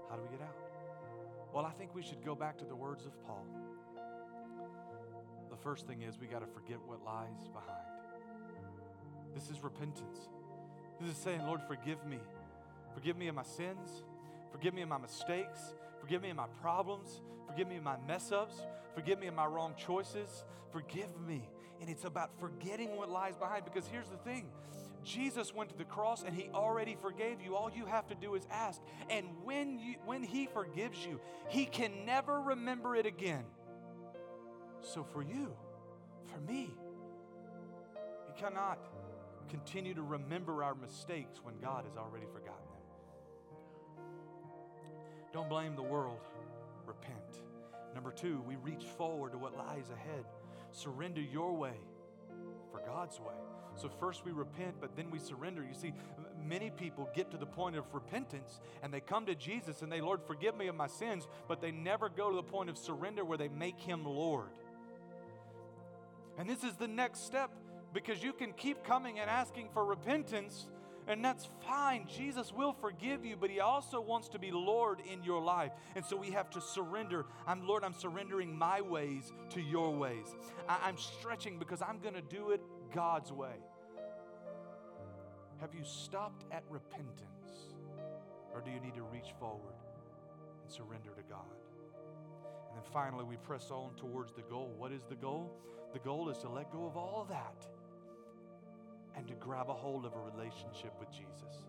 How 0.10 0.16
do 0.16 0.24
we 0.24 0.30
get 0.30 0.46
out? 0.46 0.56
Well, 1.54 1.66
I 1.66 1.72
think 1.72 1.94
we 1.94 2.02
should 2.02 2.24
go 2.26 2.34
back 2.34 2.58
to 2.60 2.66
the 2.66 2.76
words 2.76 3.06
of 3.06 3.12
Paul. 3.26 3.46
The 5.52 5.58
first 5.58 5.88
thing 5.88 6.02
is 6.02 6.18
we 6.20 6.26
got 6.26 6.40
to 6.40 6.48
forget 6.48 6.78
what 6.86 7.04
lies 7.06 7.48
behind. 7.54 7.86
This 9.36 9.50
is 9.50 9.64
repentance. 9.64 10.30
This 11.00 11.12
is 11.12 11.18
saying, 11.18 11.46
Lord, 11.46 11.62
forgive 11.68 12.04
me. 12.06 12.18
Forgive 12.94 13.18
me 13.18 13.28
of 13.28 13.36
my 13.36 13.44
sins. 13.44 14.04
Forgive 14.52 14.74
me 14.74 14.82
of 14.82 14.90
my 14.90 14.98
mistakes. 14.98 15.74
Forgive 16.04 16.22
me 16.22 16.32
of 16.32 16.36
my 16.36 16.48
problems. 16.62 17.22
Forgive 17.48 17.70
me 17.70 17.78
of 17.78 17.84
my 17.84 17.96
mess 18.06 18.34
ups. 18.34 18.56
Forgive 18.94 19.20
me 19.20 19.28
of 19.28 19.36
my 19.36 19.46
wrong 19.46 19.74
choices. 19.78 20.44
Forgive 20.74 21.08
me. 21.26 21.50
And 21.80 21.90
it's 21.90 22.04
about 22.04 22.38
forgetting 22.42 22.98
what 22.98 23.10
lies 23.10 23.38
behind 23.38 23.64
because 23.64 23.88
here's 23.88 24.10
the 24.10 24.18
thing 24.18 24.50
Jesus 25.06 25.54
went 25.54 25.70
to 25.70 25.78
the 25.78 25.86
cross 25.86 26.24
and 26.24 26.36
he 26.36 26.50
already 26.54 26.98
forgave 27.02 27.40
you. 27.40 27.56
All 27.56 27.72
you 27.74 27.86
have 27.86 28.06
to 28.08 28.16
do 28.16 28.36
is 28.36 28.46
ask. 28.52 28.82
And 29.10 29.28
when, 29.46 29.80
you, 29.80 29.96
when 30.06 30.24
he 30.24 30.46
forgives 30.46 31.06
you, 31.06 31.22
he 31.48 31.66
can 31.66 32.06
never 32.06 32.42
remember 32.42 32.98
it 32.98 33.06
again. 33.06 33.46
So 34.82 35.06
for 35.06 35.22
you, 35.22 35.54
for 36.34 36.42
me, 36.42 36.74
we 38.28 38.42
cannot 38.42 38.80
continue 39.48 39.94
to 39.94 40.02
remember 40.02 40.66
our 40.66 40.76
mistakes 40.76 41.40
when 41.42 41.56
God 41.62 41.86
has 41.86 41.96
already 41.96 42.26
forgotten. 42.34 42.73
Don't 45.34 45.50
blame 45.50 45.76
the 45.76 45.82
world, 45.82 46.20
repent. 46.86 47.42
Number 47.96 48.12
two, 48.12 48.42
we 48.48 48.56
reach 48.58 48.86
forward 48.98 49.32
to 49.32 49.38
what 49.40 49.58
lies 49.58 49.90
ahead. 49.90 50.26
Surrender 50.72 51.22
your 51.22 51.54
way 51.54 51.74
for 52.72 52.80
God's 52.86 53.20
way. 53.20 53.34
So, 53.76 53.90
first 54.00 54.24
we 54.24 54.32
repent, 54.32 54.76
but 54.80 54.96
then 54.96 55.10
we 55.10 55.18
surrender. 55.18 55.64
You 55.64 55.74
see, 55.74 55.94
many 56.48 56.70
people 56.70 57.10
get 57.16 57.32
to 57.32 57.38
the 57.38 57.46
point 57.46 57.76
of 57.76 57.92
repentance 57.94 58.60
and 58.84 58.94
they 58.94 59.00
come 59.00 59.26
to 59.26 59.34
Jesus 59.34 59.82
and 59.82 59.92
they, 59.92 60.02
Lord, 60.02 60.22
forgive 60.28 60.56
me 60.56 60.68
of 60.68 60.76
my 60.76 60.88
sins, 60.88 61.28
but 61.48 61.62
they 61.62 61.72
never 61.72 62.10
go 62.10 62.30
to 62.30 62.36
the 62.36 62.44
point 62.44 62.70
of 62.70 62.78
surrender 62.78 63.26
where 63.26 63.38
they 63.38 63.48
make 63.48 63.80
Him 63.80 64.06
Lord. 64.06 64.50
And 66.38 66.48
this 66.48 66.64
is 66.64 66.76
the 66.76 66.88
next 66.88 67.26
step 67.26 67.50
because 67.94 68.24
you 68.24 68.34
can 68.34 68.54
keep 68.54 68.84
coming 68.84 69.20
and 69.20 69.30
asking 69.30 69.70
for 69.74 69.86
repentance, 69.86 70.68
and 71.08 71.24
that's 71.24 71.50
fine. 71.68 72.08
Jesus 72.08 72.52
will 72.52 72.74
forgive 72.74 73.26
you, 73.26 73.36
but 73.36 73.50
He 73.50 73.60
also 73.60 74.00
wants 74.00 74.30
to 74.30 74.40
be 74.40 74.52
Lord 74.52 75.00
in 75.12 75.24
your 75.24 75.42
life. 75.42 75.72
And 75.96 76.06
so 76.06 76.16
we 76.16 76.32
have 76.32 76.50
to 76.52 76.62
surrender. 76.62 77.26
I'm 77.46 77.68
Lord, 77.68 77.84
I'm 77.84 77.94
surrendering 77.94 78.58
my 78.58 78.82
ways 78.82 79.32
to 79.52 79.62
your 79.62 79.92
ways. 79.92 80.36
I, 80.68 80.90
am 80.90 80.98
stretching 80.98 81.60
because 81.60 81.82
I'm 81.82 82.00
going 82.00 82.16
to 82.16 82.22
do 82.22 82.52
it 82.52 82.62
God's 82.94 83.32
way. 83.32 83.56
Have 85.60 85.74
you 85.74 85.84
stopped 85.84 86.46
at 86.52 86.64
repentance? 86.70 87.24
Or 88.54 88.62
do 88.62 88.72
you 88.72 88.80
need 88.80 88.96
to 88.96 89.04
reach 89.04 89.34
forward 89.40 89.74
and 90.62 90.72
surrender 90.72 91.10
to 91.16 91.24
God? 91.30 91.58
And 92.70 92.78
then 92.78 92.92
finally, 92.92 93.24
we 93.24 93.38
press 93.38 93.72
on 93.72 93.96
towards 93.96 94.34
the 94.34 94.42
goal. 94.44 94.74
What 94.78 94.92
is 94.92 95.02
the 95.10 95.16
goal? 95.16 95.58
The 95.94 96.00
goal 96.00 96.30
is 96.30 96.38
to 96.40 96.50
let 96.50 96.72
go 96.72 96.86
of 96.86 96.98
all 96.98 97.28
that 97.30 97.68
and 99.16 99.28
to 99.28 99.34
grab 99.36 99.70
a 99.70 99.74
hold 99.74 100.06
of 100.06 100.14
a 100.14 100.20
relationship 100.20 100.94
with 101.00 101.12
Jesus. 101.12 101.66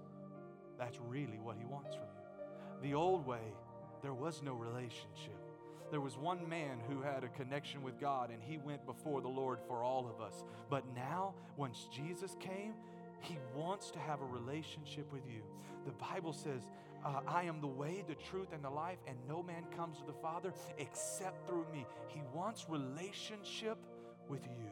That's 0.79 0.99
really 1.09 1.39
what 1.39 1.57
He 1.57 1.65
wants 1.65 1.95
from 1.95 2.05
you. 2.05 2.89
The 2.91 2.95
old 2.95 3.27
way, 3.27 3.55
there 4.03 4.15
was 4.15 4.43
no 4.43 4.53
relationship. 4.53 5.39
There 5.91 6.01
was 6.01 6.17
one 6.17 6.49
man 6.49 6.79
who 6.89 7.03
had 7.03 7.25
a 7.25 7.29
connection 7.29 7.83
with 7.83 8.01
God 8.01 8.31
and 8.31 8.43
he 8.43 8.59
went 8.59 8.85
before 8.85 9.21
the 9.21 9.29
Lord 9.29 9.61
for 9.67 9.83
all 9.83 10.09
of 10.09 10.21
us. 10.21 10.43
But 10.69 10.85
now, 10.95 11.35
once 11.57 11.89
Jesus 11.93 12.37
came, 12.41 12.75
he 13.21 13.39
wants 13.55 13.91
to 13.93 13.99
have 13.99 14.21
a 14.21 14.25
relationship 14.25 15.11
with 15.13 15.23
you. 15.27 15.43
The 15.87 15.93
Bible 15.93 16.33
says, 16.33 16.63
uh, 17.05 17.21
I 17.27 17.45
am 17.45 17.61
the 17.61 17.67
way, 17.67 18.03
the 18.09 18.15
truth, 18.15 18.49
and 18.53 18.65
the 18.65 18.71
life, 18.71 18.99
and 19.07 19.17
no 19.29 19.43
man 19.43 19.65
comes 19.77 19.99
to 19.99 20.07
the 20.07 20.15
Father 20.15 20.53
except 20.79 21.47
through 21.47 21.67
me. 21.73 21.87
He 22.09 22.23
wants 22.35 22.67
relationship 22.69 23.79
with 24.29 24.45
you. 24.47 24.71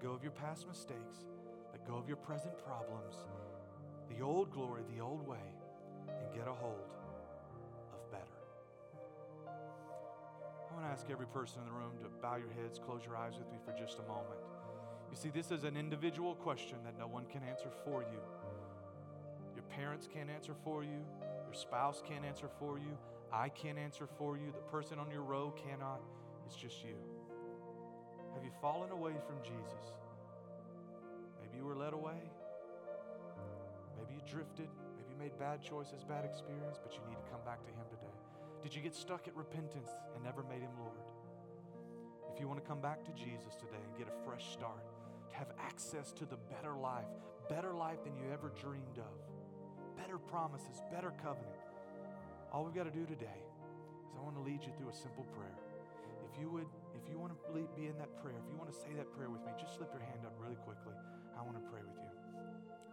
Let 0.00 0.08
go 0.08 0.14
of 0.14 0.22
your 0.22 0.32
past 0.32 0.66
mistakes, 0.66 1.26
let 1.72 1.86
go 1.86 1.96
of 1.96 2.08
your 2.08 2.16
present 2.16 2.54
problems, 2.64 3.16
the 4.08 4.24
old 4.24 4.50
glory, 4.50 4.80
the 4.96 5.02
old 5.02 5.28
way, 5.28 5.36
and 6.08 6.34
get 6.34 6.48
a 6.48 6.52
hold 6.54 6.88
of 7.92 8.10
better. 8.10 8.40
I 9.46 10.72
want 10.72 10.86
to 10.86 10.90
ask 10.90 11.04
every 11.10 11.26
person 11.26 11.60
in 11.60 11.66
the 11.66 11.72
room 11.72 11.92
to 12.02 12.08
bow 12.22 12.36
your 12.36 12.48
heads, 12.62 12.78
close 12.78 13.02
your 13.04 13.14
eyes 13.14 13.34
with 13.36 13.52
me 13.52 13.58
for 13.62 13.78
just 13.78 13.98
a 13.98 14.02
moment. 14.08 14.40
You 15.10 15.18
see, 15.18 15.28
this 15.28 15.50
is 15.50 15.64
an 15.64 15.76
individual 15.76 16.34
question 16.34 16.78
that 16.86 16.98
no 16.98 17.06
one 17.06 17.26
can 17.26 17.42
answer 17.44 17.68
for 17.84 18.00
you. 18.00 18.20
Your 19.54 19.64
parents 19.64 20.08
can't 20.10 20.30
answer 20.30 20.54
for 20.64 20.82
you, 20.82 21.04
your 21.44 21.52
spouse 21.52 22.02
can't 22.08 22.24
answer 22.24 22.48
for 22.58 22.78
you, 22.78 22.96
I 23.30 23.50
can't 23.50 23.76
answer 23.76 24.08
for 24.16 24.38
you, 24.38 24.46
the 24.46 24.72
person 24.72 24.98
on 24.98 25.10
your 25.10 25.24
row 25.24 25.52
cannot. 25.68 26.00
It's 26.46 26.56
just 26.56 26.82
you. 26.82 26.96
Have 28.40 28.48
you 28.48 28.56
fallen 28.62 28.88
away 28.90 29.12
from 29.28 29.36
Jesus? 29.44 29.92
Maybe 31.44 31.58
you 31.58 31.64
were 31.66 31.76
led 31.76 31.92
away. 31.92 32.16
Maybe 33.98 34.16
you 34.16 34.22
drifted. 34.24 34.64
Maybe 34.96 35.12
you 35.12 35.18
made 35.20 35.38
bad 35.38 35.60
choices, 35.60 36.08
bad 36.08 36.24
experience, 36.24 36.80
but 36.80 36.96
you 36.96 37.04
need 37.04 37.20
to 37.20 37.30
come 37.30 37.44
back 37.44 37.60
to 37.68 37.70
Him 37.70 37.84
today. 37.92 38.16
Did 38.62 38.74
you 38.74 38.80
get 38.80 38.94
stuck 38.94 39.28
at 39.28 39.36
repentance 39.36 39.90
and 40.14 40.24
never 40.24 40.42
made 40.48 40.64
Him 40.64 40.72
Lord? 40.80 41.04
If 42.32 42.40
you 42.40 42.48
want 42.48 42.64
to 42.64 42.66
come 42.66 42.80
back 42.80 43.04
to 43.04 43.12
Jesus 43.12 43.60
today 43.60 43.76
and 43.76 43.92
get 44.00 44.08
a 44.08 44.16
fresh 44.24 44.56
start, 44.56 44.88
to 45.28 45.36
have 45.36 45.52
access 45.60 46.10
to 46.12 46.24
the 46.24 46.40
better 46.48 46.72
life, 46.72 47.12
better 47.50 47.74
life 47.74 48.02
than 48.04 48.16
you 48.16 48.32
ever 48.32 48.56
dreamed 48.56 48.96
of, 48.96 50.00
better 50.00 50.16
promises, 50.16 50.80
better 50.90 51.12
covenant, 51.20 51.60
all 52.54 52.64
we've 52.64 52.72
got 52.72 52.88
to 52.88 52.96
do 52.98 53.04
today 53.04 53.44
is 54.08 54.16
I 54.16 54.24
want 54.24 54.40
to 54.40 54.42
lead 54.42 54.64
you 54.64 54.72
through 54.80 54.88
a 54.88 54.96
simple 54.96 55.28
prayer. 55.36 55.69
If 56.30 56.38
you 56.38 56.48
would, 56.54 56.70
if 56.94 57.10
you 57.10 57.18
want 57.18 57.34
to 57.34 57.38
be 57.74 57.90
in 57.90 57.98
that 57.98 58.14
prayer, 58.22 58.38
if 58.38 58.46
you 58.46 58.54
want 58.54 58.70
to 58.70 58.78
say 58.78 58.94
that 58.94 59.10
prayer 59.10 59.26
with 59.26 59.42
me, 59.42 59.50
just 59.58 59.74
slip 59.74 59.90
your 59.90 60.06
hand 60.06 60.22
up 60.22 60.34
really 60.38 60.54
quickly. 60.62 60.94
I 61.34 61.42
want 61.42 61.58
to 61.58 61.64
pray 61.66 61.82
with 61.82 61.98
you. 61.98 62.14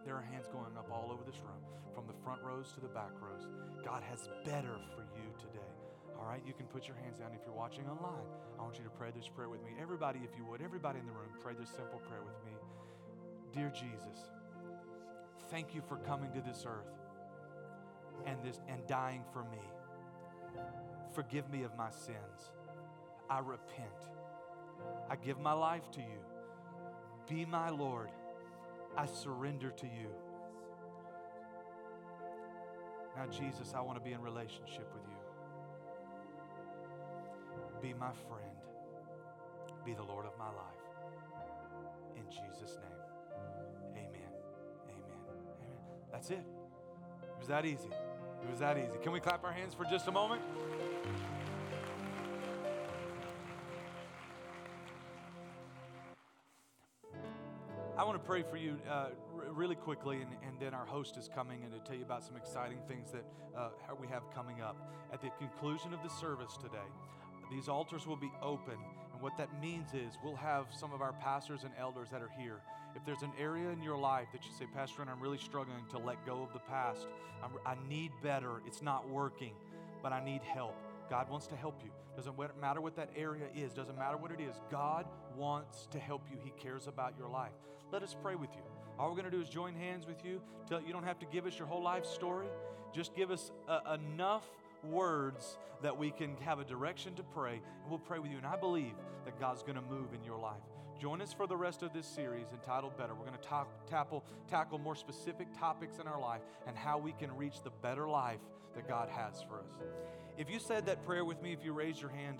There 0.02 0.18
are 0.18 0.26
hands 0.26 0.50
going 0.50 0.74
up 0.74 0.90
all 0.90 1.14
over 1.14 1.22
this 1.22 1.38
room, 1.46 1.62
from 1.94 2.10
the 2.10 2.18
front 2.26 2.42
rows 2.42 2.74
to 2.74 2.80
the 2.80 2.90
back 2.90 3.14
rows. 3.22 3.46
God 3.84 4.02
has 4.02 4.26
better 4.42 4.82
for 4.94 5.06
you 5.14 5.30
today. 5.38 5.70
All 6.18 6.26
right, 6.26 6.42
you 6.42 6.52
can 6.52 6.66
put 6.66 6.88
your 6.88 6.96
hands 6.96 7.22
down 7.22 7.30
if 7.30 7.46
you're 7.46 7.54
watching 7.54 7.86
online. 7.86 8.26
I 8.58 8.62
want 8.62 8.76
you 8.78 8.84
to 8.84 8.90
pray 8.90 9.14
this 9.14 9.28
prayer 9.28 9.48
with 9.48 9.62
me. 9.62 9.78
Everybody, 9.80 10.18
if 10.26 10.34
you 10.34 10.44
would, 10.50 10.62
everybody 10.62 10.98
in 10.98 11.06
the 11.06 11.12
room, 11.12 11.30
pray 11.38 11.54
this 11.54 11.70
simple 11.70 12.02
prayer 12.10 12.26
with 12.26 12.34
me. 12.42 12.58
Dear 13.54 13.70
Jesus, 13.70 14.34
thank 15.50 15.74
you 15.74 15.82
for 15.86 15.96
coming 15.98 16.32
to 16.32 16.40
this 16.40 16.64
earth 16.66 16.90
and 18.26 18.42
this 18.42 18.60
and 18.68 18.84
dying 18.86 19.22
for 19.32 19.44
me. 19.44 19.62
Forgive 21.14 21.48
me 21.50 21.62
of 21.62 21.76
my 21.76 21.90
sins. 21.90 22.57
I 23.30 23.40
repent. 23.40 23.88
I 25.10 25.16
give 25.16 25.38
my 25.38 25.52
life 25.52 25.90
to 25.92 26.00
you. 26.00 26.20
Be 27.28 27.44
my 27.44 27.70
Lord. 27.70 28.10
I 28.96 29.06
surrender 29.06 29.70
to 29.70 29.86
you. 29.86 30.08
Now, 33.16 33.26
Jesus, 33.26 33.74
I 33.76 33.80
want 33.80 33.98
to 33.98 34.04
be 34.04 34.12
in 34.12 34.22
relationship 34.22 34.88
with 34.94 35.02
you. 35.08 35.18
Be 37.82 37.94
my 37.94 38.12
friend. 38.28 38.44
Be 39.84 39.94
the 39.94 40.02
Lord 40.02 40.26
of 40.26 40.32
my 40.38 40.46
life. 40.46 40.54
In 42.16 42.24
Jesus' 42.30 42.76
name, 42.76 43.02
amen. 43.92 44.32
Amen. 44.88 45.18
Amen. 45.60 45.98
That's 46.12 46.30
it. 46.30 46.38
It 46.38 47.38
was 47.38 47.48
that 47.48 47.64
easy. 47.64 47.90
It 48.42 48.50
was 48.50 48.60
that 48.60 48.78
easy. 48.78 48.98
Can 49.02 49.12
we 49.12 49.20
clap 49.20 49.44
our 49.44 49.52
hands 49.52 49.74
for 49.74 49.84
just 49.84 50.08
a 50.08 50.12
moment? 50.12 50.42
Want 58.08 58.22
to 58.22 58.26
pray 58.26 58.42
for 58.42 58.56
you 58.56 58.78
uh, 58.88 59.08
r- 59.36 59.52
really 59.52 59.74
quickly, 59.74 60.22
and, 60.22 60.30
and 60.42 60.58
then 60.58 60.72
our 60.72 60.86
host 60.86 61.18
is 61.18 61.28
coming 61.28 61.62
and 61.62 61.70
to 61.70 61.78
tell 61.80 61.94
you 61.94 62.02
about 62.02 62.24
some 62.24 62.36
exciting 62.36 62.78
things 62.88 63.12
that 63.12 63.22
uh, 63.54 63.68
we 64.00 64.06
have 64.06 64.22
coming 64.34 64.62
up. 64.62 64.76
At 65.12 65.20
the 65.20 65.28
conclusion 65.38 65.92
of 65.92 66.02
the 66.02 66.08
service 66.08 66.56
today, 66.56 66.88
these 67.50 67.68
altars 67.68 68.06
will 68.06 68.16
be 68.16 68.32
open, 68.40 68.78
and 69.12 69.20
what 69.20 69.36
that 69.36 69.50
means 69.60 69.92
is 69.92 70.14
we'll 70.24 70.36
have 70.36 70.68
some 70.74 70.94
of 70.94 71.02
our 71.02 71.12
pastors 71.20 71.64
and 71.64 71.72
elders 71.78 72.08
that 72.10 72.22
are 72.22 72.30
here. 72.38 72.62
If 72.96 73.04
there's 73.04 73.20
an 73.20 73.32
area 73.38 73.68
in 73.68 73.82
your 73.82 73.98
life 73.98 74.28
that 74.32 74.42
you 74.42 74.52
say, 74.58 74.64
Pastor, 74.74 75.02
and 75.02 75.10
I'm 75.10 75.20
really 75.20 75.36
struggling 75.36 75.84
to 75.90 75.98
let 75.98 76.24
go 76.24 76.42
of 76.42 76.54
the 76.54 76.60
past, 76.60 77.06
I'm, 77.44 77.50
I 77.66 77.76
need 77.90 78.12
better, 78.22 78.62
it's 78.66 78.80
not 78.80 79.06
working, 79.10 79.52
but 80.02 80.14
I 80.14 80.24
need 80.24 80.40
help. 80.40 80.76
God 81.10 81.28
wants 81.30 81.46
to 81.48 81.56
help 81.56 81.80
you. 81.84 81.90
Doesn't 82.16 82.36
matter 82.60 82.80
what 82.80 82.96
that 82.96 83.10
area 83.16 83.46
is, 83.54 83.72
doesn't 83.72 83.96
matter 83.96 84.16
what 84.16 84.30
it 84.30 84.40
is. 84.40 84.54
God 84.70 85.06
wants 85.36 85.86
to 85.92 85.98
help 85.98 86.22
you. 86.30 86.38
He 86.42 86.50
cares 86.60 86.86
about 86.86 87.14
your 87.18 87.28
life. 87.28 87.52
Let 87.92 88.02
us 88.02 88.16
pray 88.20 88.34
with 88.34 88.50
you. 88.54 88.62
All 88.98 89.08
we're 89.08 89.14
going 89.14 89.24
to 89.26 89.30
do 89.30 89.40
is 89.40 89.48
join 89.48 89.74
hands 89.74 90.06
with 90.06 90.24
you. 90.24 90.40
Tell, 90.68 90.82
you 90.82 90.92
don't 90.92 91.04
have 91.04 91.18
to 91.20 91.26
give 91.26 91.46
us 91.46 91.58
your 91.58 91.68
whole 91.68 91.82
life 91.82 92.04
story. 92.04 92.48
Just 92.94 93.14
give 93.14 93.30
us 93.30 93.52
uh, 93.68 93.94
enough 93.94 94.44
words 94.82 95.58
that 95.82 95.96
we 95.96 96.10
can 96.10 96.36
have 96.38 96.58
a 96.58 96.64
direction 96.64 97.14
to 97.14 97.22
pray, 97.22 97.54
and 97.54 97.90
we'll 97.90 97.98
pray 97.98 98.18
with 98.18 98.30
you. 98.30 98.36
And 98.36 98.46
I 98.46 98.56
believe 98.56 98.94
that 99.24 99.38
God's 99.38 99.62
going 99.62 99.76
to 99.76 99.82
move 99.82 100.12
in 100.12 100.24
your 100.24 100.38
life. 100.38 100.56
Join 100.98 101.22
us 101.22 101.32
for 101.32 101.46
the 101.46 101.56
rest 101.56 101.84
of 101.84 101.92
this 101.92 102.06
series 102.06 102.46
entitled 102.52 102.96
Better. 102.98 103.14
We're 103.14 103.24
going 103.24 103.38
to 103.38 103.48
talk, 103.48 103.68
tackle, 103.86 104.24
tackle 104.50 104.78
more 104.78 104.96
specific 104.96 105.46
topics 105.56 105.98
in 106.00 106.08
our 106.08 106.20
life 106.20 106.40
and 106.66 106.76
how 106.76 106.98
we 106.98 107.12
can 107.12 107.30
reach 107.36 107.62
the 107.62 107.70
better 107.70 108.08
life 108.08 108.40
that 108.74 108.88
God 108.88 109.08
has 109.08 109.40
for 109.42 109.60
us. 109.60 109.70
If 110.36 110.50
you 110.50 110.58
said 110.58 110.86
that 110.86 111.06
prayer 111.06 111.24
with 111.24 111.40
me, 111.40 111.52
if 111.52 111.64
you 111.64 111.72
raised 111.72 112.00
your 112.00 112.10
hand, 112.10 112.38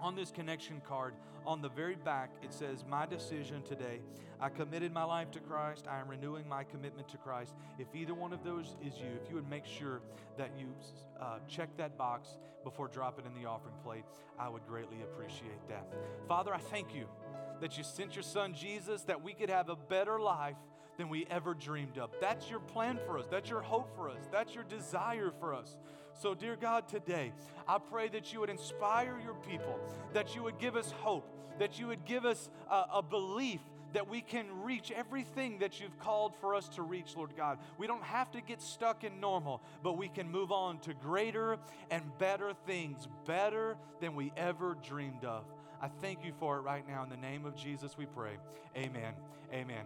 on 0.00 0.14
this 0.14 0.30
connection 0.30 0.80
card, 0.86 1.14
on 1.46 1.62
the 1.62 1.68
very 1.68 1.96
back, 1.96 2.30
it 2.42 2.52
says, 2.52 2.84
My 2.88 3.06
decision 3.06 3.62
today. 3.62 4.00
I 4.40 4.48
committed 4.48 4.92
my 4.92 5.04
life 5.04 5.30
to 5.32 5.40
Christ. 5.40 5.86
I 5.88 6.00
am 6.00 6.08
renewing 6.08 6.48
my 6.48 6.64
commitment 6.64 7.08
to 7.08 7.16
Christ. 7.16 7.54
If 7.78 7.86
either 7.94 8.14
one 8.14 8.32
of 8.32 8.42
those 8.44 8.76
is 8.84 8.98
you, 8.98 9.06
if 9.22 9.28
you 9.28 9.36
would 9.36 9.48
make 9.48 9.64
sure 9.64 10.00
that 10.36 10.50
you 10.58 10.66
uh, 11.20 11.38
check 11.48 11.74
that 11.76 11.96
box 11.96 12.36
before 12.62 12.88
dropping 12.88 13.26
in 13.26 13.34
the 13.40 13.48
offering 13.48 13.74
plate, 13.82 14.04
I 14.38 14.48
would 14.48 14.66
greatly 14.66 14.98
appreciate 15.02 15.68
that. 15.68 15.86
Father, 16.26 16.52
I 16.52 16.58
thank 16.58 16.94
you 16.94 17.06
that 17.60 17.78
you 17.78 17.84
sent 17.84 18.16
your 18.16 18.22
son 18.22 18.54
Jesus 18.54 19.02
that 19.02 19.22
we 19.22 19.32
could 19.32 19.50
have 19.50 19.68
a 19.68 19.76
better 19.76 20.20
life 20.20 20.56
than 20.98 21.08
we 21.08 21.26
ever 21.30 21.54
dreamed 21.54 21.98
of. 21.98 22.10
That's 22.20 22.50
your 22.50 22.60
plan 22.60 22.98
for 23.06 23.18
us. 23.18 23.26
That's 23.30 23.50
your 23.50 23.62
hope 23.62 23.94
for 23.96 24.08
us. 24.08 24.28
That's 24.30 24.54
your 24.54 24.64
desire 24.64 25.32
for 25.40 25.54
us. 25.54 25.76
So, 26.20 26.34
dear 26.34 26.56
God, 26.56 26.88
today, 26.88 27.32
I 27.66 27.78
pray 27.78 28.08
that 28.08 28.32
you 28.32 28.40
would 28.40 28.50
inspire 28.50 29.18
your 29.22 29.34
people, 29.34 29.78
that 30.12 30.34
you 30.34 30.42
would 30.44 30.58
give 30.58 30.76
us 30.76 30.90
hope, 30.90 31.28
that 31.58 31.78
you 31.78 31.88
would 31.88 32.04
give 32.04 32.24
us 32.24 32.48
a, 32.70 32.84
a 32.94 33.02
belief 33.02 33.60
that 33.94 34.08
we 34.08 34.20
can 34.20 34.46
reach 34.62 34.90
everything 34.90 35.58
that 35.60 35.80
you've 35.80 35.98
called 36.00 36.34
for 36.40 36.54
us 36.54 36.68
to 36.68 36.82
reach, 36.82 37.16
Lord 37.16 37.36
God. 37.36 37.58
We 37.78 37.86
don't 37.86 38.02
have 38.02 38.30
to 38.32 38.40
get 38.40 38.60
stuck 38.60 39.04
in 39.04 39.20
normal, 39.20 39.62
but 39.82 39.96
we 39.96 40.08
can 40.08 40.30
move 40.30 40.50
on 40.50 40.80
to 40.80 40.94
greater 40.94 41.58
and 41.90 42.02
better 42.18 42.52
things, 42.66 43.08
better 43.24 43.76
than 44.00 44.16
we 44.16 44.32
ever 44.36 44.76
dreamed 44.86 45.24
of. 45.24 45.44
I 45.80 45.88
thank 45.88 46.24
you 46.24 46.32
for 46.40 46.58
it 46.58 46.62
right 46.62 46.86
now. 46.86 47.04
In 47.04 47.08
the 47.08 47.16
name 47.16 47.46
of 47.46 47.56
Jesus, 47.56 47.96
we 47.96 48.06
pray. 48.06 48.32
Amen. 48.76 49.14
Amen. 49.52 49.82